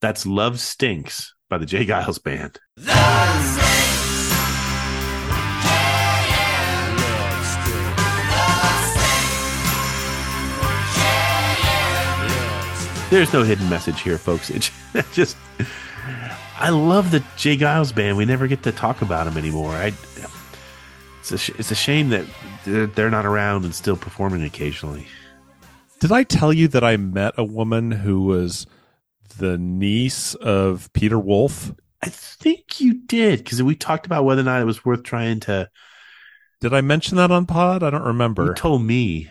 That's 0.00 0.24
Love 0.24 0.60
Stinks 0.60 1.34
by 1.48 1.58
the 1.58 1.66
J. 1.66 1.84
Geils 1.84 2.22
Band. 2.22 2.60
There's 13.10 13.32
no 13.32 13.42
hidden 13.42 13.68
message 13.68 14.00
here, 14.00 14.16
folks. 14.16 14.50
It 14.50 14.70
just, 15.12 15.36
I 16.60 16.68
love 16.68 17.10
the 17.10 17.24
J. 17.38 17.56
Geils 17.56 17.94
Band. 17.94 18.18
We 18.18 18.26
never 18.26 18.46
get 18.46 18.62
to 18.64 18.72
talk 18.72 19.00
about 19.00 19.24
them 19.24 19.38
anymore. 19.38 19.72
I, 19.72 19.94
it's 21.20 21.32
a, 21.32 21.38
sh- 21.38 21.52
it's 21.58 21.70
a 21.70 21.74
shame 21.74 22.10
that 22.10 22.26
they're, 22.64 22.86
they're 22.86 23.10
not 23.10 23.24
around 23.24 23.64
and 23.64 23.74
still 23.74 23.96
performing 23.96 24.44
occasionally. 24.44 25.06
Did 26.00 26.12
I 26.12 26.22
tell 26.22 26.52
you 26.52 26.68
that 26.68 26.84
I 26.84 26.98
met 26.98 27.32
a 27.38 27.44
woman 27.44 27.90
who 27.90 28.22
was 28.22 28.66
the 29.38 29.56
niece 29.56 30.34
of 30.34 30.92
Peter 30.92 31.18
Wolf? 31.18 31.72
I 32.02 32.10
think 32.10 32.78
you 32.78 32.94
did 32.94 33.38
because 33.42 33.62
we 33.62 33.74
talked 33.74 34.04
about 34.04 34.24
whether 34.24 34.42
or 34.42 34.44
not 34.44 34.60
it 34.60 34.66
was 34.66 34.84
worth 34.84 35.02
trying 35.02 35.40
to. 35.40 35.70
Did 36.60 36.74
I 36.74 36.82
mention 36.82 37.16
that 37.16 37.30
on 37.30 37.46
pod? 37.46 37.82
I 37.82 37.88
don't 37.88 38.02
remember. 38.02 38.46
You 38.46 38.54
told 38.54 38.82
me 38.82 39.30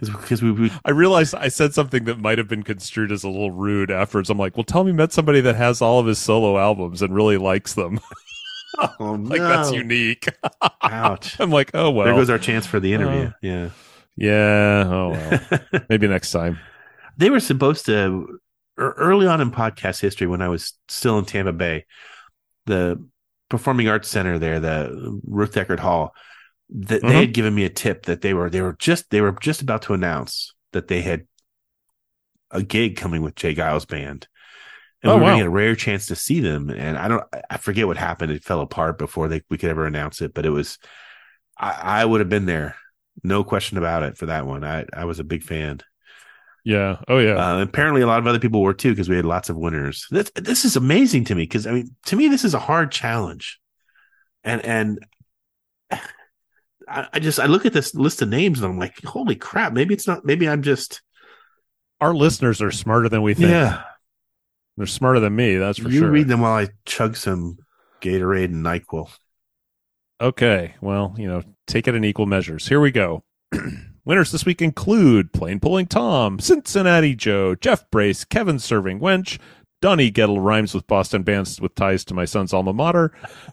because 0.00 0.42
we, 0.42 0.52
we, 0.52 0.72
I 0.84 0.90
realized 0.90 1.34
I 1.34 1.48
said 1.48 1.74
something 1.74 2.04
that 2.04 2.18
might 2.18 2.38
have 2.38 2.48
been 2.48 2.62
construed 2.62 3.12
as 3.12 3.24
a 3.24 3.28
little 3.28 3.50
rude 3.50 3.90
afterwards. 3.90 4.30
I'm 4.30 4.38
like, 4.38 4.56
well, 4.56 4.64
tell 4.64 4.84
me, 4.84 4.92
met 4.92 5.12
somebody 5.12 5.40
that 5.42 5.56
has 5.56 5.82
all 5.82 5.98
of 5.98 6.06
his 6.06 6.18
solo 6.18 6.58
albums 6.58 7.02
and 7.02 7.14
really 7.14 7.36
likes 7.36 7.74
them. 7.74 8.00
Oh, 8.78 9.12
like 9.20 9.40
that's 9.40 9.72
unique. 9.72 10.28
Ouch. 10.82 11.36
I'm 11.40 11.50
like, 11.50 11.70
oh 11.74 11.90
well. 11.90 12.06
there 12.06 12.14
goes 12.14 12.30
our 12.30 12.38
chance 12.38 12.66
for 12.66 12.80
the 12.80 12.92
interview. 12.92 13.28
Uh, 13.28 13.32
yeah. 13.42 13.70
Yeah. 14.16 14.84
Oh 14.86 15.08
well. 15.10 15.82
Maybe 15.88 16.06
next 16.06 16.30
time. 16.30 16.58
They 17.16 17.30
were 17.30 17.40
supposed 17.40 17.86
to 17.86 18.40
er- 18.78 18.94
early 18.96 19.26
on 19.26 19.40
in 19.40 19.50
podcast 19.50 20.00
history 20.00 20.26
when 20.26 20.42
I 20.42 20.48
was 20.48 20.74
still 20.88 21.18
in 21.18 21.24
Tampa 21.24 21.52
Bay, 21.52 21.86
the 22.66 23.04
Performing 23.48 23.88
Arts 23.88 24.08
Center 24.08 24.38
there, 24.38 24.60
the 24.60 25.20
Ruth 25.24 25.54
Eckerd 25.54 25.80
Hall, 25.80 26.14
that 26.70 27.02
Mhm. 27.02 27.08
they 27.08 27.20
had 27.20 27.34
given 27.34 27.54
me 27.54 27.64
a 27.64 27.70
tip 27.70 28.06
that 28.06 28.20
they 28.20 28.34
were 28.34 28.50
they 28.50 28.60
were 28.62 28.76
just 28.78 29.10
they 29.10 29.20
were 29.20 29.32
just 29.40 29.62
about 29.62 29.82
to 29.82 29.94
announce 29.94 30.54
that 30.72 30.88
they 30.88 31.02
had 31.02 31.26
a 32.50 32.62
gig 32.62 32.96
coming 32.96 33.22
with 33.22 33.34
J. 33.34 33.54
Geils 33.54 33.86
band. 33.86 34.26
And 35.02 35.12
Oh, 35.12 35.16
we 35.16 35.20
were 35.20 35.24
wow. 35.24 35.30
gonna 35.32 35.40
get 35.42 35.46
a 35.46 35.50
rare 35.50 35.76
chance 35.76 36.06
to 36.06 36.16
see 36.16 36.40
them. 36.40 36.70
And 36.70 36.98
I 36.98 37.08
don't 37.08 37.24
I 37.50 37.56
forget 37.58 37.86
what 37.86 37.96
happened. 37.96 38.32
It 38.32 38.44
fell 38.44 38.60
apart 38.60 38.98
before 38.98 39.28
they 39.28 39.42
we 39.50 39.58
could 39.58 39.70
ever 39.70 39.86
announce 39.86 40.20
it, 40.20 40.34
but 40.34 40.46
it 40.46 40.50
was 40.50 40.78
I, 41.58 42.02
I 42.02 42.04
would 42.04 42.20
have 42.20 42.28
been 42.28 42.46
there. 42.46 42.76
No 43.24 43.44
question 43.44 43.78
about 43.78 44.02
it 44.04 44.16
for 44.16 44.26
that 44.26 44.46
one. 44.46 44.64
I, 44.64 44.86
I 44.94 45.04
was 45.04 45.18
a 45.20 45.24
big 45.24 45.42
fan. 45.42 45.80
Yeah. 46.64 46.98
Oh 47.08 47.18
yeah. 47.18 47.34
Uh, 47.36 47.62
apparently, 47.62 48.02
a 48.02 48.06
lot 48.06 48.18
of 48.18 48.26
other 48.26 48.38
people 48.38 48.62
were 48.62 48.74
too 48.74 48.90
because 48.90 49.08
we 49.08 49.16
had 49.16 49.24
lots 49.24 49.48
of 49.48 49.56
winners. 49.56 50.06
This, 50.10 50.30
this 50.34 50.64
is 50.64 50.76
amazing 50.76 51.24
to 51.26 51.34
me 51.34 51.42
because 51.42 51.66
I 51.66 51.72
mean, 51.72 51.94
to 52.06 52.16
me, 52.16 52.28
this 52.28 52.44
is 52.44 52.54
a 52.54 52.58
hard 52.58 52.92
challenge, 52.92 53.58
and 54.44 54.64
and 54.64 54.98
I, 56.88 57.08
I 57.14 57.18
just 57.20 57.38
I 57.40 57.46
look 57.46 57.66
at 57.66 57.72
this 57.72 57.94
list 57.94 58.22
of 58.22 58.28
names 58.28 58.60
and 58.60 58.70
I'm 58.72 58.78
like, 58.78 59.02
holy 59.04 59.36
crap! 59.36 59.72
Maybe 59.72 59.94
it's 59.94 60.06
not. 60.06 60.24
Maybe 60.24 60.48
I'm 60.48 60.62
just 60.62 61.02
Our 62.00 62.14
listeners 62.14 62.62
are 62.62 62.70
smarter 62.70 63.08
than 63.08 63.22
we 63.22 63.34
think. 63.34 63.50
yeah. 63.50 63.82
They're 64.76 64.86
smarter 64.86 65.18
than 65.20 65.34
me. 65.34 65.56
That's 65.56 65.78
for 65.78 65.88
you 65.88 65.98
sure. 65.98 66.06
You 66.08 66.12
read 66.12 66.28
them 66.28 66.40
while 66.40 66.52
I 66.54 66.68
chug 66.86 67.16
some 67.16 67.58
Gatorade 68.00 68.44
and 68.44 68.64
Nyquil. 68.64 69.10
Okay. 70.20 70.74
Well, 70.80 71.14
you 71.18 71.26
know, 71.28 71.42
take 71.66 71.88
it 71.88 71.94
in 71.94 72.04
equal 72.04 72.26
measures. 72.26 72.68
Here 72.68 72.80
we 72.80 72.90
go. 72.92 73.24
Winners 74.04 74.30
this 74.30 74.46
week 74.46 74.62
include 74.62 75.32
Plain 75.32 75.60
Pulling 75.60 75.86
Tom, 75.86 76.38
Cincinnati 76.38 77.14
Joe, 77.14 77.54
Jeff 77.54 77.90
Brace, 77.90 78.24
Kevin 78.24 78.58
Serving 78.58 79.00
Wench, 79.00 79.38
Gettle 79.80 80.40
rhymes 80.40 80.74
with 80.74 80.86
Boston 80.86 81.22
bands 81.22 81.60
with 81.60 81.74
ties 81.74 82.04
to 82.06 82.14
my 82.14 82.24
son's 82.24 82.52
alma 82.52 82.72
mater, 82.72 83.12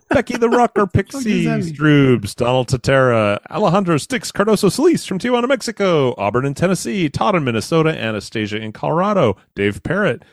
Becky 0.10 0.38
the 0.38 0.50
Rocker, 0.50 0.88
Pixie, 0.88 1.46
that 1.46 1.60
mean? 1.60 1.74
Stroobs, 1.74 2.36
Donald 2.36 2.68
Tatera, 2.68 3.40
Alejandro 3.52 3.98
Sticks, 3.98 4.32
Cardoso 4.32 4.72
Solis 4.72 5.06
from 5.06 5.20
Tijuana, 5.20 5.48
Mexico, 5.48 6.16
Auburn 6.18 6.46
in 6.46 6.54
Tennessee, 6.54 7.10
Todd 7.10 7.36
in 7.36 7.44
Minnesota, 7.44 7.90
Anastasia 7.90 8.58
in 8.58 8.72
Colorado, 8.72 9.38
Dave 9.56 9.84
Parrott, 9.84 10.24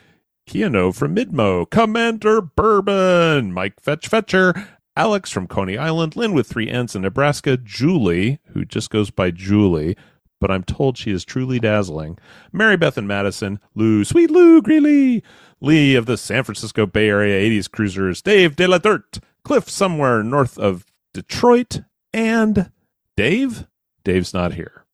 Keano 0.47 0.93
from 0.93 1.15
Midmo, 1.15 1.69
Commander 1.69 2.41
Bourbon, 2.41 3.53
Mike 3.53 3.79
Fetch 3.79 4.07
Fetcher, 4.07 4.67
Alex 4.95 5.29
from 5.29 5.47
Coney 5.47 5.77
Island, 5.77 6.15
Lynn 6.15 6.33
with 6.33 6.47
three 6.47 6.69
N's 6.69 6.95
in 6.95 7.03
Nebraska, 7.03 7.57
Julie, 7.57 8.39
who 8.53 8.65
just 8.65 8.89
goes 8.89 9.09
by 9.11 9.31
Julie, 9.31 9.95
but 10.41 10.51
I'm 10.51 10.63
told 10.63 10.97
she 10.97 11.11
is 11.11 11.23
truly 11.23 11.59
dazzling, 11.59 12.17
Mary 12.51 12.75
Beth 12.75 12.97
and 12.97 13.07
Madison, 13.07 13.59
Lou, 13.75 14.03
sweet 14.03 14.29
Lou 14.29 14.61
Greeley, 14.61 15.23
Lee 15.63 15.95
of 15.95 16.05
the 16.05 16.17
San 16.17 16.43
Francisco 16.43 16.85
Bay 16.85 17.07
Area 17.07 17.49
80s 17.49 17.71
Cruisers, 17.71 18.21
Dave 18.21 18.57
De 18.57 18.67
La 18.67 18.77
Dirt, 18.77 19.19
Cliff 19.45 19.69
somewhere 19.69 20.21
north 20.21 20.59
of 20.59 20.85
Detroit, 21.13 21.81
and 22.13 22.69
Dave? 23.15 23.65
Dave's 24.03 24.33
not 24.33 24.53
here. 24.53 24.85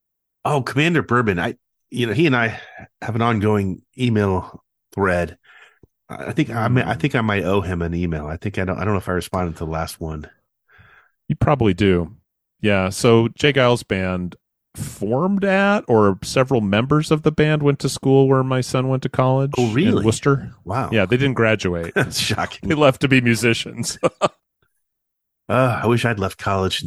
Oh, 0.46 0.62
Commander 0.62 1.02
Bourbon. 1.02 1.40
I, 1.40 1.56
you 1.90 2.06
know, 2.06 2.14
he 2.14 2.28
and 2.28 2.36
I 2.36 2.62
have 3.02 3.16
an 3.16 3.24
ongoing 3.24 3.82
email 3.98 4.64
thread. 4.94 5.40
I 6.08 6.34
think 6.34 6.52
I, 6.52 6.68
may, 6.68 6.84
I 6.84 6.94
think 6.94 7.16
I 7.16 7.22
might 7.22 7.46
owe 7.46 7.62
him 7.62 7.82
an 7.82 7.96
email. 7.96 8.28
I 8.28 8.38
think 8.38 8.60
I 8.60 8.66
don't. 8.66 8.78
I 8.78 8.84
don't 8.84 8.94
know 8.94 9.00
if 9.00 9.10
I 9.10 9.14
responded 9.14 9.54
to 9.54 9.66
the 9.66 9.72
last 9.72 10.00
one. 10.00 10.30
You 11.28 11.36
probably 11.36 11.74
do. 11.74 12.16
Yeah. 12.62 12.90
So 12.90 13.28
J. 13.30 13.54
Geils 13.54 13.88
band 13.88 14.36
formed 14.80 15.44
at 15.46 15.84
or 15.88 16.18
several 16.24 16.62
members 16.62 17.12
of 17.12 17.24
the 17.24 17.32
band 17.32 17.64
went 17.64 17.80
to 17.80 17.90
school 17.90 18.28
where 18.28 18.44
my 18.44 18.62
son 18.62 18.88
went 18.88 19.04
to 19.04 19.10
college. 19.10 19.52
Oh, 19.58 19.72
really? 19.74 20.00
In 20.00 20.04
Worcester. 20.06 20.52
Wow. 20.66 20.90
Yeah, 20.92 21.06
they 21.06 21.18
didn't 21.18 21.36
graduate. 21.36 21.94
That's 21.96 22.20
shocking. 22.20 22.70
they 22.70 22.76
left 22.76 23.02
to 23.02 23.08
be 23.08 23.22
musicians. 23.22 23.98
Uh, 24.22 24.28
I 25.50 25.88
wish 25.88 26.06
I'd 26.06 26.20
left 26.20 26.38
college 26.38 26.84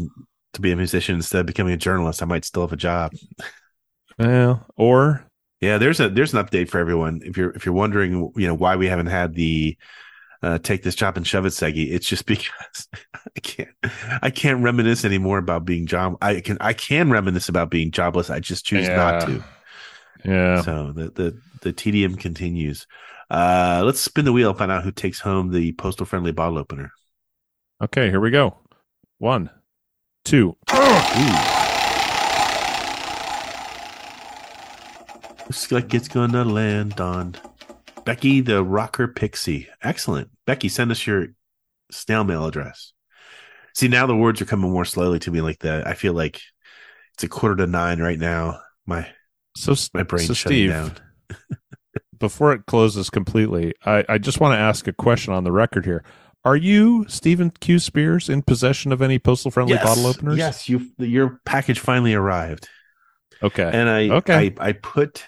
to 0.55 0.61
be 0.61 0.72
a 0.72 0.76
musician 0.76 1.16
instead 1.16 1.40
of 1.40 1.47
becoming 1.47 1.72
a 1.74 1.78
journalist. 1.78 2.22
I 2.22 2.26
might 2.26 2.45
still 2.45 2.62
have 2.62 2.72
a 2.72 2.76
job. 2.76 3.12
well, 4.18 4.66
or 4.76 5.24
Yeah, 5.61 5.78
there's 5.78 6.01
a 6.01 6.09
there's 6.09 6.34
an 6.34 6.45
update 6.45 6.68
for 6.68 6.78
everyone. 6.78 7.20
If 7.24 7.36
you're 7.36 7.51
if 7.51 7.64
you're 7.66 7.74
wondering, 7.74 8.32
you 8.36 8.47
know, 8.47 8.55
why 8.55 8.76
we 8.76 8.86
haven't 8.86 9.07
had 9.07 9.34
the 9.34 9.76
uh, 10.43 10.59
take 10.59 10.82
this 10.82 10.95
job 10.95 11.16
and 11.16 11.26
shove 11.26 11.47
it 11.47 11.51
seggy, 11.51 11.93
it's 11.93 12.07
just 12.07 12.26
because 12.26 12.88
I 13.36 13.40
can't 13.40 13.70
I 14.22 14.30
can't 14.30 14.62
reminisce 14.62 15.05
anymore 15.05 15.38
about 15.38 15.64
being 15.64 15.86
job. 15.86 16.16
I 16.20 16.40
can 16.40 16.59
I 16.61 16.72
can 16.72 17.11
reminisce 17.11 17.49
about 17.49 17.70
being 17.70 17.90
jobless. 17.90 18.30
I 18.30 18.40
just 18.40 18.64
choose 18.64 18.88
not 18.88 19.26
to. 19.26 19.45
yeah. 20.24 20.62
So 20.62 20.93
the 20.93 21.11
the 21.11 21.40
the 21.62 21.72
TDM 21.72 22.18
continues. 22.18 22.86
Uh, 23.30 23.82
let's 23.84 24.01
spin 24.01 24.24
the 24.24 24.32
wheel, 24.32 24.51
and 24.51 24.59
find 24.59 24.70
out 24.70 24.84
who 24.84 24.93
takes 24.93 25.20
home 25.20 25.53
the 25.53 25.72
postal 25.72 26.05
friendly 26.05 26.32
bottle 26.32 26.59
opener. 26.59 26.93
Okay, 27.80 28.11
here 28.11 28.20
we 28.20 28.30
go. 28.30 28.59
One, 29.18 29.49
two. 30.24 30.57
Looks 35.47 35.70
like 35.72 35.95
it's 35.95 36.09
gonna 36.09 36.45
land 36.45 37.01
on 37.01 37.36
Becky 38.05 38.40
the 38.40 38.64
Rocker 38.64 39.09
Pixie. 39.09 39.68
Excellent. 39.82 40.30
Becky, 40.46 40.68
send 40.68 40.90
us 40.90 41.07
your 41.07 41.28
snail 41.90 42.24
mail 42.24 42.46
address. 42.46 42.92
See, 43.74 43.88
now 43.88 44.07
the 44.07 44.16
words 44.16 44.40
are 44.40 44.46
coming 44.46 44.70
more 44.70 44.84
slowly 44.84 45.18
to 45.20 45.30
me 45.30 45.40
like 45.40 45.61
that. 45.61 45.86
I 45.86 45.94
feel 45.94 46.12
like 46.12 46.40
it's 47.14 47.24
a 47.24 47.28
quarter 47.28 47.57
to 47.57 47.66
nine 47.66 48.00
right 48.00 48.18
now. 48.18 48.61
My 48.86 49.09
So 49.57 49.74
my 49.94 50.03
brain's 50.03 50.28
so 50.28 50.34
shutting 50.34 50.57
Steve, 50.57 50.70
down. 50.70 50.96
before 52.18 52.53
it 52.53 52.66
closes 52.66 53.11
completely, 53.11 53.74
I, 53.84 54.05
I 54.09 54.18
just 54.18 54.40
want 54.40 54.55
to 54.55 54.59
ask 54.59 54.86
a 54.88 54.92
question 54.92 55.32
on 55.32 55.44
the 55.44 55.53
record 55.53 55.84
here. 55.84 56.05
Are 56.44 56.57
you, 56.57 57.07
Stephen 57.09 57.50
Q. 57.50 57.78
Spears, 57.78 58.28
in 58.28 58.42
possession 58.42 58.92
of 58.92 59.00
any 59.00 59.18
postal 59.18 59.50
friendly 59.50 59.74
Yes, 59.74 59.84
bottle 59.84 60.07
openers? 60.07 60.38
Yes, 60.38 60.68
you 60.68 60.90
your 60.98 61.40
package 61.44 61.78
finally 61.78 62.14
arrived. 62.14 62.68
Okay. 63.42 63.70
And 63.72 63.88
I 63.88 64.09
Okay. 64.09 64.55
I, 64.59 64.68
I 64.68 64.72
put 64.72 65.24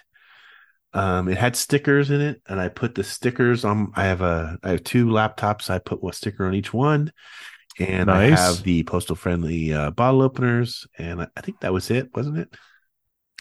um 0.95 1.29
it 1.29 1.37
had 1.37 1.57
stickers 1.57 2.11
in 2.11 2.21
it 2.21 2.41
and 2.49 2.61
I 2.61 2.69
put 2.69 2.95
the 2.95 3.05
stickers 3.05 3.65
on 3.65 3.93
I 3.95 4.05
have 4.05 4.23
a 4.23 4.59
I 4.63 4.71
have 4.71 4.85
two 4.85 5.07
laptops. 5.07 5.69
I 5.69 5.79
put 5.79 6.03
one 6.03 6.13
sticker 6.13 6.47
on 6.47 6.55
each 6.55 6.73
one. 6.73 7.13
And 7.81 8.09
I 8.09 8.31
have 8.31 8.63
the 8.63 8.85
postal 8.85 9.17
friendly 9.17 9.73
uh, 9.73 9.91
bottle 9.91 10.23
openers 10.23 10.87
and 10.97 11.23
I, 11.23 11.27
I 11.37 11.41
think 11.41 11.59
that 11.61 11.73
was 11.73 11.91
it, 11.91 12.15
wasn't 12.15 12.39
it? 12.39 12.55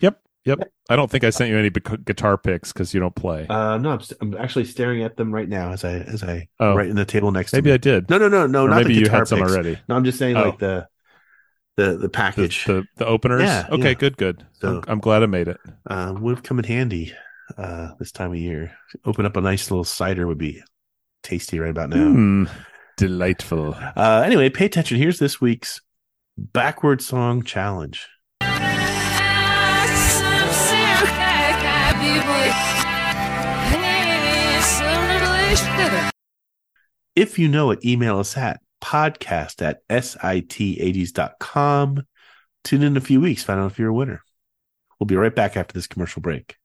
Yep. 0.01 0.19
Yep. 0.45 0.71
I 0.89 0.95
don't 0.95 1.09
think 1.11 1.23
I 1.23 1.29
sent 1.29 1.51
you 1.51 1.57
any 1.59 1.69
guitar 1.69 2.39
picks 2.39 2.73
because 2.73 2.95
you 2.95 2.99
don't 2.99 3.13
play. 3.15 3.45
Uh 3.47 3.77
no, 3.77 3.91
I'm, 3.91 3.99
st- 4.01 4.17
I'm 4.21 4.35
actually 4.37 4.65
staring 4.65 5.03
at 5.03 5.17
them 5.17 5.31
right 5.31 5.47
now 5.47 5.71
as 5.71 5.83
I 5.85 5.93
as 5.99 6.23
I 6.23 6.47
Oh. 6.59 6.73
right 6.75 6.89
in 6.89 6.95
the 6.95 7.05
table 7.05 7.31
next 7.31 7.53
Maybe 7.53 7.65
to 7.69 7.69
me. 7.69 7.71
Maybe 7.73 7.73
I 7.73 7.77
did. 7.99 8.09
No, 8.09 8.17
no, 8.17 8.27
no, 8.27 8.47
no, 8.47 8.63
Or 8.65 8.69
not 8.69 8.77
maybe 8.77 8.95
the 8.95 9.01
you 9.01 9.09
had 9.09 9.27
some 9.27 9.37
picks. 9.39 9.51
already. 9.51 9.77
No, 9.87 9.95
I'm 9.95 10.03
just 10.03 10.17
saying 10.17 10.35
Oh. 10.35 10.45
like 10.49 10.57
the 10.57 10.87
the 11.77 11.91
the 11.91 11.97
The, 11.97 12.09
package. 12.09 12.65
the, 12.65 12.85
the 12.97 13.05
openers? 13.05 13.43
Yeah, 13.43 13.67
okay, 13.71 13.89
yeah. 13.89 13.93
good, 13.93 14.17
good. 14.17 14.43
So- 14.53 14.77
I'm, 14.77 14.83
I'm 14.87 14.99
glad 14.99 15.21
I 15.21 15.27
made 15.27 15.47
it. 15.47 15.57
uh, 15.87 16.13
would 16.19 16.35
have 16.37 16.43
come 16.43 16.57
in 16.57 16.65
handy 16.65 17.13
uh, 17.57 17.89
this 17.99 18.11
time 18.11 18.31
of 18.31 18.37
year. 18.37 18.75
Open 19.05 19.25
up 19.25 19.37
a 19.37 19.41
nice 19.41 19.69
little 19.69 19.83
cider 19.83 20.27
would 20.27 20.37
be 20.37 20.61
tasty 21.23 21.59
right 21.59 21.69
about 21.69 21.89
now. 21.89 22.11
Hmm. 22.11 22.45
Delightful. 22.97 23.75
Uh, 23.95 24.23
anyway, 24.25 24.49
pay 24.49 24.65
attention. 24.65 24.97
Here's 24.97 25.19
this 25.19 25.41
week's 25.41 25.81
backward 26.37 27.01
song 27.01 27.43
challenge. 27.43 28.07
If 37.15 37.37
you 37.37 37.47
know 37.47 37.69
it, 37.71 37.85
email 37.85 38.17
us 38.17 38.35
at 38.37 38.59
podcast 38.81 39.61
at 39.61 39.87
sit80s.com. 39.87 42.03
Tune 42.63 42.83
in 42.83 42.97
a 42.97 43.01
few 43.01 43.21
weeks, 43.21 43.43
find 43.43 43.59
out 43.59 43.71
if 43.71 43.77
you're 43.77 43.89
a 43.89 43.93
winner. 43.93 44.21
We'll 44.99 45.05
be 45.05 45.15
right 45.15 45.35
back 45.35 45.57
after 45.57 45.73
this 45.73 45.87
commercial 45.87 46.21
break. 46.21 46.55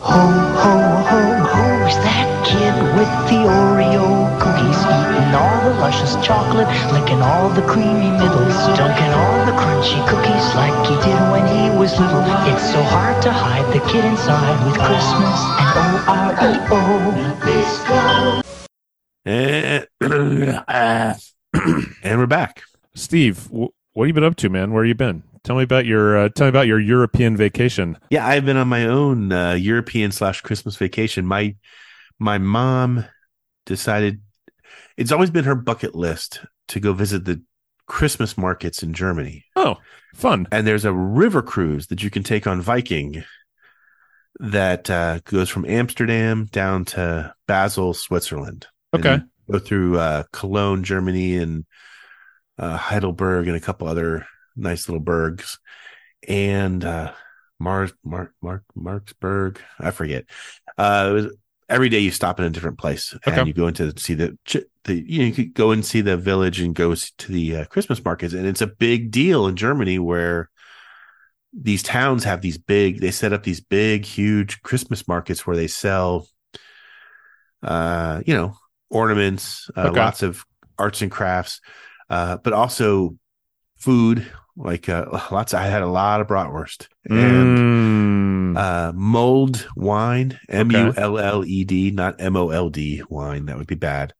Ho, 0.00 0.14
ho, 0.14 0.74
ho, 1.10 1.20
who's 1.42 1.96
that 2.06 2.30
kid 2.46 2.70
with 2.94 3.10
the 3.26 3.42
Oreo 3.50 4.30
cookies? 4.38 4.78
Eating 4.86 5.34
all 5.34 5.58
the 5.64 5.74
luscious 5.80 6.14
chocolate, 6.24 6.68
licking 6.92 7.20
all 7.20 7.50
the 7.50 7.62
creamy 7.62 8.10
middles, 8.14 8.54
dunking 8.78 9.10
all 9.10 9.44
the 9.44 9.52
crunchy 9.58 9.98
cookies 10.08 10.54
like 10.54 10.86
he 10.86 10.94
did 11.02 11.18
when 11.34 11.46
he 11.50 11.76
was 11.76 11.98
little. 11.98 12.22
It's 12.46 12.70
so 12.70 12.80
hard 12.80 13.20
to 13.22 13.32
hide 13.32 13.66
the 13.74 13.80
kid 13.90 14.04
inside 14.04 14.64
with 14.64 14.78
Christmas 14.78 15.42
and 15.58 15.74
O-R-E-O. 16.06 16.80
Let's 17.44 17.82
go. 17.88 18.42
And, 19.24 19.88
and 22.04 22.20
we're 22.20 22.26
back. 22.26 22.62
Steve, 22.94 23.50
what 23.50 23.72
have 23.96 24.06
you 24.06 24.12
been 24.12 24.22
up 24.22 24.36
to, 24.36 24.48
man? 24.48 24.72
Where 24.72 24.84
you 24.84 24.94
been? 24.94 25.24
Tell 25.44 25.56
me 25.56 25.62
about 25.62 25.86
your 25.86 26.16
uh, 26.16 26.28
tell 26.28 26.46
me 26.46 26.50
about 26.50 26.66
your 26.66 26.80
European 26.80 27.36
vacation. 27.36 27.96
Yeah, 28.10 28.26
I've 28.26 28.44
been 28.44 28.56
on 28.56 28.68
my 28.68 28.86
own 28.86 29.32
uh, 29.32 29.54
European 29.54 30.12
slash 30.12 30.40
Christmas 30.40 30.76
vacation. 30.76 31.26
My 31.26 31.56
my 32.18 32.38
mom 32.38 33.04
decided 33.66 34.20
it's 34.96 35.12
always 35.12 35.30
been 35.30 35.44
her 35.44 35.54
bucket 35.54 35.94
list 35.94 36.40
to 36.68 36.80
go 36.80 36.92
visit 36.92 37.24
the 37.24 37.42
Christmas 37.86 38.36
markets 38.36 38.82
in 38.82 38.92
Germany. 38.92 39.44
Oh, 39.56 39.76
fun! 40.14 40.46
And 40.52 40.66
there's 40.66 40.84
a 40.84 40.92
river 40.92 41.42
cruise 41.42 41.86
that 41.88 42.02
you 42.02 42.10
can 42.10 42.22
take 42.22 42.46
on 42.46 42.60
Viking 42.60 43.22
that 44.40 44.88
uh, 44.90 45.20
goes 45.24 45.48
from 45.48 45.64
Amsterdam 45.66 46.48
down 46.52 46.84
to 46.84 47.34
Basel, 47.46 47.94
Switzerland. 47.94 48.66
Okay. 48.94 49.20
go 49.50 49.58
through 49.58 49.98
uh, 49.98 50.24
Cologne, 50.32 50.82
Germany, 50.82 51.36
and 51.36 51.64
uh, 52.58 52.76
Heidelberg, 52.76 53.48
and 53.48 53.56
a 53.56 53.60
couple 53.60 53.88
other 53.88 54.26
nice 54.58 54.88
little 54.88 55.02
burgs, 55.04 55.58
and 56.28 56.84
uh, 56.84 57.12
Mars, 57.58 57.92
Mark, 58.04 58.34
Mark, 58.42 58.64
Marksburg. 58.74 59.60
I 59.78 59.90
forget. 59.90 60.24
Uh, 60.76 61.08
it 61.10 61.12
was 61.12 61.36
every 61.68 61.88
day 61.88 62.00
you 62.00 62.10
stop 62.10 62.38
in 62.40 62.46
a 62.46 62.50
different 62.50 62.78
place, 62.78 63.16
and 63.26 63.46
Okay. 63.46 63.46
you 63.46 63.54
go 63.54 63.68
into 63.68 63.98
see 63.98 64.14
the 64.14 64.36
the 64.84 64.94
you 64.94 65.20
know 65.20 65.24
you 65.26 65.32
could 65.32 65.54
go 65.54 65.70
and 65.70 65.84
see 65.84 66.00
the 66.00 66.16
village 66.16 66.60
and 66.60 66.74
go 66.74 66.94
to 66.94 67.32
the 67.32 67.56
uh, 67.56 67.64
Christmas 67.66 68.04
markets, 68.04 68.34
and 68.34 68.46
it's 68.46 68.62
a 68.62 68.66
big 68.66 69.10
deal 69.10 69.46
in 69.46 69.56
Germany 69.56 69.98
where 69.98 70.50
these 71.52 71.82
towns 71.82 72.24
have 72.24 72.40
these 72.42 72.58
big 72.58 73.00
they 73.00 73.10
set 73.10 73.32
up 73.32 73.42
these 73.42 73.60
big 73.60 74.04
huge 74.04 74.60
christmas 74.62 75.08
markets 75.08 75.46
where 75.46 75.56
they 75.56 75.66
sell 75.66 76.28
uh 77.62 78.20
you 78.26 78.34
know 78.34 78.54
ornaments 78.90 79.70
uh, 79.76 79.90
Okay. 79.90 79.92
lots 79.92 80.22
of 80.22 80.44
arts 80.78 81.02
and 81.02 81.10
crafts 81.10 81.60
uh 82.10 82.36
but 82.38 82.52
also 82.52 83.16
food 83.78 84.26
like 84.58 84.88
uh 84.88 85.06
lots 85.32 85.54
i 85.54 85.64
had 85.64 85.82
a 85.82 85.86
lot 85.86 86.20
of 86.20 86.26
bratwurst 86.28 86.88
and 87.14 87.62
Mm, 87.62 88.56
uh 88.56 88.92
mulled 88.94 89.68
wine 89.76 90.38
m-u-l-l-e-d 90.48 91.90
not 91.92 92.16
m-o-l-d 92.20 93.02
wine 93.08 93.46
that 93.46 93.58
would 93.58 93.66
be 93.66 93.74
bad 93.76 94.14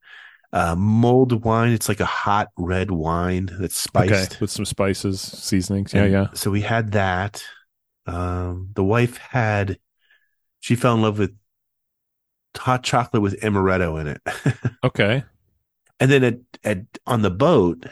uh 0.53 0.75
mulled 0.75 1.43
wine 1.43 1.71
it's 1.73 1.89
like 1.89 1.99
a 1.99 2.05
hot 2.05 2.49
red 2.57 2.91
wine 2.91 3.49
that's 3.59 3.87
okay, 3.95 4.27
spiced 4.27 4.41
with 4.41 4.51
some 4.51 4.65
spices, 4.65 5.21
seasonings. 5.21 5.93
Yeah, 5.93 6.03
and 6.03 6.11
yeah. 6.11 6.27
So 6.33 6.51
we 6.51 6.61
had 6.61 6.93
that. 6.93 7.43
Um, 8.07 8.69
the 8.73 8.83
wife 8.83 9.17
had, 9.17 9.77
she 10.61 10.75
fell 10.75 10.95
in 10.95 11.01
love 11.03 11.19
with 11.19 11.35
hot 12.57 12.83
chocolate 12.83 13.21
with 13.23 13.39
amaretto 13.41 13.99
in 14.01 14.07
it. 14.07 14.21
Okay. 14.83 15.23
and 15.99 16.11
then 16.11 16.23
at, 16.23 16.35
at, 16.63 16.79
on 17.05 17.21
the 17.21 17.29
boat, 17.29 17.85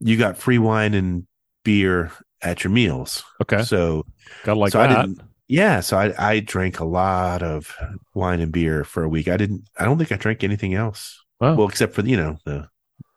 you 0.00 0.16
got 0.16 0.38
free 0.38 0.58
wine 0.58 0.94
and 0.94 1.26
beer 1.64 2.10
at 2.42 2.64
your 2.64 2.72
meals. 2.72 3.22
Okay. 3.42 3.62
So, 3.62 4.06
Gotta 4.44 4.58
like 4.58 4.72
so 4.72 4.80
I 4.80 4.86
that. 4.86 5.06
didn't, 5.06 5.20
yeah. 5.48 5.80
So 5.80 5.98
I, 5.98 6.14
I 6.32 6.40
drank 6.40 6.80
a 6.80 6.84
lot 6.84 7.42
of 7.42 7.74
wine 8.14 8.40
and 8.40 8.52
beer 8.52 8.84
for 8.84 9.02
a 9.02 9.08
week. 9.08 9.28
I 9.28 9.36
didn't, 9.36 9.64
I 9.78 9.84
don't 9.84 9.98
think 9.98 10.12
I 10.12 10.16
drank 10.16 10.42
anything 10.44 10.74
else. 10.74 11.22
Wow. 11.40 11.56
Well, 11.56 11.68
except 11.68 11.94
for, 11.94 12.02
you 12.02 12.16
know, 12.16 12.38
the 12.44 12.68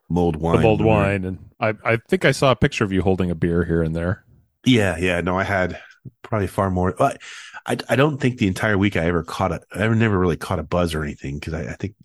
mulled 0.09 0.35
wine. 0.35 0.61
the 0.61 0.67
when 0.67 0.85
wine, 0.85 1.25
and 1.25 1.39
I 1.59 1.73
I 1.83 1.97
think 2.09 2.25
I 2.25 2.31
saw 2.31 2.51
a 2.51 2.55
picture 2.55 2.83
of 2.83 2.91
you 2.91 3.01
holding 3.01 3.31
a 3.31 3.35
beer 3.35 3.63
here 3.63 3.81
and 3.83 3.95
there. 3.95 4.23
Yeah, 4.65 4.97
yeah. 4.97 5.19
No, 5.21 5.37
I 5.37 5.43
had 5.43 5.79
probably 6.21 6.47
far 6.47 6.69
more. 6.69 6.95
I, 7.01 7.17
I, 7.65 7.77
I 7.89 7.95
don't 7.95 8.19
think 8.19 8.37
the 8.37 8.47
entire 8.47 8.77
week 8.77 8.95
I 8.97 9.05
ever 9.05 9.23
caught 9.23 9.51
a, 9.51 9.61
I 9.73 9.79
ever 9.83 9.95
never 9.95 10.17
really 10.17 10.37
caught 10.37 10.59
a 10.59 10.63
buzz 10.63 10.93
or 10.93 11.03
anything 11.03 11.35
because 11.39 11.53
I, 11.53 11.63
I 11.63 11.73
think, 11.73 11.95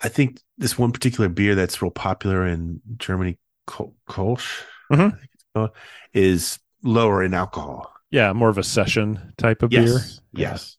I 0.00 0.08
think 0.08 0.40
this 0.58 0.78
one 0.78 0.92
particular 0.92 1.28
beer 1.28 1.54
that's 1.54 1.80
real 1.82 1.90
popular 1.90 2.46
in 2.46 2.80
Germany, 2.96 3.38
Kol- 3.66 3.94
Kolsch, 4.08 4.62
Mhm. 4.92 5.18
I 5.64 5.68
think 5.68 5.74
it's 5.74 6.14
called, 6.14 6.18
is 6.24 6.58
lower 6.82 7.22
in 7.22 7.34
alcohol. 7.34 7.92
Yeah, 8.10 8.32
more 8.32 8.48
of 8.48 8.58
a 8.58 8.62
session 8.62 9.34
type 9.36 9.62
of 9.62 9.70
beer. 9.70 9.82
Yes, 9.82 10.20
yes. 10.32 10.76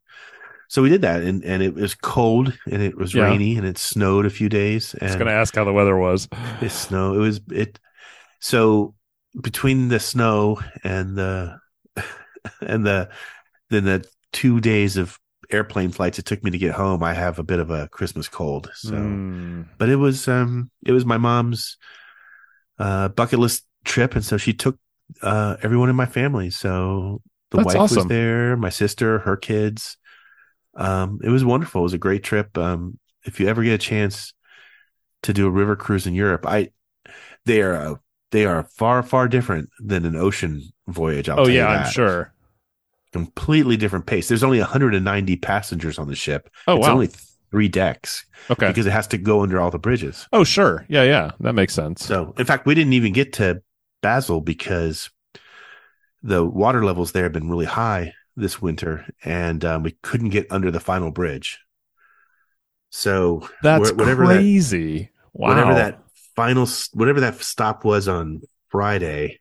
So 0.67 0.81
we 0.83 0.89
did 0.89 1.01
that, 1.01 1.21
and 1.23 1.43
and 1.43 1.63
it 1.63 1.73
was 1.73 1.95
cold, 1.95 2.53
and 2.71 2.81
it 2.81 2.95
was 2.97 3.15
Yeah. 3.15 3.23
rainy, 3.23 3.57
and 3.57 3.65
it 3.65 3.77
snowed 3.77 4.25
a 4.25 4.29
few 4.29 4.49
days. 4.49 4.93
And 4.93 5.03
I 5.03 5.05
was 5.05 5.15
going 5.15 5.27
to 5.27 5.33
ask 5.33 5.55
how 5.55 5.63
the 5.63 5.73
weather 5.73 5.97
was. 5.97 6.27
it 6.61 6.71
snow. 6.71 7.13
It 7.15 7.19
was 7.19 7.41
it. 7.51 7.79
So 8.39 8.95
between 9.41 9.89
the 9.89 9.99
snow 9.99 10.59
and 10.83 11.17
the 11.17 11.59
and 12.61 12.85
the 12.85 13.09
then 13.69 13.85
the 13.85 14.05
two 14.31 14.59
days 14.59 14.97
of 14.97 15.19
airplane 15.51 15.91
flights 15.91 16.19
it 16.19 16.25
took 16.25 16.43
me 16.43 16.51
to 16.51 16.57
get 16.57 16.73
home, 16.75 17.01
I 17.03 17.13
have 17.13 17.39
a 17.39 17.43
bit 17.43 17.59
of 17.59 17.71
a 17.71 17.87
Christmas 17.89 18.27
cold. 18.27 18.69
So, 18.75 18.91
Mm. 18.91 19.65
but 19.77 19.89
it 19.89 19.95
was 19.97 20.27
um 20.27 20.69
it 20.85 20.91
was 20.91 21.05
my 21.05 21.17
mom's 21.17 21.77
uh 22.77 23.09
bucket 23.09 23.39
list 23.39 23.63
trip, 23.85 24.15
and 24.15 24.23
so 24.23 24.37
she 24.37 24.53
took 24.53 24.77
uh 25.21 25.57
everyone 25.63 25.89
in 25.89 25.95
my 25.95 26.05
family. 26.05 26.49
So 26.49 27.21
the 27.51 27.57
That's 27.57 27.75
wife 27.75 27.91
was 27.91 28.05
there, 28.05 28.55
my 28.57 28.69
sister, 28.69 29.19
her 29.19 29.35
kids. 29.35 29.97
Um, 30.75 31.19
it 31.23 31.29
was 31.29 31.43
wonderful. 31.43 31.81
It 31.81 31.83
was 31.83 31.93
a 31.93 31.97
great 31.97 32.23
trip. 32.23 32.57
Um, 32.57 32.99
if 33.25 33.39
you 33.39 33.47
ever 33.47 33.63
get 33.63 33.73
a 33.73 33.77
chance 33.77 34.33
to 35.23 35.33
do 35.33 35.47
a 35.47 35.51
river 35.51 35.75
cruise 35.75 36.07
in 36.07 36.13
Europe, 36.13 36.45
I 36.47 36.69
they 37.45 37.61
are 37.61 37.75
uh, 37.75 37.95
they 38.31 38.45
are 38.45 38.63
far 38.63 39.01
far 39.03 39.27
different 39.27 39.69
than 39.79 40.05
an 40.05 40.15
ocean 40.15 40.61
voyage. 40.87 41.29
I'll 41.29 41.41
oh 41.41 41.47
yeah, 41.47 41.67
I'm 41.67 41.91
sure. 41.91 42.33
Completely 43.11 43.75
different 43.75 44.05
pace. 44.05 44.27
There's 44.27 44.43
only 44.43 44.59
190 44.59 45.35
passengers 45.37 45.97
on 45.97 46.07
the 46.07 46.15
ship. 46.15 46.47
Oh, 46.67 46.77
it's 46.77 46.85
wow. 46.85 46.93
only 46.93 47.09
three 47.49 47.67
decks. 47.67 48.23
Okay. 48.51 48.67
because 48.67 48.85
it 48.85 48.91
has 48.91 49.07
to 49.07 49.17
go 49.17 49.41
under 49.41 49.59
all 49.59 49.71
the 49.71 49.79
bridges. 49.79 50.27
Oh 50.31 50.43
sure, 50.43 50.85
yeah, 50.89 51.03
yeah, 51.03 51.31
that 51.39 51.53
makes 51.53 51.73
sense. 51.73 52.05
So, 52.05 52.35
in 52.37 52.45
fact, 52.45 52.67
we 52.67 52.75
didn't 52.75 52.93
even 52.93 53.13
get 53.13 53.33
to 53.33 53.63
Basel 54.01 54.41
because 54.41 55.09
the 56.23 56.45
water 56.45 56.83
levels 56.83 57.11
there 57.11 57.23
have 57.23 57.33
been 57.33 57.49
really 57.49 57.65
high 57.65 58.13
this 58.35 58.61
winter, 58.61 59.05
and 59.23 59.63
um, 59.65 59.83
we 59.83 59.91
couldn't 60.01 60.29
get 60.29 60.51
under 60.51 60.71
the 60.71 60.79
final 60.79 61.11
bridge. 61.11 61.59
So 62.89 63.47
That's 63.61 63.91
wh- 63.91 63.97
whatever 63.97 64.27
that- 64.27 64.35
crazy. 64.35 65.11
wow. 65.33 65.49
whatever 65.49 65.73
that 65.75 66.01
final, 66.35 66.67
whatever 66.93 67.19
that 67.21 67.41
stop 67.41 67.83
was 67.85 68.07
on 68.07 68.41
Friday, 68.69 69.39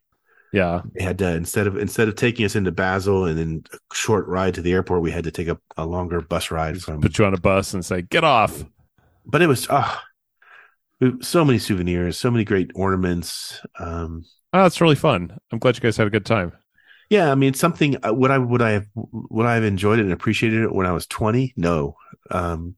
Yeah. 0.52 0.82
they 0.94 1.02
had 1.04 1.18
to 1.18 1.28
instead 1.34 1.66
of 1.66 1.76
instead 1.76 2.08
of 2.08 2.16
taking 2.16 2.44
us 2.44 2.56
into 2.56 2.72
Basel 2.72 3.24
and 3.24 3.38
then 3.38 3.62
a 3.72 3.94
short 3.94 4.26
ride 4.26 4.54
to 4.54 4.62
the 4.62 4.72
airport, 4.72 5.02
we 5.02 5.10
had 5.10 5.24
to 5.24 5.30
take 5.30 5.48
a, 5.48 5.58
a 5.76 5.86
longer 5.86 6.20
bus 6.20 6.50
ride 6.50 6.80
from. 6.82 7.00
Put 7.00 7.18
you 7.18 7.24
on 7.24 7.34
a 7.34 7.40
bus 7.40 7.74
and 7.74 7.84
say, 7.84 8.02
"Get 8.02 8.24
off." 8.24 8.64
But 9.24 9.42
it 9.42 9.46
was 9.46 9.66
ah, 9.70 10.02
so 11.20 11.44
many 11.44 11.58
souvenirs, 11.58 12.18
so 12.18 12.30
many 12.30 12.44
great 12.44 12.70
ornaments. 12.74 13.60
Um, 13.78 14.24
Oh, 14.52 14.62
that's 14.62 14.80
really 14.80 14.94
fun. 14.94 15.36
I'm 15.52 15.58
glad 15.58 15.76
you 15.76 15.80
guys 15.82 15.96
had 15.96 16.06
a 16.06 16.10
good 16.10 16.26
time. 16.26 16.52
Yeah, 17.10 17.30
I 17.32 17.34
mean 17.34 17.54
something. 17.54 17.96
uh, 18.06 18.12
Would 18.12 18.30
I 18.30 18.38
would 18.38 18.62
I 18.62 18.70
have 18.72 18.86
would 18.94 19.46
I 19.46 19.54
have 19.54 19.64
enjoyed 19.64 19.98
it 19.98 20.02
and 20.02 20.12
appreciated 20.12 20.62
it 20.62 20.72
when 20.74 20.86
I 20.86 20.92
was 20.92 21.06
twenty? 21.06 21.52
No. 21.56 21.96
Um, 22.30 22.76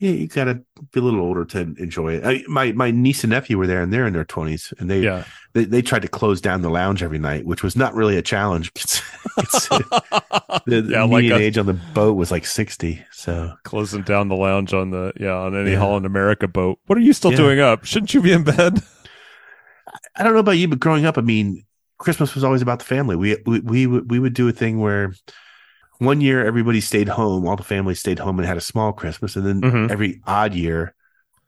yeah, 0.00 0.10
you 0.10 0.26
gotta 0.26 0.62
be 0.92 0.98
a 0.98 1.02
little 1.02 1.20
older 1.20 1.44
to 1.44 1.60
enjoy 1.78 2.14
it. 2.14 2.24
I, 2.26 2.42
my 2.48 2.72
my 2.72 2.90
niece 2.90 3.22
and 3.22 3.30
nephew 3.30 3.56
were 3.58 3.68
there, 3.68 3.82
and 3.82 3.92
they're 3.92 4.06
in 4.06 4.12
their 4.14 4.24
twenties, 4.24 4.74
and 4.80 4.90
they, 4.90 5.00
Yeah. 5.02 5.22
they 5.52 5.64
they 5.64 5.80
tried 5.80 6.02
to 6.02 6.08
close 6.08 6.40
down 6.40 6.62
the 6.62 6.70
lounge 6.70 7.04
every 7.04 7.20
night, 7.20 7.44
which 7.46 7.62
was 7.62 7.76
not 7.76 7.94
really 7.94 8.16
a 8.16 8.22
challenge. 8.22 8.72
It's, 8.84 9.00
it's, 9.38 9.68
the 10.66 10.86
Yeah, 10.90 11.04
like 11.04 11.22
median 11.22 11.40
a- 11.40 11.44
age 11.44 11.56
on 11.58 11.66
the 11.66 11.72
boat 11.94 12.16
was 12.16 12.30
like 12.30 12.44
sixty. 12.44 13.02
So 13.12 13.54
Closing 13.62 14.02
down 14.02 14.28
the 14.28 14.34
lounge 14.36 14.74
on 14.74 14.90
the 14.90 15.12
yeah 15.18 15.32
on 15.34 15.56
any 15.56 15.70
Yeah. 15.72 15.78
Holland 15.78 16.04
America 16.04 16.48
boat. 16.48 16.78
What 16.86 16.98
are 16.98 17.02
you 17.02 17.12
still 17.12 17.30
Yeah. 17.30 17.36
doing 17.38 17.60
up? 17.60 17.84
Shouldn't 17.84 18.12
you 18.12 18.20
be 18.20 18.32
in 18.32 18.42
bed? 18.44 18.82
I 20.16 20.22
don't 20.22 20.32
know 20.34 20.40
about 20.40 20.52
you, 20.58 20.68
but 20.68 20.80
growing 20.80 21.06
up, 21.06 21.16
I 21.18 21.22
mean, 21.22 21.64
Christmas 21.98 22.34
was 22.34 22.44
always 22.44 22.62
about 22.62 22.78
the 22.80 22.84
family. 22.84 23.16
We 23.16 23.36
we 23.46 23.60
we 23.60 23.86
would 23.86 24.10
we 24.10 24.18
would 24.18 24.34
do 24.34 24.48
a 24.48 24.52
thing 24.52 24.78
where 24.80 25.14
one 25.98 26.20
year 26.20 26.44
everybody 26.44 26.80
stayed 26.80 27.08
home, 27.08 27.46
all 27.46 27.56
the 27.56 27.62
family 27.62 27.94
stayed 27.94 28.18
home 28.18 28.38
and 28.38 28.46
had 28.46 28.56
a 28.56 28.60
small 28.62 28.92
Christmas, 28.92 29.36
and 29.36 29.46
then 29.46 29.60
Mhm. 29.60 29.90
every 29.90 30.20
odd 30.26 30.54
year, 30.54 30.94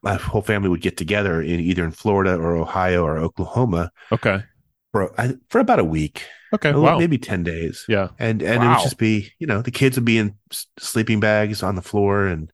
my 0.02 0.14
whole 0.14 0.42
family 0.42 0.68
would 0.68 0.80
get 0.80 0.96
together 0.96 1.42
in 1.42 1.60
either 1.60 1.84
in 1.84 1.90
Florida 1.90 2.36
or 2.36 2.56
Ohio 2.56 3.02
or 3.04 3.18
Oklahoma. 3.18 3.90
Okay. 4.12 4.42
For 4.92 5.12
I, 5.20 5.34
for 5.50 5.58
about 5.58 5.80
a 5.80 5.84
week. 5.84 6.24
Okay, 6.52 6.70
A- 6.70 6.80
wow. 6.80 6.98
maybe 6.98 7.18
ten 7.18 7.42
days. 7.42 7.84
Yeah. 7.88 8.08
and 8.20 8.40
and 8.42 8.62
it 8.62 8.66
would 8.68 8.78
just 8.84 8.96
be 8.98 9.32
you 9.40 9.46
know 9.46 9.60
the 9.60 9.72
kids 9.72 9.96
would 9.96 10.04
be 10.04 10.18
in 10.18 10.36
sleeping 10.78 11.18
bags 11.20 11.62
on 11.64 11.74
the 11.74 11.82
floor, 11.82 12.26
and 12.26 12.52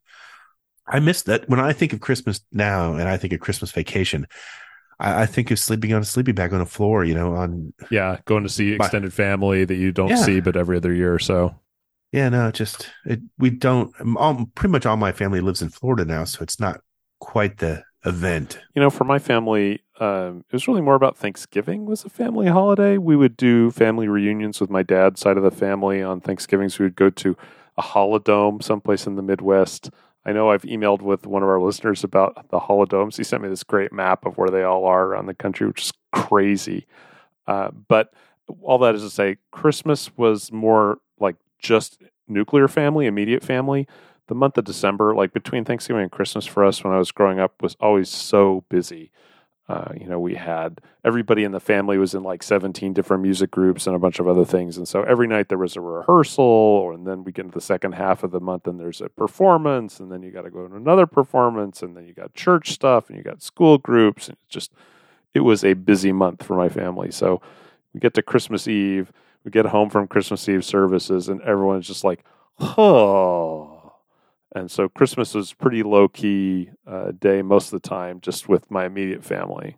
I 0.89 1.01
miss 1.01 1.23
that. 1.25 1.49
When 1.51 1.61
I 1.61 1.75
think 1.75 1.93
of 1.93 2.01
Christmas 2.01 2.41
now, 2.51 2.95
and 2.95 3.09
I 3.11 3.19
think 3.19 3.35
of 3.35 3.41
Christmas 3.41 3.73
vacation, 3.73 4.27
I, 5.01 5.23
I 5.23 5.27
think 5.27 5.51
of 5.51 5.59
sleeping 5.59 5.93
on 5.93 6.03
a 6.03 6.05
sleeping 6.05 6.35
bag 6.37 6.53
on 6.55 6.61
a 6.61 6.67
floor. 6.67 7.05
You 7.05 7.15
know, 7.15 7.35
on 7.35 7.73
Yeah, 7.91 8.19
going 8.27 8.43
to 8.45 8.49
see 8.49 8.77
My- 8.77 8.85
extended 8.85 9.13
family 9.13 9.65
that 9.65 9.75
you 9.77 9.91
don't 9.93 10.11
Yeah. 10.11 10.17
see 10.17 10.41
but 10.41 10.57
every 10.57 10.77
other 10.77 10.93
year 10.95 11.13
or 11.13 11.19
so. 11.19 11.55
Yeah, 12.13 12.29
no, 12.29 12.51
just 12.51 12.91
it, 13.07 13.21
we 13.39 13.51
don't. 13.51 13.93
All, 14.17 14.47
pretty 14.55 14.73
much 14.73 14.85
all 14.87 14.97
my 14.97 15.13
family 15.13 15.41
lives 15.41 15.63
in 15.63 15.69
Florida 15.69 16.05
now, 16.05 16.25
so 16.25 16.43
it's 16.43 16.59
not 16.59 16.81
quite 17.21 17.59
the 17.59 17.85
event. 18.05 18.59
You 18.75 18.83
know, 18.83 18.91
for 18.91 19.05
my 19.05 19.19
family, 19.21 19.85
um, 20.01 20.39
it 20.49 20.53
was 20.53 20.67
really 20.67 20.81
more 20.81 20.97
about 20.97 21.17
Thanksgiving 21.17 21.85
was 21.87 22.05
a 22.05 22.09
family 22.09 22.49
holiday. 22.49 22.99
We 22.99 23.15
would 23.15 23.37
do 23.37 23.71
family 23.71 24.09
reunions 24.09 24.61
with 24.61 24.71
my 24.71 24.83
dad's 24.83 25.21
side 25.21 25.37
of 25.37 25.43
the 25.45 25.51
family 25.53 26.03
on 26.03 26.21
Thanksgivings. 26.21 26.79
We 26.81 26.87
would 26.87 26.97
go 26.97 27.11
to 27.11 27.37
a 27.79 27.83
Holidome 27.83 28.61
someplace 28.63 29.07
in 29.07 29.15
the 29.17 29.23
Midwest. 29.23 29.91
I 30.25 30.33
know 30.33 30.51
I've 30.51 30.63
emailed 30.63 31.01
with 31.01 31.27
one 31.27 31.43
of 31.43 31.49
our 31.49 31.61
listeners 31.61 32.05
about 32.05 32.51
the 32.51 32.61
Holidomes. 32.61 33.17
He 33.17 33.25
sent 33.25 33.43
me 33.43 33.49
this 33.49 33.65
great 33.65 33.93
map 33.93 34.27
of 34.27 34.37
where 34.37 34.51
they 34.51 34.63
all 34.63 34.85
are 34.85 35.07
around 35.07 35.27
the 35.27 35.35
country, 35.35 35.67
which 35.67 35.83
is 35.83 35.93
crazy. 36.13 36.87
Uh, 37.47 37.71
but 37.89 38.13
all 38.63 38.79
that 38.79 38.95
is 38.95 39.03
to 39.03 39.11
say, 39.11 39.39
Christmas 39.51 40.11
was 40.17 40.53
more 40.53 40.99
like 41.19 41.37
just 41.59 42.03
nuclear 42.29 42.69
family, 42.69 43.07
immediate 43.07 43.43
family. 43.43 43.87
The 44.29 44.35
month 44.35 44.59
of 44.59 44.65
December, 44.65 45.15
like 45.15 45.33
between 45.33 45.65
Thanksgiving 45.65 46.03
and 46.03 46.13
Christmas 46.13 46.47
for 46.47 46.65
us 46.65 46.85
when 46.85 46.93
I 46.93 46.99
was 46.99 47.11
growing 47.11 47.41
up, 47.41 47.61
was 47.63 47.77
always 47.81 48.09
so 48.09 48.65
busy. 48.69 49.11
Uh, 49.71 49.93
you 50.01 50.07
know, 50.07 50.19
we 50.19 50.35
had 50.35 50.81
everybody 51.05 51.45
in 51.45 51.53
the 51.53 51.61
family 51.61 51.97
was 51.97 52.13
in 52.13 52.25
like 52.25 52.43
17 52.43 52.93
different 52.93 53.23
music 53.23 53.53
groups 53.53 53.87
and 53.87 53.95
a 53.95 54.01
bunch 54.01 54.19
of 54.19 54.27
other 54.27 54.45
things. 54.45 54.77
And 54.77 54.89
so 54.89 55.05
every 55.05 55.29
night 55.29 55.49
there 55.49 55.59
was 55.59 55.77
a 55.77 55.81
rehearsal, 55.81 56.91
and 56.93 57.07
then 57.07 57.23
we 57.23 57.31
get 57.31 57.45
into 57.45 57.55
the 57.55 57.61
second 57.61 57.93
half 57.93 58.25
of 58.25 58.33
the 58.33 58.41
month 58.41 58.67
and 58.67 58.81
there's 58.81 59.01
a 59.01 59.09
performance, 59.09 60.01
and 60.01 60.11
then 60.11 60.25
you 60.25 60.33
got 60.33 60.43
to 60.43 60.51
go 60.51 60.67
to 60.67 60.75
another 60.75 61.07
performance, 61.07 61.83
and 61.83 61.97
then 61.97 62.05
you 62.05 62.13
got 62.13 62.35
church 62.35 62.73
stuff, 62.73 63.09
and 63.09 63.17
you 63.17 63.23
got 63.23 63.45
school 63.45 63.79
groups. 63.79 64.27
And 64.27 64.37
just, 64.49 64.73
it 65.35 65.41
was 65.41 65.63
a 65.63 65.75
busy 65.75 66.11
month 66.11 66.43
for 66.43 66.57
my 66.57 66.69
family. 66.69 67.13
So 67.13 67.41
we 67.95 68.01
get 68.01 68.15
to 68.15 68.23
Christmas 68.23 68.67
Eve, 68.67 69.13
we 69.45 69.53
get 69.53 69.67
home 69.67 69.89
from 69.89 70.09
Christmas 70.09 70.49
Eve 70.49 70.65
services, 70.65 71.29
and 71.29 71.41
everyone's 71.43 71.87
just 71.87 72.03
like, 72.03 72.25
oh. 72.59 73.80
And 74.55 74.71
so 74.71 74.89
Christmas 74.89 75.35
was 75.35 75.53
pretty 75.53 75.83
low 75.83 76.09
key 76.09 76.71
uh, 76.87 77.13
day 77.13 77.43
most 77.43 77.73
of 77.73 77.81
the 77.83 77.89
time, 77.89 78.21
just 78.21 78.49
with 78.49 78.71
my 78.71 78.85
immediate 78.85 79.25
family. 79.25 79.77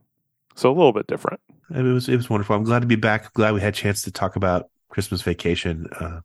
So 0.55 0.71
a 0.71 0.75
little 0.75 0.93
bit 0.93 1.07
different. 1.07 1.41
It 1.75 1.83
was 1.83 2.09
it 2.09 2.17
was 2.17 2.29
wonderful. 2.29 2.57
I'm 2.57 2.65
glad 2.65 2.81
to 2.81 2.87
be 2.87 2.97
back. 2.97 3.33
Glad 3.35 3.55
we 3.55 3.61
had 3.61 3.75
a 3.75 3.77
chance 3.77 4.03
to 4.03 4.11
talk 4.11 4.37
about 4.37 4.71
Christmas 4.89 5.23
vacation. 5.23 5.87
Uh, 5.99 6.21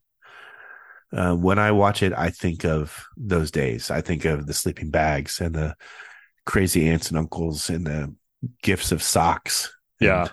uh, 1.13 1.35
when 1.35 1.57
I 1.57 1.71
watch 1.71 2.03
it, 2.03 2.13
I 2.13 2.29
think 2.29 2.65
of 2.65 3.05
those 3.15 3.51
days. 3.51 3.89
I 3.89 4.01
think 4.01 4.25
of 4.25 4.45
the 4.45 4.53
sleeping 4.53 4.89
bags 4.89 5.39
and 5.39 5.55
the 5.55 5.75
crazy 6.45 6.87
aunts 6.89 7.09
and 7.09 7.17
uncles 7.17 7.69
and 7.69 7.87
the 7.87 8.13
gifts 8.61 8.91
of 8.91 9.01
socks. 9.01 9.73
Yeah. 9.99 10.23
And 10.23 10.31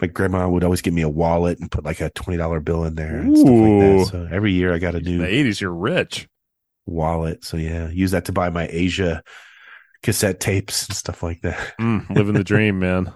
my 0.00 0.06
grandma 0.08 0.48
would 0.48 0.64
always 0.64 0.82
give 0.82 0.94
me 0.94 1.02
a 1.02 1.08
wallet 1.08 1.58
and 1.58 1.70
put 1.70 1.84
like 1.84 2.00
a 2.00 2.10
twenty 2.10 2.38
dollar 2.38 2.60
bill 2.60 2.84
in 2.84 2.94
there 2.94 3.18
and 3.18 3.36
stuff 3.36 3.50
like 3.50 3.56
Ooh. 3.56 3.98
that. 3.98 4.06
So 4.06 4.28
every 4.30 4.52
year 4.52 4.74
I 4.74 4.78
got 4.78 4.94
a 4.94 5.00
new 5.00 5.22
In 5.22 5.44
the 5.44 5.50
80s, 5.50 5.60
you're 5.60 5.72
rich. 5.72 6.28
Wallet. 6.86 7.44
So 7.44 7.56
yeah, 7.56 7.88
use 7.90 8.12
that 8.12 8.24
to 8.26 8.32
buy 8.32 8.50
my 8.50 8.68
Asia 8.70 9.22
cassette 10.02 10.40
tapes 10.40 10.86
and 10.86 10.96
stuff 10.96 11.22
like 11.22 11.42
that. 11.42 11.58
Mm, 11.80 12.08
living 12.10 12.34
the 12.34 12.44
dream, 12.54 12.78
man. 12.78 13.12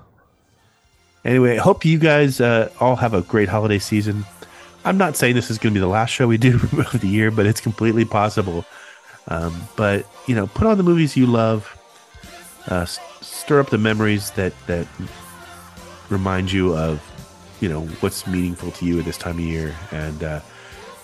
Anyway, 1.25 1.57
I 1.59 1.61
hope 1.61 1.85
you 1.85 1.99
guys 1.99 2.41
uh, 2.41 2.71
all 2.81 2.97
have 2.97 3.15
a 3.15 3.23
great 3.23 3.49
holiday 3.49 3.79
season. 3.79 4.25
I'm 4.85 4.97
not 4.97 5.17
saying 5.17 5.35
this 5.35 5.51
is 5.51 5.59
going 5.59 5.75
to 5.75 5.79
be 5.79 5.81
the 5.81 5.87
last 5.87 6.11
show 6.11 6.27
we 6.27 6.39
do 6.39 6.55
of 6.79 7.01
the 7.01 7.09
year, 7.09 7.31
but 7.31 7.47
it's 7.47 7.61
completely 7.61 8.05
possible. 8.05 8.65
Um, 9.29 9.55
but 9.77 10.07
you 10.27 10.35
know, 10.35 10.47
put 10.47 10.67
on 10.67 10.77
the 10.79 10.83
movies 10.83 11.17
you 11.17 11.27
love. 11.27 11.77
Uh, 12.71 12.83
s- 12.83 12.99
stir 13.21 13.61
up 13.61 13.71
the 13.71 13.79
memories 13.79 14.31
that 14.33 14.53
that 14.67 14.87
remind 16.09 16.51
you 16.51 16.75
of 16.75 17.01
you 17.61 17.69
know 17.69 17.83
what's 18.01 18.27
meaningful 18.27 18.71
to 18.73 18.85
you 18.85 18.99
at 18.99 19.05
this 19.05 19.19
time 19.19 19.39
of 19.39 19.45
year, 19.45 19.75
and 19.93 20.23
uh, 20.25 20.41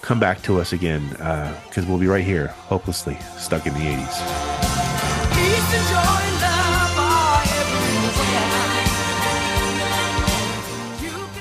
come 0.06 0.20
back 0.20 0.40
to 0.40 0.60
us 0.60 0.72
again 0.72 1.02
uh, 1.16 1.52
because 1.68 1.84
we'll 1.84 1.98
be 1.98 2.06
right 2.06 2.24
here, 2.24 2.46
hopelessly 2.46 3.18
stuck 3.36 3.66
in 3.66 3.74
the 3.74 3.80
'80s. 3.80 4.16
Peace 5.34 5.74
and 5.74 5.86
joy 5.90 6.22
and 6.26 6.40
love 6.40 6.98
are 6.98 7.42
everywhere. 7.42 8.76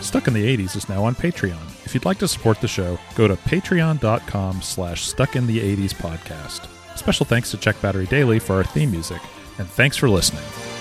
Stuck 0.01 0.27
in 0.27 0.33
the 0.33 0.57
80s 0.57 0.75
is 0.75 0.89
now 0.89 1.03
on 1.03 1.13
Patreon. 1.13 1.85
If 1.85 1.93
you'd 1.93 2.05
like 2.05 2.19
to 2.19 2.27
support 2.27 2.61
the 2.61 2.67
show, 2.67 2.97
go 3.15 3.27
to 3.27 3.35
patreon.com 3.35 4.61
slash 4.61 5.05
stuck 5.05 5.35
in 5.35 5.45
the 5.45 5.59
80s 5.59 5.93
podcast. 5.93 6.67
Special 6.97 7.25
thanks 7.25 7.51
to 7.51 7.57
Check 7.57 7.79
Battery 7.81 8.05
Daily 8.05 8.39
for 8.39 8.53
our 8.55 8.63
theme 8.63 8.91
music, 8.91 9.21
and 9.59 9.67
thanks 9.67 9.97
for 9.97 10.09
listening. 10.09 10.74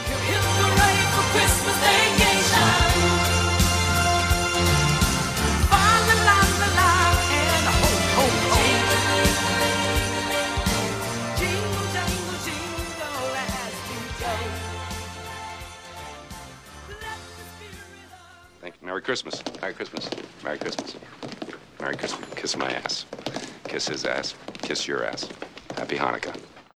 Christmas. 19.05 19.45
Merry 19.63 19.75
Christmas. 19.75 20.13
Merry 20.43 20.59
Christmas. 20.59 20.99
Merry 21.81 21.97
Christmas. 21.97 22.29
Kiss 22.37 22.57
my 22.57 22.73
ass. 22.73 23.07
Kiss 23.69 23.89
his 23.89 24.05
ass. 24.05 24.37
Kiss 24.63 24.89
your 24.89 25.05
ass. 25.05 25.33
Happy 25.75 25.97
Hanukkah. 25.99 26.37